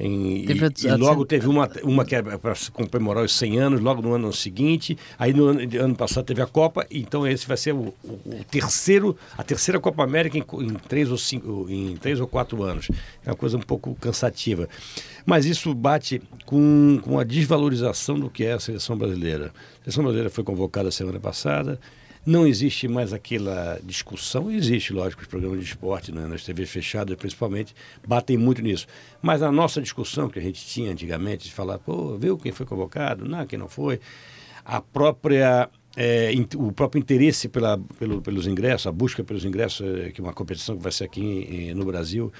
Em, 0.00 0.46
Teve 0.46 0.66
e, 0.66 0.86
e 0.86 0.96
logo 0.96 1.24
teve 1.26 1.46
uma, 1.46 1.68
uma 1.84 2.04
que 2.04 2.14
era 2.14 2.38
para 2.38 2.54
comemorar 2.72 3.22
os 3.22 3.32
100 3.36 3.58
anos, 3.58 3.80
logo 3.80 4.00
no 4.00 4.14
ano 4.14 4.32
seguinte. 4.32 4.96
Aí 5.18 5.32
no 5.32 5.46
ano, 5.46 5.60
ano 5.80 5.94
passado 5.94 6.24
teve 6.24 6.40
a 6.40 6.46
Copa, 6.46 6.86
então 6.90 7.26
esse 7.26 7.46
vai 7.46 7.56
ser 7.56 7.72
o, 7.74 7.94
o- 8.02 8.20
o 8.24 8.44
terceiro, 8.50 9.16
a 9.36 9.42
terceira 9.42 9.78
Copa 9.78 10.02
América 10.02 10.38
em, 10.38 10.44
em 10.62 10.74
três 10.88 11.10
ou 11.10 11.18
cinco, 11.18 11.66
em 11.68 11.96
três 11.96 12.20
ou 12.20 12.26
quatro 12.26 12.62
anos. 12.62 12.88
É 13.24 13.30
uma 13.30 13.36
coisa 13.36 13.56
um 13.58 13.62
pouco 13.62 13.94
cansativa. 14.00 14.68
Mas 15.26 15.44
isso 15.44 15.72
bate 15.74 16.20
com, 16.46 16.98
com 17.04 17.18
a 17.18 17.24
desvalorização 17.24 18.18
do 18.18 18.28
que 18.30 18.44
é 18.44 18.54
a 18.54 18.58
seleção 18.60 18.96
brasileira. 18.96 19.52
A 19.80 19.84
seleção 19.84 20.02
brasileira 20.04 20.30
foi 20.30 20.42
convocada 20.42 20.90
semana 20.90 21.20
passada. 21.20 21.78
Não 22.24 22.46
existe 22.46 22.86
mais 22.86 23.12
aquela 23.12 23.80
discussão, 23.82 24.48
existe, 24.50 24.92
lógico, 24.92 25.22
os 25.22 25.28
programas 25.28 25.58
de 25.58 25.64
esporte, 25.64 26.12
né, 26.12 26.24
nas 26.26 26.44
TVs 26.44 26.70
fechadas 26.70 27.16
principalmente, 27.16 27.74
batem 28.06 28.36
muito 28.36 28.62
nisso. 28.62 28.86
Mas 29.20 29.42
a 29.42 29.50
nossa 29.50 29.80
discussão 29.82 30.28
que 30.28 30.38
a 30.38 30.42
gente 30.42 30.64
tinha 30.64 30.92
antigamente, 30.92 31.46
de 31.46 31.52
falar, 31.52 31.78
pô, 31.80 32.16
viu 32.16 32.38
quem 32.38 32.52
foi 32.52 32.64
convocado? 32.64 33.24
Não, 33.28 33.44
quem 33.44 33.58
não 33.58 33.68
foi. 33.68 33.98
A 34.64 34.80
própria, 34.80 35.68
é, 35.96 36.30
o 36.56 36.70
próprio 36.70 37.00
interesse 37.00 37.48
pela, 37.48 37.76
pelo- 37.98 38.22
pelos 38.22 38.46
ingressos, 38.46 38.86
a 38.86 38.92
busca 38.92 39.24
pelos 39.24 39.44
ingressos, 39.44 39.84
é, 39.84 40.10
que 40.10 40.20
é 40.20 40.24
uma 40.24 40.32
competição 40.32 40.76
que 40.76 40.82
vai 40.82 40.92
ser 40.92 41.04
aqui 41.04 41.20
em- 41.20 41.70
em- 41.70 41.74
no 41.74 41.84
Brasil. 41.84 42.32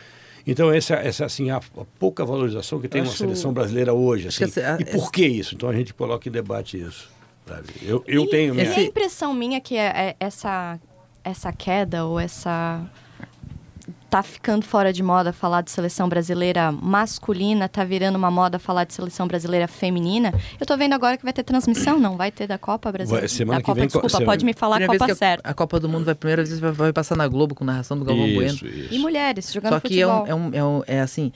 Então, 0.47 0.73
essa, 0.73 0.95
essa 0.95 1.25
assim, 1.25 1.51
a, 1.51 1.57
a 1.57 1.85
pouca 1.99 2.25
valorização 2.25 2.81
que 2.81 2.87
tem 2.87 3.01
Eu 3.01 3.05
uma 3.07 3.11
acho- 3.11 3.19
seleção 3.19 3.53
brasileira 3.53 3.93
hoje. 3.93 4.29
acho 4.29 4.45
Assim. 4.45 4.61
essa- 4.61 4.77
e 4.81 4.85
por 4.85 5.11
que 5.11 5.27
isso? 5.27 5.57
Então, 5.57 5.69
a 5.69 5.75
gente 5.75 5.93
coloca 5.93 6.29
em 6.29 6.33
debate 6.33 6.79
isso. 6.81 7.11
Sabe? 7.47 7.69
Eu, 7.83 8.03
eu 8.07 8.25
E- 8.25 8.29
tenho... 8.31 8.55
E 8.55 8.57
minha- 8.59 8.71
a 8.77 8.83
impressão 8.83 9.33
minha 9.35 9.59
é 9.59 9.61
que 9.61 9.77
é, 9.77 9.87
é 10.11 10.17
essa, 10.21 10.79
essa 11.25 11.53
queda 11.53 12.05
ou 12.05 12.19
essa. 12.21 12.81
Tá 14.09 14.23
ficando 14.23 14.63
fora 14.67 14.93
de 14.93 15.03
moda 15.03 15.33
falar 15.33 15.63
de 15.63 15.71
seleção 15.71 16.07
brasileira 16.07 16.71
masculina, 16.71 17.67
tá 17.67 17.83
virando 17.83 18.17
uma 18.17 18.31
moda 18.31 18.59
falar 18.59 18.85
de 18.85 18.93
seleção 18.93 19.27
brasileira 19.27 19.67
feminina. 19.67 20.35
Eu 20.61 20.67
tô 20.67 20.77
vendo 20.77 20.93
agora 20.93 21.17
que 21.17 21.25
vai 21.25 21.33
ter 21.33 21.43
transmissão, 21.43 21.99
não 21.99 22.15
vai 22.19 22.31
ter 22.31 22.47
da 22.47 22.59
Copa 22.59 22.93
Brasileira. 22.93 23.27
Semana 23.27 23.59
da 23.59 23.63
que 23.63 23.67
Copa, 23.67 23.75
vem, 23.81 23.87
desculpa, 23.87 24.11
semana- 24.11 24.27
pode 24.27 24.45
me 24.45 24.53
falar 24.53 24.77
a 24.77 24.79
Primeira 24.81 24.99
Copa 24.99 25.07
vez 25.07 25.19
que 25.19 25.25
a, 25.25 25.29
certa. 25.29 25.49
a 25.49 25.55
Copa 25.55 25.81
do 25.81 25.89
Mundo 25.89 26.05
vai 26.05 26.15
primeira 26.15 26.45
vez 26.45 26.61
vai, 26.61 26.73
vai 26.73 26.93
passar 26.93 27.17
na 27.17 27.27
Globo 27.27 27.55
com 27.55 27.65
narração 27.65 27.99
do 27.99 28.05
Galvão 28.05 28.27
Bueno. 28.35 28.53
Isso, 28.53 28.67
isso. 28.67 28.93
E 28.95 28.99
mulheres 28.99 29.51
jogando 29.51 29.73
Só 29.73 29.81
que 29.81 29.99
é, 30.03 30.07
um, 30.07 30.27
é, 30.27 30.35
um, 30.35 30.51
é, 30.53 30.63
um- 30.65 30.83
é 30.87 31.01
assim, 31.01 31.33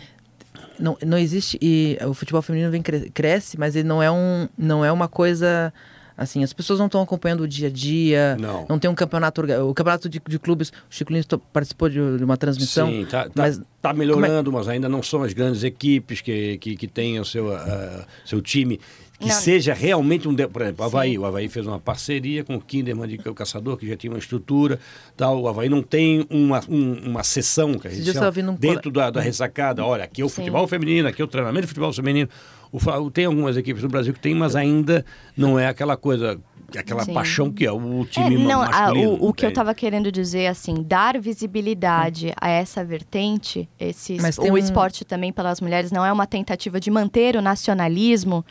não, 0.79 0.99
não 1.03 1.17
existe 1.17 1.59
e 1.63 1.97
o 2.07 2.13
futebol 2.13 2.43
feminino 2.43 2.71
vem 2.71 2.83
cre- 2.83 3.09
cresce, 3.09 3.59
mas 3.59 3.75
ele 3.75 3.89
não 3.89 4.03
é 4.03 4.11
um 4.11 4.51
não 4.59 4.85
é 4.85 4.93
uma 4.93 5.09
coisa 5.09 5.73
assim, 6.17 6.43
as 6.43 6.53
pessoas 6.53 6.79
não 6.79 6.87
estão 6.87 7.03
acompanhando 7.03 7.43
o 7.43 7.49
dia 7.49 7.69
a 7.69 7.71
dia, 7.71 8.37
Não. 8.41 8.65
tem 8.79 8.91
um 8.91 8.95
campeonato, 8.95 9.43
o 9.43 9.75
campeonato 9.75 10.09
de, 10.09 10.21
de 10.27 10.39
clubes, 10.39 10.71
o 10.71 10.73
Chico 10.89 11.13
Lins 11.13 11.27
participou 11.53 11.89
de, 11.89 12.01
uma 12.01 12.37
transmissão, 12.37 12.89
Sim, 12.89 13.05
tá, 13.05 13.25
tá, 13.25 13.31
mas 13.37 13.61
tá 13.83 13.93
melhorando, 13.93 14.51
mas 14.53 14.69
ainda 14.69 14.89
não 14.89 15.03
são 15.03 15.23
as 15.23 15.33
grandes 15.33 15.63
equipes 15.63 16.21
que, 16.21 16.59
que, 16.59 16.77
que 16.77 16.87
têm 16.87 17.21
o 17.21 17.25
seu, 17.25 17.53
ah, 17.55 18.05
seu 18.25 18.41
time. 18.41 18.81
Que 19.19 19.29
Não. 19.29 19.35
seja 19.35 19.73
realmente 19.73 20.29
um. 20.29 20.35
de- 20.35 20.47
Por 20.47 20.61
exemplo, 20.61 20.85
o 20.85 20.87
Havaí. 20.87 21.13
Sim. 21.13 21.19
O 21.19 21.25
Havaí 21.25 21.49
fez 21.49 21.67
uma 21.67 21.81
parceria 21.81 22.45
com 22.45 22.57
o 22.57 22.61
Kinderman 22.61 23.09
de 23.09 23.17
Caçador, 23.17 23.79
que 23.79 23.89
já 23.89 23.97
tinha 23.97 24.13
uma 24.13 24.19
estrutura. 24.19 24.79
Tal. 25.17 25.41
O 25.41 25.49
Havaí 25.49 25.71
não 25.71 25.83
tem 25.83 26.27
uma, 26.29 26.61
um- 26.69 27.09
uma 27.13 27.23
sessão 27.25 27.79
que 27.79 27.89
a 27.89 27.91
gente 27.91 28.13
chama, 28.13 28.31
um 28.53 28.55
dentro 28.55 28.91
da, 28.91 29.09
da 29.09 29.23
ressacada. 29.23 29.83
Olha, 29.83 30.05
aqui 30.05 30.21
é 30.21 30.25
o 30.25 30.29
Sim. 30.29 30.35
futebol 30.35 30.69
feminino, 30.69 31.09
aqui 31.09 31.23
é 31.23 31.25
o 31.25 31.29
treinamento 31.29 31.63
de 31.63 31.69
futebol 31.69 31.91
feminino. 31.95 32.29
O, 32.73 33.11
tem 33.11 33.25
algumas 33.27 33.57
equipes 33.57 33.83
do 33.83 33.89
Brasil 33.89 34.13
que 34.13 34.21
tem, 34.21 34.35
mas 34.35 34.55
ainda 34.57 35.05
não 35.37 35.59
é 35.59 35.69
aquela 35.69 35.97
coisa, 35.97 36.39
aquela 36.77 37.05
Sim. 37.05 37.15
paixão 37.15 37.51
que 37.53 37.65
é 37.65 37.73
o 37.73 38.03
É, 38.03 38.05
time 38.07 38.37
não, 38.39 38.61
a- 38.63 38.69
masculino. 38.69 39.11
o, 39.13 39.29
o 39.29 39.33
que 39.33 39.45
eu 39.45 39.49
entende? 39.49 39.55
tava 39.55 39.75
querendo 39.75 40.11
dizer, 40.13 40.49
assim, 40.49 40.83
dar 40.83 41.19
visibilidade 41.21 42.33
a 42.41 42.49
essa 42.51 42.85
vertente, 42.85 43.69
esse, 43.79 44.17
Mas 44.21 44.37
o 44.37 44.43
tem 44.43 44.51
um- 44.51 44.59
esporte 44.59 45.05
também 45.05 45.33
pelas 45.33 45.61
mulheres, 45.61 45.91
não 45.93 46.05
é 46.05 46.13
uma 46.13 46.27
tentativa 46.27 46.79
de 46.81 46.91
manter 46.91 47.37
o 47.37 47.41
nacionalismo. 47.43 48.45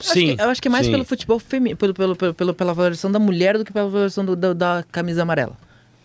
acho 0.00 0.12
que- 0.12 0.36
eu 0.38 0.50
acho 0.50 0.62
que 0.62 0.68
é 0.68 0.70
mais 0.70 0.86
sim. 0.86 0.92
pelo 0.92 1.04
futebol 1.04 1.38
feminino, 1.38 1.76
pelo, 1.76 1.94
pelo, 1.94 2.14
pelo, 2.16 2.34
pelo- 2.34 2.54
pela 2.54 2.74
valorização 2.74 3.10
da 3.10 3.18
mulher 3.18 3.56
do 3.58 3.64
que 3.64 3.72
pela 3.72 3.88
valorização 3.88 4.24
do- 4.24 4.36
da- 4.36 4.52
da 4.52 4.84
camisa 4.92 5.22
amarela. 5.22 5.56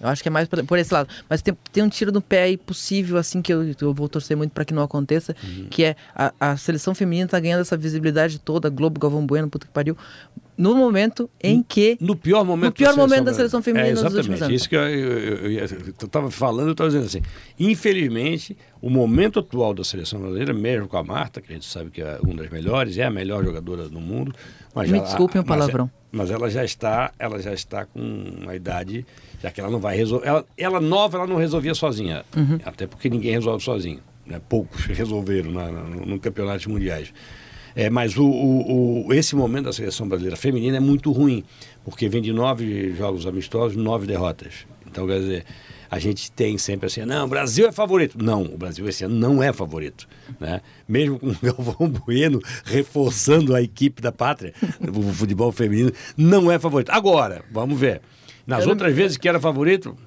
Eu 0.03 0.09
acho 0.09 0.21
que 0.21 0.27
é 0.27 0.31
mais 0.31 0.47
por, 0.47 0.77
esse 0.77 0.93
lado. 0.93 1.09
Mas 1.29 1.41
tem, 1.41 1.57
tem 1.71 1.81
um 1.83 1.89
tiro 1.89 2.11
no 2.11 2.21
pé 2.21 2.43
aí 2.43 2.57
possível, 2.57 3.17
assim, 3.17 3.41
que 3.41 3.53
eu, 3.53 3.63
eu 3.81 3.93
vou 3.93 4.07
torcer 4.09 4.35
muito 4.37 4.51
para 4.51 4.65
que 4.65 4.73
não 4.73 4.83
aconteça, 4.83 5.35
Uhum. 5.43 5.67
que 5.69 5.83
é 5.83 5.95
a, 6.13 6.33
a 6.39 6.57
seleção 6.57 6.93
feminina 6.93 7.27
tá 7.27 7.39
ganhando 7.39 7.61
essa 7.61 7.77
visibilidade 7.77 8.37
toda, 8.39 8.69
Globo, 8.69 8.99
Galvão 8.99 9.25
Bueno, 9.25 9.49
puta 9.49 9.65
que 9.65 9.71
pariu, 9.73 9.97
no 10.55 10.75
momento 10.75 11.27
em 11.41 11.63
que... 11.63 11.97
No 11.99 12.15
pior 12.15 12.43
momento, 12.45 12.65
No 12.65 12.71
pior 12.73 12.87
da 12.89 12.93
seleção 12.93 13.07
momento 13.07 13.25
da 13.25 13.33
seleção 13.33 13.61
feminina 13.63 13.89
é, 13.89 13.91
exatamente. 13.93 14.17
últimos 14.19 14.41
anos. 14.43 14.55
Isso 14.55 14.69
que 14.69 14.75
eu, 14.75 14.81
eu, 14.81 15.17
eu, 15.19 15.51
eu, 15.51 15.67
eu 16.01 16.07
tava 16.07 16.29
falando, 16.29 16.67
eu 16.67 16.71
estava 16.73 16.89
dizendo 16.89 17.05
assim. 17.07 17.21
Infelizmente, 17.57 18.55
o 18.81 18.89
momento 18.89 19.39
atual 19.39 19.73
da 19.73 19.83
seleção 19.83 20.19
brasileira, 20.19 20.53
mesmo 20.53 20.87
com 20.87 20.95
a 20.97 21.03
Marta, 21.03 21.41
que 21.41 21.51
a 21.51 21.55
gente 21.55 21.65
sabe 21.65 21.89
que 21.89 22.01
é 22.01 22.19
uma 22.21 22.35
das 22.35 22.49
melhores, 22.51 22.97
é 22.99 23.03
a 23.03 23.09
melhor 23.09 23.43
jogadora 23.43 23.89
do 23.89 23.99
mundo. 23.99 24.33
Mas 24.75 24.89
Me 24.91 24.99
ela- 24.99 25.07
desculpem 25.07 25.41
o 25.41 25.45
mas- 25.47 25.57
palavrão. 25.57 25.89
Mas, 26.11 26.29
ela 26.29 26.47
já 26.47 26.63
está, 26.63 27.11
ela 27.17 27.41
já 27.41 27.51
está 27.51 27.85
com 27.87 27.99
uma 27.99 28.55
idade, 28.55 29.03
já 29.43 29.51
que 29.51 29.59
ela 29.59 29.69
não 29.69 29.79
vai 29.79 29.95
resolver. 29.97 30.25
Ela, 30.25 30.45
ela 30.57 30.79
nova, 30.79 31.17
ela 31.17 31.27
não 31.27 31.35
resolvia 31.35 31.75
sozinha. 31.75 32.23
Uhum. 32.35 32.57
Até 32.63 32.87
porque 32.87 33.09
ninguém 33.09 33.33
resolve 33.33 33.61
sozinho. 33.63 33.99
Né? 34.25 34.39
Poucos 34.47 34.85
resolveram 34.87 35.51
na, 35.51 35.69
na, 35.69 35.83
no, 35.83 36.05
no 36.05 36.19
campeonatos 36.19 36.65
mundiais. 36.65 37.13
É, 37.75 37.89
mas 37.89 38.15
o, 38.17 38.23
o- 38.25 39.07
o- 39.07 39.13
esse 39.13 39.35
momento 39.35 39.65
da 39.65 39.73
seleção 39.73 40.07
brasileira 40.07 40.37
feminina 40.37 40.77
é 40.77 40.79
muito 40.79 41.11
ruim, 41.11 41.43
porque 41.83 42.07
vem 42.07 42.21
de 42.21 42.31
nove 42.31 42.93
jogos 42.95 43.27
amistosos, 43.27 43.75
nove 43.75 44.07
derrotas. 44.07 44.65
Então, 44.87 45.07
quer 45.07 45.19
dizer, 45.19 45.45
a 45.89 45.97
gente 45.99 46.31
tem 46.31 46.55
sempre 46.57 46.85
assim, 46.85 47.03
não, 47.03 47.25
o 47.25 47.27
Brasil 47.27 47.67
é 47.67 47.71
favorito. 47.71 48.15
Não, 48.23 48.43
o 48.43 48.57
Brasil 48.57 48.87
esse 48.87 49.03
ano 49.03 49.15
não 49.15 49.41
é 49.43 49.51
favorito. 49.51 50.07
Né? 50.39 50.61
Mesmo 50.87 51.19
com 51.19 51.29
o 51.31 51.35
Galvão 51.41 51.89
Bueno 51.89 52.39
reforçando 52.63 53.55
a 53.55 53.61
equipe 53.61 54.01
da 54.01 54.11
pátria, 54.11 54.53
o 54.95 55.11
futebol 55.11 55.51
feminino 55.51 55.91
não 56.15 56.51
é 56.51 56.57
favorito. 56.59 56.91
Agora, 56.91 57.43
vamos 57.51 57.77
ver. 57.79 58.01
Nas 58.45 58.63
Eu 58.63 58.69
outras 58.69 58.93
vezes 58.93 59.17
que 59.17 59.27
era 59.27 59.39
favorito, 59.39 59.97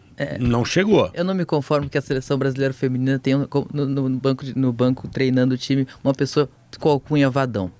não 0.40 0.64
chegou. 0.64 1.10
Eu 1.14 1.24
não 1.24 1.34
me 1.34 1.44
conformo 1.44 1.88
que 1.88 1.98
a 1.98 2.02
seleção 2.02 2.38
brasileira 2.38 2.72
feminina 2.72 3.18
tenha 3.18 3.46
no, 3.72 3.86
no 3.86 4.10
banco, 4.10 4.44
no 4.54 4.72
banco 4.72 5.08
treinando 5.08 5.54
o 5.54 5.58
time 5.58 5.86
uma 6.02 6.14
pessoa 6.14 6.48
com 6.78 6.88
alcunha 6.88 7.30
Vadão. 7.30 7.70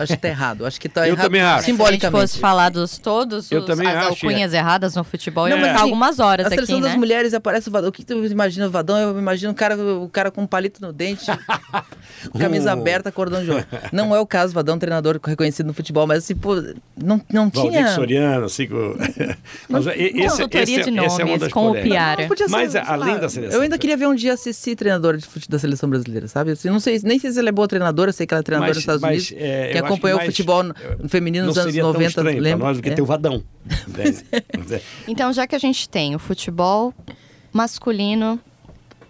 Acho 0.00 0.12
que 0.14 0.16
tá 0.18 0.28
errado. 0.28 0.66
Acho 0.66 0.80
que 0.80 0.88
tá 0.88 1.06
Eu 1.06 1.14
errado 1.14 1.26
também 1.26 1.40
acho. 1.40 1.48
Se 1.50 1.54
a 1.54 1.56
gente 1.58 1.66
simbolicamente. 1.76 2.20
fosse 2.22 2.38
falar 2.38 2.68
dos 2.68 2.98
todos, 2.98 3.50
Eu 3.50 3.60
os, 3.60 3.66
também 3.66 3.86
as 3.88 3.96
acho, 3.96 4.08
alcunhas 4.08 4.52
erradas 4.52 4.94
no 4.94 5.04
futebol, 5.04 5.48
ia 5.48 5.54
Não, 5.54 5.60
mas 5.60 5.68
ficar 5.70 5.80
assim, 5.80 5.90
algumas 5.90 6.18
horas 6.20 6.44
A 6.46 6.48
aqui, 6.48 6.56
seleção 6.56 6.80
das 6.80 6.92
né? 6.92 6.96
mulheres 6.98 7.34
aparece 7.34 7.68
o 7.68 7.72
Vadão. 7.72 7.88
O 7.88 7.92
que 7.92 8.04
tu 8.04 8.24
imagina 8.26 8.66
o 8.66 8.70
Vadão? 8.70 8.96
Eu 8.98 9.18
imagino 9.18 9.52
o 9.52 9.54
cara, 9.54 9.76
o 9.76 10.08
cara 10.08 10.30
com 10.30 10.42
um 10.42 10.46
palito 10.46 10.80
no 10.80 10.92
dente, 10.92 11.26
camisa 12.38 12.70
Um- 12.70 12.72
aberta, 12.80 13.10
cordão 13.12 13.42
de 13.44 13.50
ouro. 13.50 13.64
Não 13.92 14.14
é 14.14 14.20
o 14.20 14.26
caso, 14.26 14.52
Vadão, 14.52 14.78
treinador 14.78 15.20
reconhecido 15.24 15.66
no 15.66 15.74
futebol, 15.74 16.06
mas 16.06 16.18
assim, 16.18 16.34
pô, 16.34 16.54
não, 16.96 17.20
não 17.32 17.48
Valdir 17.50 17.70
tinha... 17.72 17.88
Soriano, 17.94 18.44
assim, 18.46 18.66
com... 18.66 18.94
Mas, 19.68 19.86
esse, 19.86 19.96
esse, 19.98 20.90
de 20.90 20.98
essa 20.98 21.22
é 21.22 21.24
uma 21.24 21.26
nomes 21.26 21.40
das 21.40 21.52
com 21.52 21.70
o. 21.70 21.74
Piara. 21.74 22.28
Não, 22.28 22.36
ser, 22.36 22.48
Mas 22.48 22.72
sei 22.72 22.80
além 22.84 23.14
lá, 23.14 23.18
da 23.20 23.28
seleção. 23.28 23.56
Eu 23.56 23.62
ainda 23.62 23.78
queria 23.78 23.96
ver 23.96 24.06
um 24.06 24.14
dia 24.14 24.34
a 24.34 24.36
Cici, 24.36 24.76
treinadora 24.76 25.16
de 25.18 25.26
da 25.48 25.58
seleção 25.58 25.88
brasileira, 25.88 26.28
sabe? 26.28 26.52
Assim, 26.52 26.68
não 26.68 26.80
sei, 26.80 27.00
nem 27.02 27.18
sei 27.18 27.32
se 27.32 27.38
ela 27.38 27.48
é 27.48 27.52
boa 27.52 27.66
treinadora, 27.68 28.12
sei 28.12 28.26
que 28.26 28.34
ela 28.34 28.40
é 28.40 28.42
treinadora 28.42 28.68
Mas- 28.70 28.76
nos 28.76 28.82
Estados 28.82 29.02
mas, 29.02 29.30
Unidos, 29.30 29.44
é, 29.46 29.53
que 29.72 29.78
eu 29.78 29.84
acho 29.84 29.84
acompanhou 29.92 30.18
que 30.18 30.24
o 30.24 30.26
mais- 30.26 30.36
futebol 30.36 30.62
no- 30.62 30.74
eu- 31.02 31.08
feminino 31.08 31.46
nos 31.46 31.56
anos 31.58 31.70
seria 31.72 31.82
tão 31.82 31.92
90, 31.92 32.08
estranho 32.08 32.40
lembra? 32.40 32.58
Pra 32.58 32.66
nós 32.68 32.76
do 32.76 32.82
que 32.82 32.88
É. 32.90 32.94
ter 32.94 33.02
o 33.02 33.06
Vadão. 33.06 33.42
entende? 33.88 34.24
Então, 35.08 35.32
já 35.32 35.46
que 35.46 35.54
a 35.54 35.58
gente 35.58 35.88
tem 35.88 36.14
o 36.14 36.18
futebol 36.18 36.92
masculino 37.52 38.38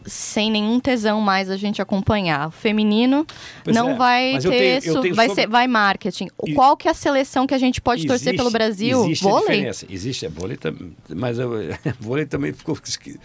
sem 0.06 0.50
nenhum 0.50 0.78
tesão 0.78 1.18
mais 1.18 1.48
a 1.48 1.56
gente 1.56 1.80
acompanhar, 1.80 2.48
o 2.48 2.50
feminino 2.50 3.26
Pois 3.64 3.74
não 3.74 3.92
é, 3.92 3.94
vai 3.94 4.32
mas 4.34 4.44
eu 4.44 4.50
ter, 4.50 4.82
tenho- 4.82 4.96
eu 5.08 5.14
vai 5.14 5.28
sobre- 5.28 5.42
ser, 5.42 5.48
vai 5.48 5.66
marketing. 5.66 6.28
E- 6.46 6.52
Qual 6.52 6.76
que 6.76 6.86
é 6.88 6.90
a 6.90 6.94
seleção 6.94 7.46
que 7.46 7.54
a 7.54 7.58
gente 7.58 7.80
pode 7.80 8.06
torcer 8.06 8.28
Existe- 8.28 8.36
pelo 8.36 8.50
Brasil? 8.50 9.02
Existe 9.06 9.22
Vôlei? 9.22 9.40
diferença. 9.56 9.86
Existe 9.88 10.26
a 10.26 10.28
vôlei, 10.28 10.58
tam- 10.58 10.76
mas 11.08 11.40
a 11.40 11.44
vôlei 11.98 12.26
também 12.26 12.52
ficou, 12.52 12.76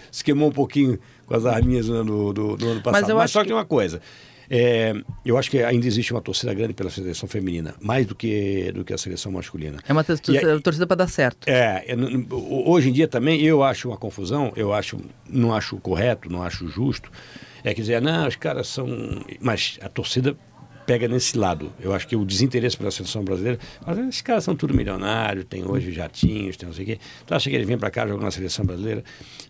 se 0.09 0.23
queimou 0.23 0.47
um 0.47 0.53
pouquinho 0.53 0.97
com 1.25 1.35
as 1.35 1.45
arminhas 1.45 1.89
né, 1.89 1.97
do, 2.01 2.31
do, 2.31 2.55
do 2.55 2.69
ano 2.69 2.81
passado. 2.81 3.01
Mas, 3.01 3.09
eu 3.09 3.19
acho 3.19 3.33
só 3.33 3.41
que- 3.41 3.47
que 3.47 3.53
uma 3.53 3.65
coisa. 3.65 3.99
É, 4.49 4.93
eu 5.25 5.37
acho 5.37 5.49
que 5.51 5.61
ainda 5.63 5.85
existe 5.85 6.11
uma 6.11 6.21
torcida 6.21 6.53
grande 6.53 6.73
pela 6.73 6.89
seleção 6.89 7.27
feminina, 7.29 7.75
mais 7.81 8.05
do 8.05 8.15
que, 8.15 8.71
do 8.71 8.83
que 8.83 8.93
a 8.93 8.97
seleção 8.97 9.31
masculina. 9.31 9.77
É 9.87 9.91
uma 9.93 10.01
E 10.01 10.05
torcida, 10.05 10.53
aí- 10.53 10.59
torcida 10.61 10.87
para 10.87 10.95
dar 10.97 11.07
certo. 11.07 11.47
É, 11.47 11.85
hoje 12.65 12.89
em 12.89 12.93
dia 12.93 13.07
também 13.07 13.41
eu 13.41 13.63
acho 13.63 13.89
uma 13.89 13.97
confusão, 13.97 14.51
eu 14.55 14.73
acho, 14.73 14.97
não 15.29 15.53
acho 15.53 15.77
correto, 15.77 16.29
não 16.31 16.41
acho 16.41 16.67
justo. 16.67 17.11
É 17.63 17.73
que 17.73 17.81
dizer, 17.81 18.01
não, 18.01 18.25
os 18.25 18.37
caras 18.37 18.67
são. 18.69 18.87
Mas 19.41 19.77
a 19.81 19.89
torcida 19.89 20.35
pega 20.89 21.07
nesse 21.07 21.37
lado. 21.37 21.71
Eu 21.79 21.93
acho 21.93 22.07
que 22.07 22.15
o 22.15 22.25
desinteresse 22.25 22.75
pela 22.75 22.89
seleção 22.89 23.23
brasileira. 23.23 23.59
Mas 23.85 23.95
esses 23.99 24.21
caras 24.23 24.43
são 24.43 24.55
tudo 24.55 24.73
milionários, 24.73 25.45
tem 25.47 25.63
hoje 25.63 25.91
jatinhos, 25.91 26.57
tem 26.57 26.65
não 26.65 26.73
sei 26.73 26.83
o 26.83 26.87
quê. 26.87 26.99
Tu 27.27 27.35
acha 27.35 27.47
que 27.47 27.55
eles 27.55 27.67
vêm 27.67 27.77
para 27.77 27.91
cá 27.91 28.07
jogar 28.07 28.23
na 28.23 28.31
seleção 28.31 28.65
brasileira? 28.65 29.03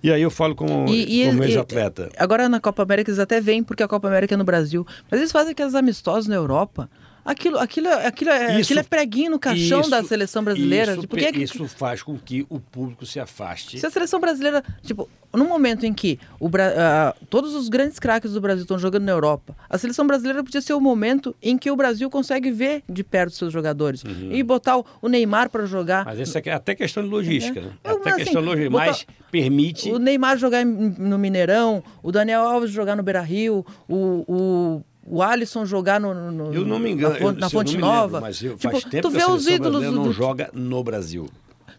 E 0.03 0.11
aí 0.11 0.22
eu 0.22 0.30
falo 0.30 0.53
como, 0.53 0.89
E- 0.93 1.24
e- 1.24 1.28
como 1.30 1.41
e- 1.41 1.47
ex-atleta. 1.47 2.09
Agora 2.18 2.49
na 2.49 2.59
Copa 2.59 2.84
América 2.84 3.09
eles 3.09 3.20
até 3.20 3.39
vêm 3.39 3.63
porque 3.63 3.82
a 3.82 3.88
Copa 3.88 4.09
América 4.09 4.34
é 4.34 4.38
no 4.38 4.43
Brasil. 4.43 4.86
Mas 5.09 5.22
eles 5.22 5.32
fazem 5.32 5.51
aqueles 5.53 5.76
amistosos 5.76 6.28
na 6.28 6.36
Europa. 6.36 6.89
Aquilo, 7.26 7.57
aquilo, 7.59 7.88
aquilo, 7.89 8.32
é, 8.32 8.51
Isso- 8.53 8.61
aquilo 8.72 8.80
é 8.80 8.84
preguinho 8.84 9.32
no 9.32 9.39
caixão 9.39 9.88
da 9.89 9.99
Isso- 9.99 10.07
seleção 10.09 10.43
brasileira. 10.43 10.91
Isso, 10.93 11.01
Tipo, 11.01 11.15
por 11.17 11.20
que 11.32 11.43
isso 11.43 11.67
faz 11.67 12.01
com 12.01 12.17
que 12.17 12.45
o 12.49 12.59
público 12.59 13.05
se 13.05 13.20
afaste. 13.20 13.80
Se 13.80 13.86
a 13.86 13.91
seleção 13.91 14.20
brasileira, 14.20 14.63
tipo, 14.82 15.07
no 15.34 15.45
momento 15.45 15.86
em 15.86 15.93
que 15.93 16.20
o 16.39 16.49
Bra- 16.49 16.74
ah, 16.76 17.15
todos 17.30 17.53
os 17.53 17.70
grandes 17.70 17.99
craques 17.99 18.32
do 18.34 18.41
Brasil 18.41 18.63
estão 18.63 18.80
jogando 18.80 19.03
na 19.03 19.11
Europa, 19.11 19.55
a 19.70 19.78
seleção 19.78 20.07
brasileira 20.07 20.43
podia 20.43 20.61
ser 20.61 20.74
o 20.74 20.82
momento 20.82 21.36
em 21.41 21.57
que 21.57 21.70
o 21.70 21.76
Brasil 21.76 22.09
consegue 22.09 22.49
ver 22.51 22.82
de 22.89 23.03
perto 23.03 23.36
seus 23.36 23.53
jogadores 23.53 24.01
e 24.32 24.41
botar 24.41 24.78
o- 25.01 25.09
Neymar 25.09 25.49
para 25.49 25.65
jogar. 25.65 26.05
Mas 26.05 26.20
isso 26.20 26.38
é 26.38 26.51
até 26.51 26.74
questão 26.74 27.03
de 27.03 27.09
logística, 27.09 27.59
né? 27.61 27.72
Eu, 27.84 27.97
Até 27.97 28.09
assim, 28.11 28.24
questão 28.24 28.41
de 28.41 28.47
logística. 28.47 28.70
botar- 28.72 28.86
Mas 28.88 29.05
permite. 29.32 29.91
O 29.91 29.99
Neymar 29.99 30.38
jogar 30.38 30.65
no 30.65 31.17
Mineirão, 31.20 31.84
o 32.01 32.11
Daniel 32.11 32.41
Alves 32.41 32.72
jogar 32.72 32.95
no 32.95 33.03
Beira 33.03 33.22
Rio, 33.22 33.65
o, 33.88 33.95
o, 34.28 34.84
o 35.10 35.22
Alisson 35.24 35.66
jogar 35.66 35.99
no, 35.99 36.14
no- 36.32 36.53
Eu 36.53 36.66
não 36.66 36.78
me 36.80 36.91
engano, 36.91 37.14
na, 37.16 37.20
Fonte- 37.20 37.39
na 37.39 37.45
eu, 37.45 37.49
se 37.49 37.55
eu 37.55 37.60
Fonte 37.60 37.78
não 37.78 37.80
me 37.88 37.93
lembro, 37.93 38.01
Nova. 38.12 38.22
mas 38.22 38.43
eu, 38.43 38.55
Tipo, 38.57 38.72
faz 38.72 38.84
tempo 38.86 39.01
tu 39.07 39.12
que 39.12 39.18
vê 39.18 39.24
a 39.24 39.32
os 39.32 39.47
ídolos 39.47 39.84
do, 39.84 39.91
não 39.91 40.12
joga 40.14 40.49
no 40.53 40.84
Brasil. 40.84 41.28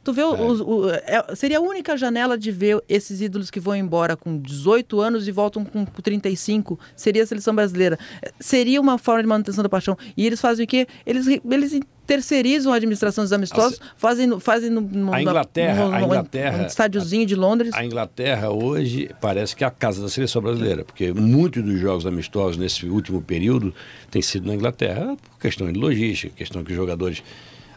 Tu 0.02 0.14
vê, 0.14 0.22
os- 0.24 0.60
o- 0.62 0.88
é- 0.90 1.34
seria 1.36 1.58
a 1.58 1.60
única 1.60 1.94
janela 1.94 2.38
de 2.38 2.50
ver 2.50 2.82
esses 2.88 3.20
ídolos 3.20 3.50
que 3.50 3.60
vão 3.60 3.76
embora 3.76 4.16
com 4.16 4.38
18 4.38 4.98
anos 4.98 5.28
e 5.28 5.30
voltam 5.30 5.62
com 5.62 5.84
35, 5.84 6.78
seria 6.96 7.22
a 7.22 7.26
seleção 7.26 7.54
brasileira. 7.54 7.98
É, 8.22 8.32
Seria 8.40 8.80
uma 8.80 8.96
forma 8.96 9.20
de 9.22 9.28
manutenção 9.28 9.62
da 9.62 9.68
paixão. 9.68 9.96
E 10.16 10.26
eles 10.26 10.40
fazem 10.40 10.64
o 10.64 10.66
quê? 10.66 10.86
Eles, 11.04 11.26
eles 11.26 11.80
terceirizam 12.14 12.72
a 12.72 12.76
administração 12.76 13.22
dos 13.22 13.32
amistosos, 13.32 13.80
fazem, 13.96 14.40
fazem 14.40 14.68
no, 14.68 14.80
no, 14.80 15.14
A 15.14 15.22
Inglaterra- 15.22 15.86
no- 15.86 15.94
a 15.94 15.98
no- 16.00 16.06
Inglaterra- 16.06 16.62
um 16.64 16.66
estádiozinho 16.66 17.24
de 17.24 17.36
Londres. 17.36 17.70
A 17.72 17.84
Inglaterra 17.84 18.50
hoje 18.50 19.08
parece 19.20 19.54
que 19.54 19.62
é 19.62 19.66
a 19.68 19.70
casa 19.70 20.02
da 20.02 20.08
seleção 20.08 20.42
brasileira, 20.42 20.84
porque 20.84 21.12
muitos 21.12 21.62
dos 21.62 21.78
jogos 21.78 22.04
amistosos 22.06 22.56
nesse 22.56 22.84
último 22.86 23.22
período 23.22 23.72
têm 24.10 24.20
sido 24.20 24.48
na 24.48 24.56
Inglaterra 24.56 25.16
por 25.16 25.38
questão 25.40 25.72
de 25.72 25.78
logística, 25.78 26.34
questão 26.34 26.64
que 26.64 26.72
os 26.72 26.76
jogadores 26.76 27.22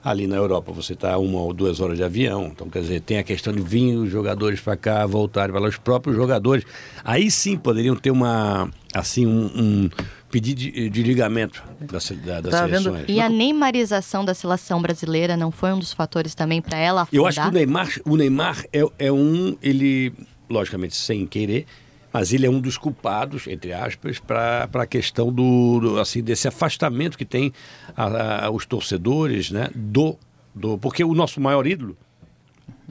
ali 0.03 0.25
na 0.25 0.36
Europa 0.36 0.71
você 0.71 0.93
está 0.93 1.15
uma 1.19 1.39
ou 1.39 1.53
duas 1.53 1.79
horas 1.79 1.95
de 1.95 2.03
avião, 2.03 2.47
então 2.51 2.67
quer 2.69 2.79
dizer 2.81 3.01
tem 3.01 3.19
a 3.19 3.23
questão 3.23 3.53
de 3.53 3.61
vir 3.61 3.95
os 3.97 4.09
jogadores 4.09 4.59
para 4.59 4.75
cá, 4.75 5.05
voltarem 5.05 5.51
para 5.53 5.61
lá, 5.61 5.69
os 5.69 5.77
próprios 5.77 6.15
jogadores, 6.17 6.65
aí 7.05 7.29
sim 7.29 7.55
poderiam 7.55 7.95
ter 7.95 8.09
uma 8.09 8.67
assim 8.95 9.27
um, 9.27 9.45
um 9.55 9.89
pedido 10.34 10.57
de, 10.59 10.89
de 10.89 11.03
ligamento 11.03 11.63
da, 11.79 11.99
se- 11.99 12.15
da, 12.15 12.41
das 12.41 12.51
Tá 12.51 12.65
vendo? 12.65 12.81
seleções. 12.84 13.05
E 13.07 13.21
a 13.21 13.29
neymarização 13.29 14.25
da 14.25 14.34
seleção 14.34 14.81
brasileira 14.81 15.38
não 15.38 15.51
foi 15.51 15.71
um 15.71 15.77
dos 15.77 15.93
fatores 15.93 16.34
também 16.34 16.59
para 16.59 16.75
ela 16.77 17.03
afundar? 17.03 17.21
Eu 17.21 17.27
acho 17.27 17.39
que 17.39 17.47
o 17.47 17.51
Neymar, 17.51 17.89
o 18.03 18.15
Neymar 18.17 18.65
é, 18.73 18.81
é 18.97 19.11
um, 19.11 19.55
ele, 19.61 20.11
logicamente 20.49 20.95
sem 20.95 21.27
querer, 21.27 21.67
mas 22.11 22.34
ele 22.34 22.47
é 22.47 22.49
um 22.49 22.59
dos 22.59 22.77
culpados, 22.79 23.45
entre 23.47 23.73
aspas, 23.73 24.17
para 24.19 24.67
a 24.73 24.86
questão 24.88 25.31
do, 25.31 25.79
do, 25.79 25.99
assim, 25.99 26.23
desse 26.23 26.47
afastamento 26.47 27.15
que 27.15 27.25
tem 27.25 27.53
a- 27.95 28.45
a- 28.47 28.49
os 28.51 28.65
torcedores, 28.65 29.51
né, 29.51 29.69
do, 29.75 30.17
do, 30.55 30.79
porque 30.79 31.03
o 31.03 31.13
nosso 31.13 31.39
maior 31.39 31.67
ídolo, 31.67 31.95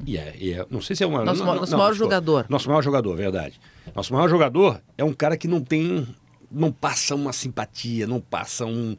e 0.06 0.16
é, 0.16 0.34
e 0.38 0.52
é- 0.52 0.64
não 0.70 0.80
sei 0.80 0.94
se 0.94 1.02
é 1.02 1.06
o 1.06 1.10
maior, 1.10 1.24
Nosso 1.26 1.40
não, 1.40 1.46
ma- 1.46 1.52
não, 1.54 1.60
nosso 1.60 1.72
não, 1.72 1.78
maior 1.78 1.90
desculpa. 1.90 2.14
jogador. 2.14 2.46
Nosso 2.48 2.68
maior 2.68 2.82
jogador, 2.82 3.16
verdade. 3.16 3.60
Nosso 3.94 4.12
maior 4.12 4.28
jogador 4.28 4.80
é 4.96 5.02
um 5.04 5.12
cara 5.12 5.36
que 5.36 5.46
não 5.48 5.60
tem, 5.60 6.06
não 6.52 6.70
passa 6.72 7.14
uma 7.14 7.32
simpatia, 7.32 8.06
não 8.06 8.20
passa 8.20 8.64
um, 8.66 8.96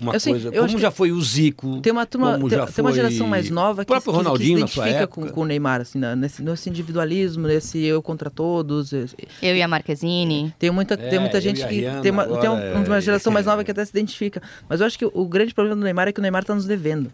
uma 0.00 0.14
Assim, 0.16 0.30
coisa, 0.30 0.48
eu 0.48 0.52
acho 0.64 0.72
como 0.72 0.74
que 0.76 0.82
já 0.82 0.90
foi 0.90 1.12
o 1.12 1.20
Zico, 1.20 1.80
Tem 1.80 1.92
uma, 1.92 2.04
turma, 2.06 2.32
como 2.34 2.48
tem, 2.48 2.58
já 2.58 2.66
tem 2.66 2.84
uma 2.84 2.90
foi 2.90 3.00
geração 3.00 3.26
mais 3.28 3.50
nova 3.50 3.82
o 3.82 3.84
que, 3.84 3.90
próprio 3.92 4.12
que- 4.12 4.18
que 4.18 4.24
Ronaldinho 4.24 4.56
se 4.58 4.60
na 4.62 4.66
sua 4.66 4.84
identifica 4.84 5.04
época. 5.04 5.26
com, 5.28 5.32
com 5.34 5.40
o 5.42 5.44
Neymar, 5.44 5.80
assim, 5.80 5.98
na- 5.98 6.16
nesse, 6.16 6.42
nesse 6.42 6.68
individualismo, 6.70 7.46
nesse 7.46 7.78
eu 7.84 8.02
contra 8.02 8.30
todos. 8.30 8.92
esse- 8.92 9.16
Eu 9.42 9.54
e 9.56 9.62
a 9.62 9.68
Marquezine. 9.68 10.54
Tem 10.58 10.70
muita, 10.70 10.96
tem 10.96 11.16
É, 11.16 11.18
muita 11.18 11.38
eu 11.38 11.40
gente 11.42 11.66
que 11.66 11.74
Rihanna 11.74 12.00
tem 12.00 12.10
uma, 12.12 12.24
tem 12.26 12.50
um- 12.50 12.84
uma 12.84 12.96
é, 12.96 13.00
geração 13.00 13.32
mais 13.32 13.46
é. 13.46 13.50
nova 13.50 13.64
que 13.64 13.70
até 13.70 13.84
se 13.84 13.90
identifica. 13.90 14.42
Mas 14.68 14.80
eu 14.80 14.86
acho 14.86 14.98
que 14.98 15.04
o 15.06 15.26
grande 15.26 15.52
problema 15.54 15.76
do 15.76 15.84
Neymar 15.84 16.08
é 16.08 16.12
que 16.12 16.20
o 16.20 16.22
Neymar 16.22 16.42
está 16.42 16.54
nos 16.54 16.64
devendo. 16.66 17.12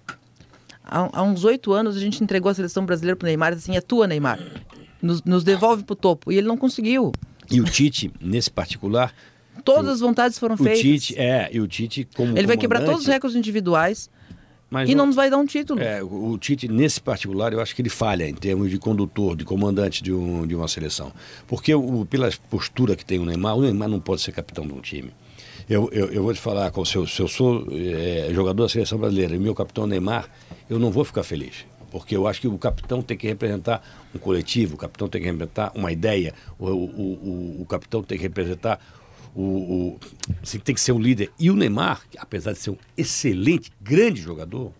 Há, 0.84 1.08
há 1.20 1.22
uns 1.22 1.44
oito 1.44 1.72
anos 1.72 1.96
a 1.96 2.00
gente 2.00 2.22
entregou 2.22 2.50
a 2.50 2.54
seleção 2.54 2.84
brasileira 2.84 3.16
pro 3.16 3.26
Neymar, 3.26 3.52
assim, 3.52 3.76
é 3.76 3.80
tua, 3.80 4.06
Neymar. 4.06 4.38
Nos, 5.02 5.22
nos 5.22 5.44
devolve 5.44 5.82
pro 5.84 5.94
topo. 5.96 6.30
E 6.32 6.36
ele 6.36 6.46
não 6.46 6.56
conseguiu. 6.56 7.12
E 7.50 7.60
o 7.60 7.64
Tite, 7.64 8.12
nesse 8.20 8.50
particular, 8.50 9.12
Todas 9.60 9.90
as 9.94 10.00
vontades 10.00 10.38
foram 10.38 10.54
o 10.54 10.58
feitas. 10.58 10.80
Tite, 10.80 11.18
é, 11.18 11.48
e 11.52 11.60
o 11.60 11.66
Tite 11.68 12.08
como 12.16 12.36
ele 12.36 12.46
vai 12.46 12.56
quebrar 12.56 12.84
todos 12.84 13.02
os 13.02 13.06
recordes 13.06 13.36
individuais 13.36 14.10
mas 14.70 14.88
e 14.88 14.94
não 14.94 15.06
nos 15.06 15.16
vai 15.16 15.28
dar 15.28 15.36
um 15.36 15.44
título. 15.44 15.80
É, 15.80 16.00
o 16.02 16.30
o 16.30 16.38
Tite, 16.38 16.68
nesse 16.68 17.00
particular, 17.00 17.52
eu 17.52 17.60
acho 17.60 17.74
que 17.74 17.82
ele 17.82 17.88
falha 17.88 18.28
em 18.28 18.34
termos 18.34 18.70
de 18.70 18.78
condutor, 18.78 19.34
de 19.36 19.44
comandante 19.44 20.00
de, 20.00 20.12
um, 20.12 20.46
de 20.46 20.54
uma 20.54 20.68
seleção. 20.68 21.12
Porque 21.48 21.74
o, 21.74 22.06
pela 22.06 22.30
postura 22.48 22.94
que 22.94 23.04
tem 23.04 23.18
o 23.18 23.24
Neymar, 23.24 23.56
o 23.56 23.62
Neymar 23.62 23.88
não 23.88 23.98
pode 23.98 24.20
ser 24.22 24.30
capitão 24.30 24.64
de 24.64 24.72
um 24.72 24.80
time. 24.80 25.10
Eu, 25.68 25.88
eu, 25.92 26.06
eu 26.12 26.22
vou 26.22 26.32
te 26.32 26.40
falar, 26.40 26.70
com- 26.70 26.84
se 26.84 26.96
eu, 26.96 27.06
se 27.06 27.20
eu 27.20 27.26
sou 27.26 27.66
é, 27.72 28.28
jogador 28.32 28.62
da 28.62 28.68
seleção 28.68 28.96
brasileira 28.98 29.34
e 29.34 29.38
meu 29.40 29.54
capitão 29.56 29.84
é 29.84 29.86
o 29.86 29.90
Neymar, 29.90 30.28
eu 30.68 30.78
não 30.78 30.90
vou 30.92 31.04
ficar 31.04 31.24
feliz. 31.24 31.64
Porque 31.90 32.16
eu 32.16 32.28
acho 32.28 32.40
que 32.40 32.46
o 32.46 32.56
capitão 32.56 33.02
tem 33.02 33.16
que 33.16 33.26
representar 33.26 33.82
um 34.14 34.18
coletivo, 34.18 34.74
o 34.74 34.78
capitão 34.78 35.08
tem 35.08 35.20
que 35.20 35.26
representar 35.26 35.72
uma 35.74 35.90
ideia, 35.90 36.32
o, 36.58 36.66
o, 36.66 36.70
o, 36.70 37.62
o 37.62 37.66
capitão 37.66 38.02
tem 38.04 38.16
que 38.16 38.22
representar 38.22 38.78
o, 39.34 39.42
o 39.42 40.00
assim, 40.42 40.58
tem 40.58 40.74
que 40.74 40.80
ser 40.80 40.92
um 40.92 40.98
líder. 40.98 41.30
E 41.38 41.50
o 41.50 41.56
Neymar, 41.56 42.02
apesar 42.18 42.52
de 42.52 42.58
ser 42.58 42.70
um 42.70 42.76
excelente, 42.96 43.70
grande 43.80 44.20
jogador, 44.20 44.72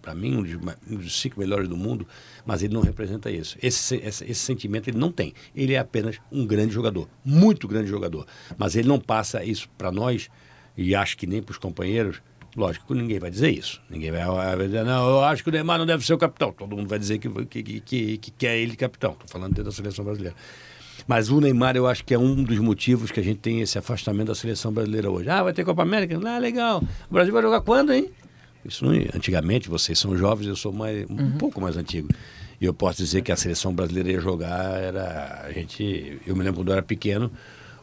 para 0.00 0.14
mim 0.14 0.36
um 0.36 0.94
um 0.94 0.96
dos 0.96 1.20
cinco 1.20 1.38
melhores 1.38 1.68
do 1.68 1.76
mundo, 1.76 2.06
mas 2.46 2.62
ele 2.62 2.72
não 2.72 2.80
representa 2.80 3.30
isso. 3.30 3.58
Esse, 3.62 3.78
se- 3.78 3.96
esse, 3.96 4.24
esse 4.24 4.40
sentimento 4.40 4.88
ele 4.88 4.96
não 4.98 5.12
tem. 5.12 5.34
Ele 5.54 5.74
é 5.74 5.78
apenas 5.78 6.16
um 6.32 6.46
grande 6.46 6.72
jogador, 6.72 7.08
muito 7.24 7.68
grande 7.68 7.88
jogador. 7.90 8.26
Mas 8.56 8.74
ele 8.74 8.88
não 8.88 8.98
passa 8.98 9.44
isso 9.44 9.68
para 9.76 9.92
nós, 9.92 10.28
e 10.76 10.94
acho 10.94 11.16
que 11.16 11.26
nem 11.26 11.42
para 11.42 11.52
os 11.52 11.58
companheiros. 11.58 12.22
Lógico 12.56 12.94
ninguém 12.94 13.18
vai 13.18 13.30
dizer 13.30 13.50
isso. 13.50 13.80
Ninguém 13.90 14.10
vai, 14.10 14.56
dizer, 14.66 14.82
não, 14.84 15.08
eu 15.08 15.20
acho 15.24 15.42
que 15.44 15.50
o 15.50 15.52
Neymar 15.52 15.78
não 15.78 15.84
deve 15.86 16.04
ser 16.04 16.14
o 16.14 16.18
capitão. 16.18 16.50
Todo 16.52 16.74
mundo 16.74 16.88
vai 16.88 16.98
dizer 16.98 17.18
que, 17.18 17.28
que, 17.44 17.62
que, 17.62 17.80
que, 17.80 18.18
que 18.18 18.30
quer 18.30 18.56
ele 18.56 18.74
capitão. 18.74 19.12
Estou 19.12 19.28
falando 19.28 19.50
dentro 19.50 19.64
da 19.64 19.72
seleção 19.72 20.04
brasileira. 20.04 20.34
Mas 21.08 21.30
o 21.30 21.40
Neymar, 21.40 21.74
eu 21.74 21.86
acho 21.86 22.04
que 22.04 22.12
é 22.12 22.18
um 22.18 22.44
dos 22.44 22.58
motivos 22.58 23.10
que 23.10 23.18
a 23.18 23.22
gente 23.22 23.38
tem 23.38 23.62
esse 23.62 23.78
afastamento 23.78 24.26
da 24.28 24.34
seleção 24.34 24.70
brasileira 24.70 25.10
hoje. 25.10 25.30
Ah, 25.30 25.42
vai 25.42 25.54
ter 25.54 25.64
Copa 25.64 25.80
América? 25.80 26.20
Ah, 26.22 26.38
legal. 26.38 26.84
O 27.10 27.14
Brasil 27.14 27.32
vai 27.32 27.42
jogar 27.42 27.62
quando, 27.62 27.94
hein? 27.94 28.10
Isso 28.62 28.84
não, 28.84 28.92
antigamente, 28.92 29.70
vocês 29.70 29.98
são 29.98 30.14
jovens, 30.18 30.48
eu 30.48 30.56
sou 30.56 30.70
mais, 30.70 31.06
um 31.08 31.30
pouco 31.38 31.62
mais 31.62 31.78
antigo. 31.78 32.08
E 32.60 32.66
eu 32.66 32.74
posso 32.74 32.98
dizer 32.98 33.22
que 33.22 33.32
a 33.32 33.36
seleção 33.36 33.72
brasileira 33.72 34.10
ia 34.10 34.20
jogar, 34.20 34.78
era. 34.78 35.44
A 35.46 35.52
gente. 35.52 36.20
Eu 36.26 36.36
me 36.36 36.44
lembro 36.44 36.60
quando 36.60 36.68
eu 36.68 36.72
era 36.74 36.82
pequeno, 36.82 37.30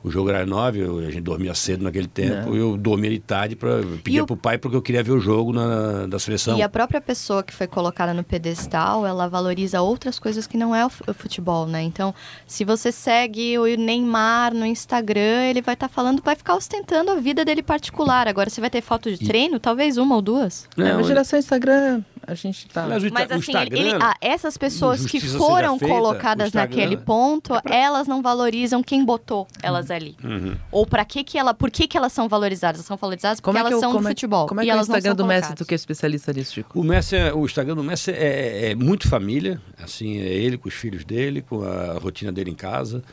o 0.05 0.11
jogo 0.11 0.29
era 0.29 0.45
nove, 0.45 0.79
eu- 0.79 0.99
a 0.99 1.11
gente 1.11 1.21
dormia 1.21 1.53
cedo 1.55 1.83
naquele 1.83 2.07
tempo, 2.07 2.55
eu 2.55 2.77
dormia 2.77 3.09
de 3.09 3.19
tarde 3.19 3.55
para 3.55 3.81
pedir 4.03 4.21
o- 4.21 4.25
pro 4.25 4.37
pai 4.37 4.57
porque 4.57 4.77
eu 4.77 4.81
queria 4.81 5.01
ver 5.03 5.11
o 5.11 5.19
jogo 5.19 5.51
na, 5.51 6.05
da 6.05 6.19
seleção. 6.19 6.57
E 6.57 6.61
a 6.61 6.69
própria 6.69 7.01
pessoa 7.01 7.41
que 7.41 7.53
foi 7.53 7.67
colocada 7.67 8.13
no 8.13 8.23
pedestal, 8.23 9.05
ela 9.05 9.27
valoriza 9.27 9.81
outras 9.81 10.19
coisas 10.19 10.45
que 10.45 10.57
não 10.57 10.75
é 10.75 10.85
o 10.85 10.89
fu- 10.89 11.03
o 11.07 11.13
futebol, 11.13 11.65
né? 11.65 11.81
Então, 11.81 12.13
se 12.45 12.63
você 12.63 12.91
segue 12.91 13.57
o 13.57 13.65
Neymar 13.75 14.53
no 14.53 14.65
Instagram, 14.65 15.45
ele 15.49 15.61
vai 15.61 15.73
estar 15.73 15.89
falando, 15.89 16.21
vai 16.23 16.35
ficar 16.35 16.55
ostentando 16.55 17.09
a 17.11 17.15
vida 17.15 17.43
dele 17.43 17.63
particular. 17.63 18.27
Agora, 18.27 18.49
você 18.49 18.61
vai 18.61 18.69
ter 18.69 18.81
foto 18.81 19.09
de 19.11 19.17
treino, 19.25 19.59
talvez 19.59 19.97
uma 19.97 20.15
ou 20.15 20.21
duas. 20.21 20.67
É, 20.77 20.83
Não, 20.83 20.99
a 20.99 21.03
geração 21.03 21.39
Instagram, 21.39 22.01
a 22.27 22.33
gente 22.35 22.67
tá. 22.67 22.87
Mas 22.87 23.03
o 23.03 23.07
assim, 23.07 23.15
ele- 23.17 23.35
Instagram- 23.37 23.77
ele- 23.79 23.97
ah, 24.01 24.15
essas 24.21 24.57
pessoas 24.57 25.05
que 25.05 25.19
foram 25.19 25.77
feita, 25.79 25.93
colocadas 25.93 26.51
naquele 26.53 26.97
ponto, 26.97 27.53
elas 27.65 28.07
não 28.07 28.21
valorizam 28.21 28.81
quem 28.83 29.03
botou 29.05 29.47
elas 29.61 29.89
ali. 29.91 30.15
Uhum. 30.23 30.55
Ou 30.71 30.85
para 30.85 31.03
que 31.05 31.23
que 31.23 31.37
ela, 31.37 31.53
por 31.53 31.69
que 31.71 31.87
que 31.87 31.97
elas 31.97 32.11
são 32.13 32.27
valorizadas? 32.27 32.79
Elas 32.79 32.85
são 32.87 32.97
valorizadas 32.97 33.39
porque 33.39 33.45
Como 33.45 33.57
é 33.57 33.61
que 33.61 33.67
elas 33.67 33.73
eu- 33.73 33.79
são 33.79 33.91
como 33.91 34.01
do 34.03 34.07
é- 34.07 34.11
futebol. 34.11 34.47
Como 34.47 34.61
é 34.61 34.63
e 34.63 34.67
que 34.67 34.71
é 34.71 34.75
o 34.75 34.79
Instagram 34.81 35.15
do 35.15 35.25
Messi, 35.25 35.55
tu 35.55 35.65
que 35.65 35.73
é 35.73 35.75
especialista 35.75 36.33
nisso, 36.33 36.53
Chico? 36.53 36.79
O 36.79 36.83
Messi, 36.83 37.15
é- 37.15 37.33
o 37.33 37.45
Instagram 37.45 37.75
do 37.75 37.83
Messi 37.83 38.11
é, 38.11 38.71
é 38.71 38.75
muito 38.75 39.07
família, 39.07 39.61
assim, 39.81 40.19
é 40.19 40.27
ele 40.27 40.57
com 40.57 40.67
os 40.67 40.73
filhos 40.73 41.03
dele, 41.05 41.41
com 41.41 41.63
a 41.63 41.93
rotina 41.99 42.31
dele 42.31 42.51
em 42.51 42.55
casa. 42.55 43.03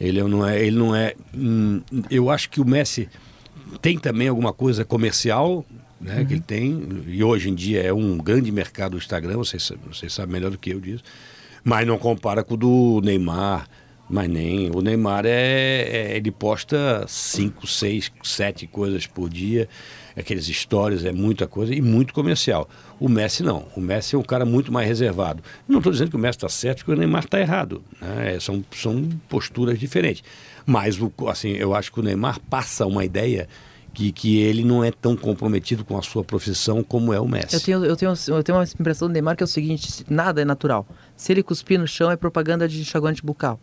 Ele 0.00 0.22
não 0.22 0.46
é, 0.46 0.60
ele 0.64 0.76
não 0.76 0.94
é. 0.94 1.14
hum, 1.34 1.82
eu 2.10 2.30
acho 2.30 2.48
que 2.50 2.60
o 2.60 2.64
Messi 2.64 3.08
tem 3.82 3.98
também 3.98 4.28
alguma 4.28 4.52
coisa 4.52 4.84
comercial, 4.84 5.64
né, 6.00 6.24
que 6.24 6.34
ele 6.34 6.40
tem. 6.40 7.04
E 7.06 7.22
hoje 7.22 7.48
em 7.50 7.54
dia 7.54 7.82
é 7.82 7.92
um 7.92 8.16
grande 8.18 8.50
mercado 8.52 8.94
o 8.94 8.98
Instagram. 8.98 9.36
Vocês, 9.36 9.70
vocês 9.86 10.12
sabem 10.12 10.32
melhor 10.32 10.50
do 10.50 10.58
que 10.58 10.70
eu 10.70 10.80
disso. 10.80 11.04
Mas 11.64 11.86
não 11.86 11.98
compara 11.98 12.42
com 12.42 12.54
o 12.54 12.56
do 12.56 13.00
Neymar. 13.04 13.68
Mas 14.10 14.28
nem. 14.28 14.70
O 14.74 14.80
Neymar 14.80 15.26
é, 15.26 15.82
é- 15.82 16.16
ele 16.16 16.30
posta 16.30 17.04
cinco, 17.06 17.66
seis, 17.66 18.10
sete 18.22 18.66
coisas 18.66 19.06
por 19.06 19.28
dia. 19.28 19.68
Aqueles 20.16 20.46
stories 20.46 21.04
é 21.04 21.12
muita 21.12 21.46
coisa 21.46 21.74
e 21.74 21.80
muito 21.82 22.14
comercial. 22.14 22.68
O 22.98 23.08
Messi 23.08 23.42
não. 23.42 23.68
O 23.76 23.80
Messi 23.80 24.16
é 24.16 24.18
um 24.18 24.22
cara 24.22 24.44
muito 24.46 24.72
mais 24.72 24.88
reservado. 24.88 25.42
Não 25.68 25.78
estou 25.78 25.92
dizendo 25.92 26.10
que 26.10 26.16
o 26.16 26.18
Messi 26.18 26.38
está 26.38 26.48
certo, 26.48 26.84
que 26.84 26.90
o 26.90 26.96
Neymar 26.96 27.24
está 27.24 27.38
errado. 27.38 27.82
né? 28.00 28.40
São, 28.40 28.64
são 28.74 29.08
posturas 29.28 29.78
diferentes. 29.78 30.24
Mas 30.64 30.98
o, 31.00 31.12
assim, 31.28 31.50
eu 31.50 31.74
acho 31.74 31.92
que 31.92 32.00
o 32.00 32.02
Neymar 32.02 32.40
passa 32.48 32.86
uma 32.86 33.04
ideia 33.04 33.46
que, 33.94 34.12
que 34.12 34.38
ele 34.38 34.64
não 34.64 34.82
é 34.84 34.90
tão 34.90 35.16
comprometido 35.16 35.84
com 35.84 35.96
a 35.98 36.02
sua 36.02 36.22
profissão 36.22 36.82
como 36.84 37.12
é 37.12 37.20
o 37.20 37.26
Messi. 37.26 37.54
Eu 37.54 37.60
tenho, 37.60 37.84
eu, 37.84 37.96
tenho, 37.96 38.12
eu 38.28 38.42
tenho 38.42 38.58
uma 38.58 38.64
impressão 38.64 39.08
do 39.08 39.12
Neymar 39.12 39.36
que 39.36 39.42
é 39.42 39.46
o 39.46 39.48
seguinte: 39.48 40.04
nada 40.08 40.40
é 40.42 40.44
natural. 40.44 40.86
Se 41.16 41.32
ele 41.32 41.42
cuspir 41.42 41.78
no 41.78 41.86
chão, 41.88 42.10
é 42.10 42.16
propaganda 42.16 42.68
de 42.68 42.80
enxaguante 42.80 43.24
bucal. 43.24 43.58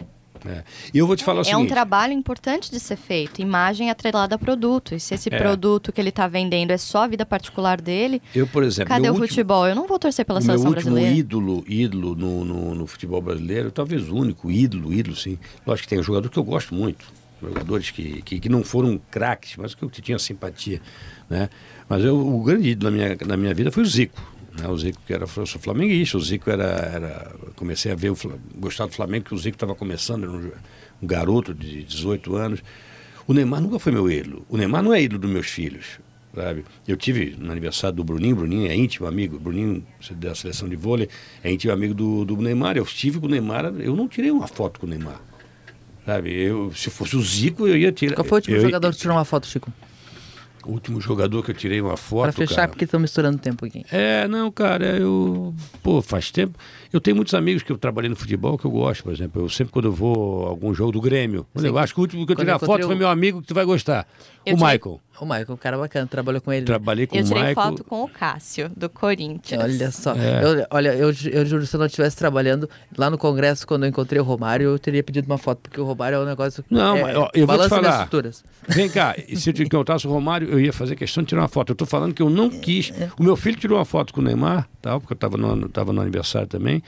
É. 0.48 0.64
E 0.94 1.00
eu 1.00 1.08
vou 1.08 1.16
te 1.16 1.24
falar 1.24 1.40
o 1.40 1.42
É 1.42 1.46
seguinte. 1.46 1.64
um 1.64 1.68
trabalho 1.68 2.14
importante 2.14 2.70
de 2.70 2.80
ser 2.80 2.98
feito, 2.98 3.42
imagem 3.42 3.90
atrelada 3.90 4.36
a 4.36 4.38
produto. 4.38 4.94
E 4.94 5.00
se 5.00 5.16
esse 5.16 5.34
É. 5.34 5.38
produto 5.40 5.92
que 5.92 6.00
ele 6.00 6.10
está 6.10 6.28
vendendo 6.28 6.70
é 6.70 6.78
só 6.78 7.04
a 7.06 7.08
vida 7.08 7.26
particular 7.26 7.82
dele, 7.82 8.22
Eu, 8.36 8.46
por 8.46 8.62
exemplo, 8.62 8.90
cadê 8.90 9.02
meu 9.04 9.14
o 9.14 9.16
último- 9.16 9.28
futebol? 9.30 9.66
Eu 9.68 9.74
não 9.74 9.88
vou 9.88 9.98
torcer 9.98 10.24
pela 10.24 10.40
o 10.40 10.44
meu 10.44 10.46
seleção 10.52 10.70
último 10.70 10.92
brasileira. 10.92 11.18
ídolo, 11.18 11.64
ídolo 11.68 12.16
no, 12.16 12.46
no, 12.46 12.76
no 12.76 12.86
futebol 12.86 13.22
brasileiro, 13.24 13.72
talvez 13.72 14.08
o 14.08 14.16
único 14.16 14.52
ídolo, 14.52 14.94
ídolo, 14.94 15.16
sim. 15.16 15.40
Lógico 15.66 15.84
que 15.86 15.90
tem 15.90 16.00
um 16.00 16.04
jogador 16.04 16.30
que 16.30 16.38
eu 16.38 16.44
gosto 16.44 16.76
muito, 16.76 17.06
jogadores 17.42 17.92
que, 17.92 18.22
que, 18.22 18.40
que 18.40 18.50
não 18.50 18.64
foram 18.64 19.00
craques, 19.12 19.56
mas 19.58 19.76
que 19.76 19.84
eu 19.84 19.90
tinha 19.90 20.18
simpatia, 20.20 20.82
né? 21.30 21.50
Mas 21.88 22.04
eu, 22.04 22.18
o 22.18 22.44
grande 22.44 22.70
ídolo 22.70 22.92
na 22.92 22.98
minha, 22.98 23.18
na 23.26 23.38
minha 23.38 23.54
vida 23.54 23.72
foi 23.72 23.84
o 23.84 23.86
Zico. 23.86 24.22
Né? 24.60 24.68
O 24.68 24.78
Zico, 24.78 25.00
que 25.06 25.14
era, 25.14 25.24
eu 25.24 25.46
sou 25.46 25.62
flamenguista, 25.62 26.18
o 26.18 26.22
Zico 26.22 26.50
era, 26.50 26.64
era. 26.64 27.36
Comecei 27.56 27.92
a 27.92 27.96
ver, 27.96 28.12
o, 28.12 28.18
gostar 28.56 28.86
do 28.86 28.94
Flamengo, 28.94 29.26
que 29.26 29.34
o 29.34 29.38
Zico 29.38 29.56
estava 29.56 29.76
começando, 29.76 30.24
era 30.24 30.32
um, 30.32 30.52
um 31.04 31.08
garoto 31.08 31.54
de 31.54 31.84
18 31.84 32.36
anos. 32.36 32.64
O 33.28 33.34
Neymar 33.34 33.62
nunca 33.62 33.80
foi 33.80 33.92
meu 33.92 34.10
ídolo. 34.10 34.46
O 34.50 34.58
Neymar 34.58 34.84
não 34.84 34.94
é 34.94 35.02
ídolo 35.02 35.22
dos 35.22 35.32
meus 35.32 35.48
filhos. 35.48 36.00
Sabe? 36.34 36.66
Eu 36.86 36.98
tive 36.98 37.34
no 37.40 37.50
aniversário 37.50 37.96
do 37.96 38.04
Bruninho, 38.04 38.36
Bruninho 38.36 38.70
é 38.70 38.76
íntimo 38.76 39.08
amigo, 39.08 39.40
Bruninho 39.40 39.86
da 40.12 40.36
seleção 40.36 40.68
de 40.68 40.76
vôlei 40.76 41.08
é 41.42 41.50
íntimo 41.50 41.72
amigo 41.72 41.94
do, 41.94 42.26
do 42.26 42.36
Neymar. 42.36 42.76
Eu 42.76 42.84
estive 42.84 43.20
com 43.20 43.26
o 43.26 43.30
Neymar, 43.30 43.66
eu 43.80 43.96
não 43.96 44.08
tirei 44.08 44.32
uma 44.32 44.46
foto 44.46 44.80
com 44.80 44.86
o 44.86 44.90
Neymar. 44.90 45.22
Sabe? 46.06 46.32
Eu, 46.34 46.72
se 46.74 46.90
fosse 46.90 47.16
o 47.16 47.22
Zico, 47.22 47.68
eu 47.68 47.76
ia 47.78 47.92
tirar. 47.92 48.16
Qual 48.16 48.26
foi 48.26 48.36
o 48.36 48.40
último 48.40 48.56
eu- 48.58 48.62
jogador 48.62 48.92
que 48.94 49.00
tirou 49.00 49.16
uma 49.18 49.26
foto, 49.26 49.48
Chico? 49.48 49.72
O 50.66 50.72
último 50.72 51.00
jogador 51.00 51.44
que 51.44 51.52
eu 51.52 51.56
tirei 51.56 51.80
uma 51.80 51.96
foto. 51.96 52.24
Pra 52.24 52.32
fechar, 52.32 52.56
cara. 52.56 52.68
porque 52.70 52.86
estão 52.86 53.00
misturando 53.00 53.38
tempo 53.38 53.66
aqui. 53.66 53.86
É, 53.92 54.28
não, 54.28 54.52
cara, 54.52 54.98
eu. 54.98 55.54
Pô, 55.84 56.02
faz 56.02 56.32
tempo. 56.32 56.58
Eu 56.92 57.00
tenho 57.02 57.16
muitos 57.16 57.34
amigos 57.34 57.62
que 57.62 57.72
eu 57.72 57.78
trabalhei 57.78 58.10
no 58.10 58.16
futebol 58.16 58.58
que 58.58 58.66
eu 58.66 58.72
gosto, 58.72 59.04
por 59.04 59.14
exemplo. 59.14 59.42
Eu 59.44 59.50
sempre, 59.50 59.72
quando 59.74 59.86
eu 59.86 59.92
vou 59.92 60.46
a 60.46 60.50
algum 60.50 60.74
jogo 60.74 60.92
do 60.94 61.02
Grêmio. 61.02 61.46
Sim. 61.56 61.68
Eu 61.68 61.78
acho 61.78 61.94
que 61.94 62.00
o 62.00 62.04
último 62.04 62.26
que 62.26 62.32
eu 62.32 62.36
Quando 62.36 62.46
tirei 62.46 62.54
eu 62.54 62.56
a 62.56 62.60
foto 62.60 62.70
encontrei 62.70 62.86
foi 62.88 62.96
o- 62.96 63.00
meu 63.00 63.10
amigo 63.10 63.42
que 63.42 63.48
tu 63.48 63.54
vai 63.54 63.66
gostar. 63.66 64.08
Eu 64.46 64.54
o 64.56 64.58
tirei- 64.58 64.74
Michael. 64.74 65.02
O 65.20 65.24
Michael, 65.26 65.46
um 65.52 65.56
cara 65.58 65.78
bacana, 65.78 66.08
trabalhou 66.08 66.42
com 66.42 66.52
ele. 66.52 66.66
Trabalhei 66.66 67.08
com 67.08 67.16
Eu 67.16 67.22
o 67.22 67.26
tirei 67.26 67.44
Michael. 67.44 67.56
foto 67.70 67.84
com 67.86 68.04
o 68.04 68.08
Cássio, 68.10 68.70
do 68.76 68.90
Corinthians. 68.90 69.64
Olha 69.64 69.92
só. 69.92 70.14
É. 70.14 70.44
Eu, 70.44 70.66
olha, 70.70 70.90
eu, 70.94 71.08
eu 71.32 71.46
juro, 71.46 71.66
se 71.66 71.74
eu 71.76 71.80
não 71.80 71.86
estivesse 71.88 72.18
trabalhando 72.18 72.70
lá 72.98 73.10
no 73.10 73.18
Congresso, 73.18 73.66
quando 73.66 73.84
eu 73.84 73.90
encontrei 73.90 74.20
o 74.20 74.24
Romário, 74.26 74.68
eu 74.70 74.80
teria 74.80 75.02
pedido 75.04 75.26
uma 75.26 75.38
foto, 75.38 75.60
porque 75.62 75.80
o 75.80 75.86
Romário 75.86 76.18
é 76.18 76.20
um 76.20 76.26
negócio. 76.26 76.64
Não, 76.70 76.98
é, 76.98 77.02
mas, 77.02 77.16
ó, 77.18 77.30
eu 77.34 77.48
vou 77.48 77.58
te 77.60 77.70
falar. 77.70 77.92
estruturas. 77.92 78.44
Vem 78.68 78.90
cá, 78.90 79.16
e 79.28 79.38
se 79.38 79.50
eu 79.50 79.54
te 79.54 79.64
encontrasse 79.64 80.06
o 80.06 80.12
Romário, 80.12 80.55
eu 80.56 80.60
ia 80.60 80.74
fazer 80.74 80.96
questão 80.96 81.24
de 81.24 81.30
tirar 81.30 81.42
uma 81.42 81.48
foto. 81.48 81.72
Eu 81.72 81.76
tô 81.76 81.86
falando 81.86 82.14
que 82.14 82.22
eu 82.22 82.30
não 82.30 82.50
quis. 82.50 82.92
O 83.20 83.24
meu 83.24 83.36
filho 83.36 83.56
tirou 83.58 83.78
uma 83.78 83.86
foto 83.86 84.14
com 84.14 84.22
o 84.22 84.24
Neymar, 84.24 84.68
tal, 84.82 85.00
porque 85.00 85.14
eu 85.14 85.16
estava 85.16 85.38
no, 85.38 85.70
tava 85.70 85.94
no 85.94 86.02
aniversário 86.02 86.48
também. 86.48 86.82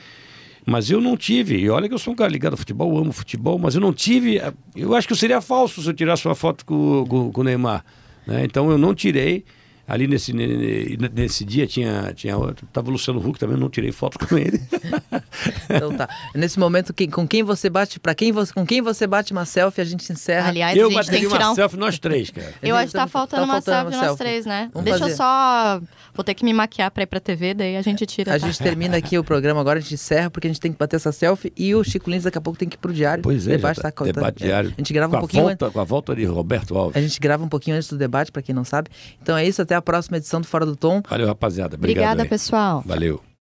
Mas 0.65 0.89
eu 0.89 0.99
não 0.99 1.15
tive, 1.15 1.57
e 1.57 1.69
olha 1.69 1.87
que 1.87 1.93
eu 1.93 1.97
sou 1.99 2.11
um 2.11 2.15
cara 2.15 2.29
ligado 2.29 2.51
ao 2.53 2.57
futebol, 2.57 2.97
amo 2.97 3.13
futebol, 3.13 3.57
mas 3.57 3.75
eu 3.75 3.79
não 3.79 3.93
tive. 3.93 4.41
Eu 4.75 4.93
acho 4.95 5.07
que 5.07 5.13
eu 5.13 5.17
seria 5.17 5.39
falso 5.39 5.81
se 5.81 5.89
eu 5.89 5.93
tirasse 5.93 6.27
uma 6.27 6.35
foto 6.35 6.65
com, 6.65 7.05
com, 7.07 7.31
com 7.31 7.41
o 7.41 7.43
Neymar. 7.43 7.85
né? 8.25 8.43
Então 8.43 8.69
eu 8.69 8.77
não 8.77 8.93
tirei. 8.93 9.45
Ali 9.87 10.05
nesse, 10.05 10.33
ne- 10.33 10.97
nesse 11.13 11.45
dia 11.45 11.65
tinha, 11.65 12.11
tinha 12.13 12.37
outro. 12.37 12.67
Tava 12.73 12.89
o 12.89 12.91
Luciano 12.91 13.19
Huck 13.25 13.39
também, 13.39 13.55
eu 13.55 13.59
não 13.59 13.69
tirei 13.69 13.91
foto 13.91 14.19
com 14.27 14.37
ele. 14.37 14.61
Então 15.69 15.95
tá. 15.95 16.09
Nesse 16.35 16.59
momento, 16.59 16.93
quem- 16.93 17.09
com 17.09 17.27
quem 17.27 17.43
você 17.43 17.69
bate, 17.69 17.99
para 17.99 18.13
quem 18.13 18.31
você, 18.31 18.53
com 18.53 18.65
quem 18.65 18.81
você 18.81 19.07
bate 19.07 19.31
uma 19.31 19.45
selfie, 19.45 19.81
a 19.81 19.85
gente 19.85 20.11
encerra. 20.11 20.49
Aliás, 20.49 20.77
eu 20.77 20.87
a 20.97 21.03
tirar 21.03 21.27
uma 21.27 21.51
um 21.51 21.55
selfie 21.55 21.77
nós 21.77 21.99
três, 21.99 22.29
cara. 22.29 22.53
Eu 22.61 22.75
acho 22.75 22.87
que 22.87 22.93
tá 22.97 23.07
faltando 23.07 23.43
tá 23.43 23.45
uma 23.47 23.61
faltando 23.61 23.75
selfie 23.91 23.95
uma 23.95 23.97
nós 23.97 24.05
selfie. 24.07 24.23
três, 24.23 24.45
né? 24.45 24.69
Vamos 24.73 24.85
Deixa 24.85 24.99
fazer. 24.99 25.11
eu 25.13 25.17
só. 25.17 25.81
Vou 26.13 26.23
ter 26.23 26.33
que 26.33 26.43
me 26.43 26.51
maquiar 26.51 26.89
pra 26.89 27.03
ir 27.03 27.05
pra 27.05 27.19
TV, 27.19 27.53
daí 27.53 27.77
a 27.77 27.81
gente 27.81 28.05
tira. 28.05 28.35
A 28.35 28.39
tá? 28.39 28.47
gente 28.47 28.57
termina 28.59 28.97
aqui 28.97 29.17
o 29.19 29.23
programa 29.23 29.61
agora, 29.61 29.77
a 29.77 29.81
gente 29.81 29.93
encerra 29.93 30.29
porque 30.31 30.47
a 30.47 30.49
gente 30.49 30.59
tem 30.59 30.71
que 30.71 30.77
bater 30.77 30.95
essa 30.95 31.11
selfie 31.11 31.53
e 31.55 31.75
o 31.75 31.83
Chico 31.83 32.09
Lins 32.09 32.23
daqui 32.23 32.37
a 32.37 32.41
pouco 32.41 32.57
tem 32.57 32.67
que 32.67 32.75
ir 32.75 32.79
pro 32.79 32.91
diário. 32.91 33.21
Pois 33.23 33.47
é, 33.47 33.51
debate 33.51 33.79
tá, 33.79 33.91
tá- 33.91 34.03
debate 34.03 34.43
diário. 34.43 34.73
A 34.75 34.81
gente 34.81 34.91
grava 34.93 35.11
com 35.11 35.15
um 35.15 35.19
a 35.19 35.21
pouquinho 35.21 35.43
volta, 35.43 35.69
Com 35.69 35.79
a 35.79 35.83
volta 35.83 36.15
de 36.15 36.25
Roberto 36.25 36.75
Alves. 36.75 36.97
A 36.97 37.01
gente 37.01 37.19
grava 37.19 37.43
um 37.45 37.47
pouquinho 37.49 37.75
antes 37.77 37.87
do 37.87 37.97
debate, 37.97 38.31
para 38.31 38.41
quem 38.41 38.53
não 38.55 38.63
sabe. 38.63 38.89
Então 39.21 39.37
é 39.37 39.45
isso, 39.47 39.61
até 39.61 39.76
a 39.77 39.81
próxima 39.81 40.17
edição 40.17 40.41
do 40.41 40.47
Fora 40.47 40.65
do 40.65 40.75
Tom. 40.75 41.01
Valeu, 41.09 41.27
rapaziada. 41.27 41.75
Obrigado 41.75 42.01
Obrigada, 42.01 42.23
aí. 42.23 42.29
pessoal. 42.29 42.83
Valeu. 42.85 43.21